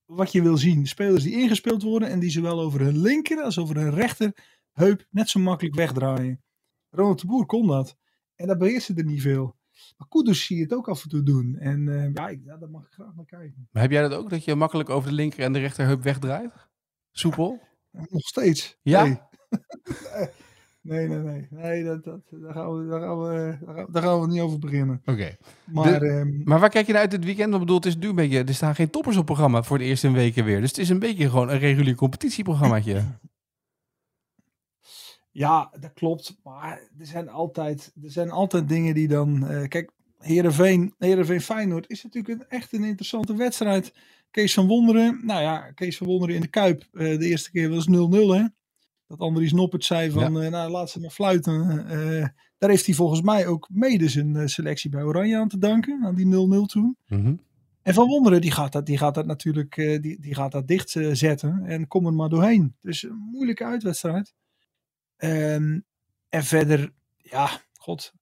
wat 0.04 0.32
je 0.32 0.42
wil 0.42 0.56
zien. 0.56 0.86
Spelers 0.86 1.22
die 1.22 1.32
ingespeeld 1.32 1.82
worden 1.82 2.08
en 2.08 2.18
die 2.18 2.30
zowel 2.30 2.60
over 2.60 2.80
hun 2.80 2.98
linker 2.98 3.42
als 3.42 3.58
over 3.58 3.76
hun 3.76 3.94
rechter 3.94 4.32
heup 4.72 5.06
net 5.10 5.28
zo 5.28 5.40
makkelijk 5.40 5.74
wegdraaien. 5.74 6.42
Ronald 6.90 7.20
de 7.20 7.26
Boer 7.26 7.46
kon 7.46 7.66
dat. 7.66 7.96
En 8.34 8.46
dat 8.46 8.58
beheerste 8.58 8.94
er 8.94 9.04
niet 9.04 9.22
veel. 9.22 9.56
Maar 9.96 10.08
Kudus 10.08 10.46
zie 10.46 10.56
je 10.56 10.62
het 10.62 10.74
ook 10.74 10.88
af 10.88 11.02
en 11.02 11.08
toe 11.08 11.22
doen. 11.22 11.56
En 11.56 11.86
uh, 11.86 12.12
ja, 12.12 12.28
ik, 12.28 12.40
ja, 12.44 12.56
daar 12.56 12.70
mag 12.70 12.86
ik 12.86 12.92
graag 12.92 13.14
naar 13.14 13.24
kijken. 13.24 13.68
Maar 13.70 13.82
heb 13.82 13.90
jij 13.90 14.02
dat 14.02 14.12
ook, 14.12 14.30
dat 14.30 14.44
je 14.44 14.54
makkelijk 14.54 14.90
over 14.90 15.08
de 15.08 15.14
linker 15.14 15.40
en 15.40 15.52
de 15.52 15.58
rechterheup 15.58 16.02
wegdraait? 16.02 16.68
Soepel? 17.10 17.60
Ja, 17.90 18.06
nog 18.10 18.26
steeds. 18.26 18.78
Ja? 18.82 19.30
Nee, 20.82 21.08
nee. 21.08 21.18
nee. 21.18 21.46
nee 21.50 21.84
dat, 21.84 22.04
dat, 22.04 22.20
daar, 22.30 22.52
gaan 22.52 22.78
we, 22.78 22.90
daar, 22.90 23.00
gaan 23.00 23.20
we, 23.20 23.86
daar 23.90 24.02
gaan 24.02 24.20
we 24.20 24.26
niet 24.26 24.40
over 24.40 24.58
beginnen. 24.58 25.00
Oké. 25.00 25.10
Okay. 25.10 25.36
Maar, 25.66 26.00
de, 26.00 26.06
um, 26.06 26.42
maar 26.44 26.60
waar 26.60 26.70
kijk 26.70 26.86
je 26.86 26.92
naar 26.92 27.00
uit 27.00 27.10
dit 27.10 27.24
weekend? 27.24 27.54
Ik 27.54 27.60
bedoel, 27.60 27.76
het 27.76 27.86
is 27.86 27.96
nu 27.96 28.08
een 28.08 28.14
beetje, 28.14 28.44
er 28.44 28.54
staan 28.54 28.74
geen 28.74 28.90
toppers 28.90 29.16
op 29.16 29.26
programma 29.26 29.62
voor 29.62 29.78
de 29.78 29.84
eerste 29.84 30.10
weken 30.10 30.44
weer. 30.44 30.60
Dus 30.60 30.68
het 30.68 30.78
is 30.78 30.88
een 30.88 30.98
beetje 30.98 31.30
gewoon 31.30 31.50
een 31.50 31.58
regulier 31.58 31.94
competitieprogrammaatje. 31.94 33.02
Ja, 35.34 35.72
dat 35.80 35.92
klopt. 35.92 36.38
Maar 36.42 36.90
er 36.98 37.06
zijn 37.06 37.28
altijd, 37.28 37.92
er 38.02 38.10
zijn 38.10 38.30
altijd 38.30 38.68
dingen 38.68 38.94
die 38.94 39.08
dan... 39.08 39.52
Uh, 39.52 39.68
kijk, 39.68 39.92
Heerenveen, 40.18 40.94
Heerenveen 40.98 41.40
Feyenoord 41.40 41.90
is 41.90 42.02
natuurlijk 42.02 42.40
een, 42.40 42.48
echt 42.48 42.72
een 42.72 42.84
interessante 42.84 43.36
wedstrijd. 43.36 43.94
Kees 44.30 44.54
van 44.54 44.66
Wonderen, 44.66 45.20
nou 45.24 45.42
ja, 45.42 45.70
Kees 45.70 45.96
van 45.96 46.06
Wonderen 46.06 46.34
in 46.34 46.40
de 46.40 46.46
Kuip. 46.46 46.88
Uh, 46.92 47.18
de 47.18 47.26
eerste 47.26 47.50
keer 47.50 47.70
was 47.70 47.88
0-0 47.88 47.90
hè. 47.90 48.44
Dat 49.18 49.28
Andries 49.28 49.52
Noppert 49.52 49.84
zei 49.84 50.10
van, 50.10 50.32
ja. 50.32 50.44
uh, 50.44 50.50
nou 50.50 50.70
laat 50.70 50.90
ze 50.90 51.00
maar 51.00 51.10
fluiten. 51.10 51.66
daar 52.58 52.70
heeft 52.70 52.86
hij 52.86 52.94
volgens 52.94 53.22
mij 53.22 53.46
ook 53.46 53.68
mede 53.72 54.08
zijn 54.08 54.48
selectie 54.48 54.90
bij 54.90 55.02
Oranje 55.02 55.36
aan 55.36 55.48
te 55.48 55.58
danken. 55.58 56.04
Aan 56.04 56.14
die 56.14 56.26
0-0 56.26 56.28
toen. 56.66 56.96
Mm 57.08 57.24
-hmm. 57.24 57.40
En 57.82 57.94
Van 57.94 58.06
Wonderen 58.06 58.40
die 58.40 58.50
gaat 58.50 58.72
dat, 58.72 58.86
die 58.86 58.98
gaat 58.98 59.14
dat 59.14 59.26
natuurlijk 59.26 59.74
die, 59.74 60.20
die 60.20 60.34
gaat 60.34 60.52
dat 60.52 60.68
dicht 60.68 60.90
zetten. 61.12 61.62
En 61.64 61.86
kom 61.86 62.06
er 62.06 62.12
maar 62.12 62.28
doorheen. 62.28 62.74
Dus 62.80 63.02
een 63.02 63.28
moeilijke 63.30 63.64
uitwedstrijd. 63.64 64.34
Um, 65.18 65.84
en 66.28 66.44
verder, 66.44 66.92
ja, 67.16 67.60
god. 67.72 68.12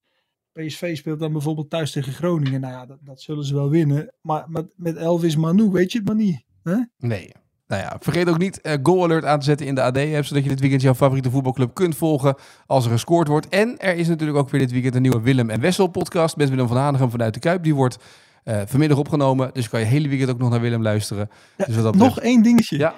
PSV 0.53 0.97
speelt 0.97 1.19
dan 1.19 1.33
bijvoorbeeld 1.33 1.71
thuis 1.71 1.91
tegen 1.91 2.13
Groningen. 2.13 2.61
Nou 2.61 2.73
ja, 2.73 2.87
dat, 2.87 2.99
dat 3.01 3.21
zullen 3.21 3.45
ze 3.45 3.55
wel 3.55 3.71
winnen. 3.71 4.15
Maar 4.21 4.51
met, 4.51 4.67
met 4.77 4.97
Elvis 4.97 5.37
Manu 5.37 5.71
weet 5.71 5.93
je 5.93 5.99
het 5.99 6.07
maar 6.07 6.17
niet. 6.17 6.45
Hè? 6.63 6.77
Nee. 6.99 7.33
Nou 7.71 7.83
ja, 7.83 7.97
vergeet 8.01 8.29
ook 8.29 8.39
niet 8.39 8.61
uh, 8.63 8.73
Goal 8.83 9.05
Alert 9.05 9.25
aan 9.25 9.39
te 9.39 9.45
zetten 9.45 9.67
in 9.67 9.75
de 9.75 9.83
AD-app, 9.83 10.25
zodat 10.25 10.43
je 10.43 10.49
dit 10.49 10.61
weekend 10.61 10.83
jouw 10.83 10.95
favoriete 10.95 11.31
voetbalclub 11.31 11.75
kunt 11.75 11.97
volgen 11.97 12.35
als 12.67 12.85
er 12.85 12.91
gescoord 12.91 13.29
wordt. 13.29 13.49
En 13.49 13.79
er 13.79 13.97
is 13.97 14.09
natuurlijk 14.09 14.39
ook 14.39 14.51
weer 14.51 14.61
dit 14.61 14.71
weekend 14.71 14.95
een 14.95 15.03
nieuwe 15.03 15.21
Willem 15.21 15.51
en 15.51 15.61
Wessel 15.61 15.87
podcast 15.87 16.37
met 16.37 16.49
Willem 16.49 16.69
van 16.69 16.77
Hanegem 16.77 17.11
vanuit 17.11 17.35
de 17.35 17.41
Kuip. 17.41 17.63
Die 17.63 17.75
wordt 17.75 17.99
uh, 18.45 18.61
vanmiddag 18.67 18.99
opgenomen, 18.99 19.51
dus 19.53 19.69
kan 19.69 19.81
je 19.81 19.87
hele 19.87 20.09
weekend 20.09 20.31
ook 20.31 20.39
nog 20.39 20.51
naar 20.51 20.61
Willem 20.61 20.83
luisteren. 20.83 21.31
Ja, 21.57 21.65
dus 21.65 21.77
nog 21.77 21.91
betreft... 21.91 22.19
één 22.19 22.43
dingetje. 22.43 22.79
Ja. 22.79 22.95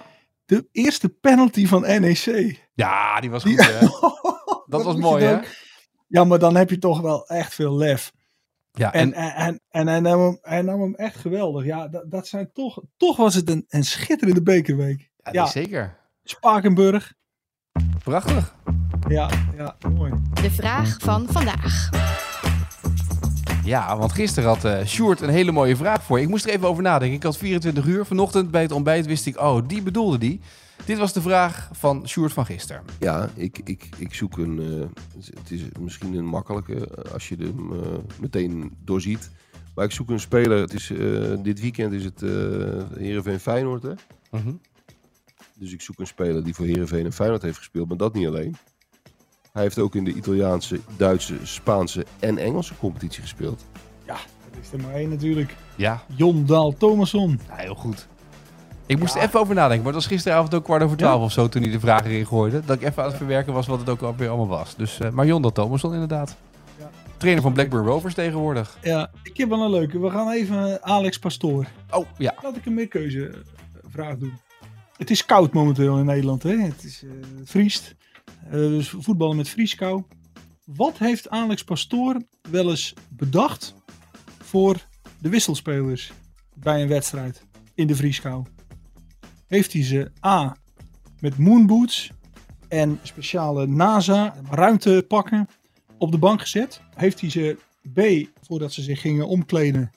De 0.47 0.67
eerste 0.73 1.09
penalty 1.09 1.67
van 1.67 1.81
NEC. 1.81 2.59
Ja, 2.75 3.21
die 3.21 3.31
was 3.31 3.43
goed, 3.43 3.57
die... 3.57 3.67
hè? 3.67 3.87
Dat 4.77 4.85
was 4.85 4.97
mooi, 4.97 5.25
hè? 5.25 5.39
Ja, 6.09 6.25
maar 6.25 6.39
dan 6.39 6.57
heb 6.57 6.71
je 6.71 6.79
toch 6.79 7.01
wel 7.01 7.27
echt 7.27 7.55
veel 7.55 7.77
lef. 7.77 8.13
Ja, 8.73 8.93
en, 8.93 9.13
en, 9.13 9.35
en, 9.35 9.61
en 9.71 9.87
hij, 9.87 10.01
nam 10.01 10.21
hem, 10.21 10.39
hij 10.43 10.63
nam 10.63 10.81
hem 10.81 10.95
echt 10.95 11.17
geweldig. 11.17 11.65
Ja, 11.65 11.89
dat, 11.89 12.11
dat 12.11 12.27
zijn 12.27 12.53
toch, 12.53 12.83
toch 12.97 13.17
was 13.17 13.35
het 13.35 13.51
een, 13.51 13.65
een 13.69 13.85
schitterende 13.85 14.43
bekerweek. 14.43 15.11
Ja, 15.17 15.33
ja. 15.33 15.47
zeker. 15.47 15.99
Spakenburg. 16.25 17.15
Prachtig. 18.05 18.55
Ja, 19.09 19.31
ja, 19.57 19.77
mooi. 19.95 20.13
De 20.43 20.51
vraag 20.51 20.97
van 20.99 21.27
vandaag. 21.29 21.91
Ja, 23.65 23.97
want 23.97 24.13
gisteren 24.13 24.49
had 24.49 24.65
uh, 24.65 24.85
Sjoerd 24.85 25.21
een 25.21 25.29
hele 25.29 25.53
mooie 25.53 25.77
vraag 25.77 26.03
voor 26.03 26.19
je. 26.19 26.25
Ik 26.25 26.31
moest 26.31 26.45
er 26.45 26.51
even 26.51 26.69
over 26.69 26.83
nadenken. 26.83 27.17
Ik 27.17 27.23
had 27.23 27.37
24 27.37 27.87
uur. 27.87 28.05
Vanochtend 28.05 28.51
bij 28.51 28.63
het 28.63 28.73
ontbijt 28.73 29.07
wist 29.07 29.27
ik, 29.27 29.41
oh, 29.41 29.69
die 29.69 29.83
bedoelde 29.83 30.19
die. 30.19 30.41
Dit 30.85 30.99
was 30.99 31.13
de 31.13 31.23
vraag 31.23 31.69
van 31.73 32.09
Sjoerd 32.09 32.33
van 32.33 32.47
gisteren. 32.47 32.83
Ja, 32.99 33.31
ik, 33.35 33.61
ik, 33.65 33.89
ik 33.99 34.15
zoek 34.15 34.39
een... 34.39 34.61
Uh, 34.61 34.85
het 35.39 35.51
is 35.51 35.63
misschien 35.81 36.15
een 36.15 36.27
makkelijke 36.27 36.89
als 37.13 37.29
je 37.29 37.37
hem 37.37 37.73
uh, 37.73 37.81
meteen 38.21 38.77
doorziet. 38.85 39.31
Maar 39.75 39.85
ik 39.85 39.93
zoek 39.93 40.11
een 40.11 40.21
speler. 40.21 40.61
Het 40.61 40.75
is, 40.75 40.93
dit 41.43 41.61
weekend 41.61 41.93
is 41.93 42.05
het 42.05 42.21
Heerenveen 42.99 43.41
Feyenoord, 43.41 43.83
hè? 43.83 43.93
-huh. 44.31 44.55
Dus 45.55 45.73
ik 45.73 45.81
zoek 45.81 46.01
een 46.01 46.07
speler 46.07 46.45
die 46.45 46.55
voor 46.55 46.67
Heerenveen 46.67 47.05
en 47.05 47.13
Feyenoord 47.13 47.43
heeft 47.43 47.59
gespeeld. 47.59 47.89
Maar 47.89 47.97
dat 47.97 48.15
niet 48.15 48.27
alleen. 48.27 48.57
Hij 49.53 49.63
heeft 49.63 49.79
ook 49.79 49.95
in 49.95 50.05
de 50.05 50.13
Italiaanse, 50.13 50.81
Duitse, 50.97 51.35
Spaanse 51.43 52.07
en 52.21 52.39
Engelse 52.39 52.77
competitie 52.79 53.23
gespeeld. 53.23 53.65
Ja, 54.07 54.17
dat 54.51 54.61
is 54.63 54.73
er 54.73 54.81
maar 54.81 54.95
één 54.95 55.09
natuurlijk. 55.09 55.57
Ja. 55.77 56.03
Jon 56.17 56.47
Daal 56.47 56.75
Thomasson. 56.77 57.41
Ja, 57.49 57.57
heel 57.57 57.75
goed. 57.75 58.09
Ik 58.87 58.99
moest 58.99 59.15
er 59.15 59.23
even 59.23 59.41
over 59.41 59.55
nadenken, 59.55 59.85
maar 59.85 59.93
het 59.93 60.03
was 60.03 60.13
gisteravond 60.13 60.55
ook 60.55 60.65
kwart 60.65 60.83
over 60.83 60.97
twaalf 60.97 61.19
ja. 61.19 61.25
of 61.25 61.33
zo 61.33 61.49
toen 61.49 61.63
hij 61.63 61.71
de 61.71 61.81
vragen 61.81 62.11
erin 62.11 62.27
gooide. 62.27 62.63
Dat 62.65 62.77
ik 62.77 62.83
even 62.83 63.03
aan 63.03 63.09
het 63.09 63.17
verwerken 63.17 63.53
was 63.53 63.67
wat 63.67 63.79
het 63.79 63.89
ook 63.89 64.03
alweer 64.03 64.29
allemaal 64.29 64.59
was. 64.59 64.77
Dus, 64.77 64.99
uh, 65.01 65.11
maar 65.11 65.27
Jon 65.27 65.43
Daal 65.43 65.53
Thomasson 65.53 65.93
inderdaad. 65.93 66.37
Ja. 66.79 66.91
Trainer 67.17 67.43
van 67.43 67.53
Blackburn 67.53 67.87
Rovers 67.87 68.15
tegenwoordig. 68.15 68.79
Ja, 68.83 69.11
ik 69.23 69.37
heb 69.37 69.49
wel 69.49 69.63
een 69.63 69.71
leuke. 69.71 69.99
We 69.99 70.11
gaan 70.11 70.31
even 70.31 70.83
Alex 70.83 71.19
Pastoor. 71.19 71.67
Oh, 71.91 72.07
ja. 72.19 72.35
Laat 72.43 72.57
ik 72.57 72.67
een 72.67 72.75
meerkeuzevraag 72.75 74.17
doen. 74.19 74.33
Het 74.97 75.11
is 75.11 75.25
koud 75.25 75.53
momenteel 75.53 75.99
in 75.99 76.05
Nederland, 76.05 76.43
hè? 76.43 76.57
Het, 76.57 76.85
is, 76.85 77.03
uh, 77.03 77.11
het 77.39 77.51
vriest. 77.51 77.95
Uh, 78.45 78.51
dus 78.53 78.89
voetballen 78.89 79.37
met 79.37 79.49
vrieskou. 79.49 80.03
Wat 80.65 80.99
heeft 80.99 81.31
Alex 81.31 81.65
Pastoor 81.65 82.23
wel 82.51 82.71
eens 82.71 82.95
bedacht 83.09 83.75
voor 84.39 84.87
de 85.19 85.29
wisselspelers 85.29 86.13
bij 86.55 86.83
een 86.83 86.89
wedstrijd 86.89 87.43
in 87.75 87.87
de 87.87 87.97
vrieskou? 87.97 88.47
Heeft 89.47 89.73
hij 89.73 89.85
ze 89.85 90.11
A 90.27 90.57
met 91.21 91.39
moonboots 91.39 92.13
en 92.69 92.99
speciale 93.03 93.67
NASA 93.67 94.35
ruimtepakken 94.51 95.49
op 95.99 96.11
de 96.11 96.19
bank 96.19 96.41
gezet? 96.41 96.81
Heeft 96.95 97.21
hij 97.21 97.31
ze 97.31 97.57
B, 97.93 98.29
voordat 98.47 98.73
ze 98.73 98.83
zich 98.83 99.01
gingen 99.01 99.29
omkleden, 99.29 99.91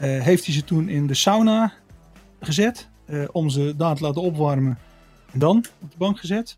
uh, 0.00 0.22
heeft 0.22 0.44
hij 0.44 0.54
ze 0.54 0.64
toen 0.64 0.88
in 0.88 1.06
de 1.06 1.14
sauna 1.14 1.72
gezet 2.40 2.88
uh, 3.06 3.24
om 3.32 3.48
ze 3.48 3.74
daar 3.76 3.96
te 3.96 4.02
laten 4.02 4.22
opwarmen 4.22 4.78
en 5.32 5.38
dan 5.38 5.56
op 5.56 5.90
de 5.90 5.96
bank 5.96 6.18
gezet? 6.18 6.56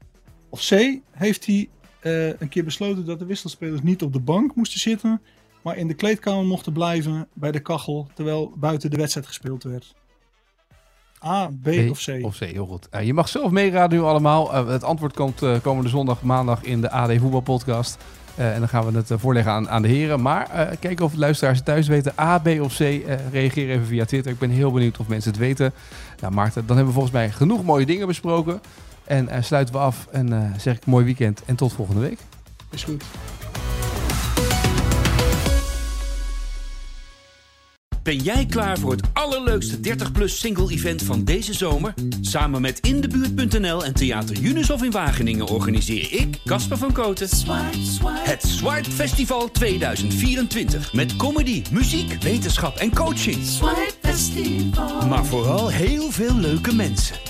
Of 0.51 0.69
C, 0.69 0.99
heeft 1.11 1.47
hij 1.47 1.69
uh, 2.03 2.41
een 2.41 2.49
keer 2.49 2.65
besloten 2.65 3.05
dat 3.05 3.19
de 3.19 3.25
wisselspelers 3.25 3.83
niet 3.83 4.03
op 4.03 4.13
de 4.13 4.21
bank 4.21 4.55
moesten 4.55 4.81
zitten, 4.81 5.21
maar 5.63 5.77
in 5.77 5.89
de 5.89 5.95
kleedkamer 5.95 6.45
mochten 6.45 6.73
blijven 6.73 7.29
bij 7.33 7.53
de 7.53 7.61
kachel, 7.61 8.09
terwijl 8.15 8.53
buiten 8.57 8.91
de 8.91 8.97
wedstrijd 8.97 9.27
gespeeld 9.27 9.63
werd? 9.63 9.95
A, 11.25 11.47
B, 11.47 11.63
B 11.63 11.91
of 11.91 12.05
C? 12.05 12.25
Of 12.25 12.39
C, 12.39 12.41
heel 12.41 12.67
goed. 12.67 12.89
Uh, 12.95 13.03
je 13.03 13.15
mag 13.15 13.29
zelf 13.29 13.51
meeraden 13.51 13.99
nu 13.99 14.05
allemaal. 14.05 14.55
Uh, 14.55 14.69
het 14.69 14.85
antwoord 14.85 15.15
komt 15.15 15.43
komende 15.63 15.91
zondag, 15.91 16.23
maandag 16.23 16.63
in 16.63 16.81
de 16.81 16.91
AD 16.91 17.17
Voetbalpodcast. 17.19 17.99
en 18.37 18.59
dan 18.59 18.69
gaan 18.69 18.93
we 18.93 18.99
het 18.99 19.11
voorleggen 19.15 19.53
aan, 19.53 19.69
aan 19.69 19.83
de 19.83 19.89
heren. 19.89 20.23
Maar 20.23 20.77
kijken 20.81 21.05
of 21.05 21.13
de 21.13 21.19
luisteraars 21.19 21.63
thuis 21.63 21.89
weten. 21.89 22.13
A, 22.19 22.39
B 22.39 22.47
of 22.47 22.77
C. 22.77 22.79
reageer 23.33 23.71
even 23.71 23.87
via 23.87 24.05
Twitter. 24.05 24.33
Ik 24.33 24.39
ben 24.39 24.51
heel 24.51 24.73
benieuwd 24.73 24.99
of 24.99 25.09
mensen 25.09 25.31
het 25.31 25.41
weten. 25.41 25.73
Nou 26.21 26.33
Maarten, 26.33 26.67
dan 26.67 26.77
hebben 26.77 26.95
we 26.95 27.01
volgens 27.01 27.15
mij 27.15 27.31
genoeg 27.31 27.65
mooie 27.65 27.87
dingen 27.87 28.07
besproken. 28.07 28.61
En 29.11 29.44
sluiten 29.44 29.75
we 29.75 29.81
af 29.81 30.07
en 30.12 30.55
zeg 30.59 30.77
ik 30.77 30.87
mooi 30.87 31.05
weekend 31.05 31.42
en 31.44 31.57
tot 31.57 31.73
volgende 31.73 32.01
week. 32.01 32.18
Is 32.70 32.85
goed. 32.85 33.05
Ben 38.03 38.16
jij 38.16 38.46
klaar 38.46 38.79
voor 38.79 38.90
het 38.90 39.03
allerleukste 39.12 39.77
30-plus 39.77 40.38
single-event 40.38 41.03
van 41.03 41.25
deze 41.25 41.55
zomer? 41.55 41.94
Samen 42.20 42.61
met 42.61 42.79
Indebuurt.nl 42.79 43.85
en 43.85 43.94
Theater 43.94 44.37
Junushof 44.37 44.83
in 44.83 44.90
Wageningen 44.90 45.46
organiseer 45.46 46.12
ik, 46.12 46.40
Casper 46.44 46.77
van 46.77 46.92
Koten, 46.92 47.29
Swipe. 47.29 47.99
het 48.05 48.42
Swipe 48.42 48.90
Festival 48.90 49.51
2024. 49.51 50.92
Met 50.92 51.16
comedy, 51.16 51.62
muziek, 51.73 52.23
wetenschap 52.23 52.77
en 52.77 52.94
coaching. 52.94 53.37
Swipe 53.44 53.92
Festival. 54.03 55.07
Maar 55.07 55.25
vooral 55.25 55.68
heel 55.68 56.11
veel 56.11 56.35
leuke 56.35 56.75
mensen. 56.75 57.30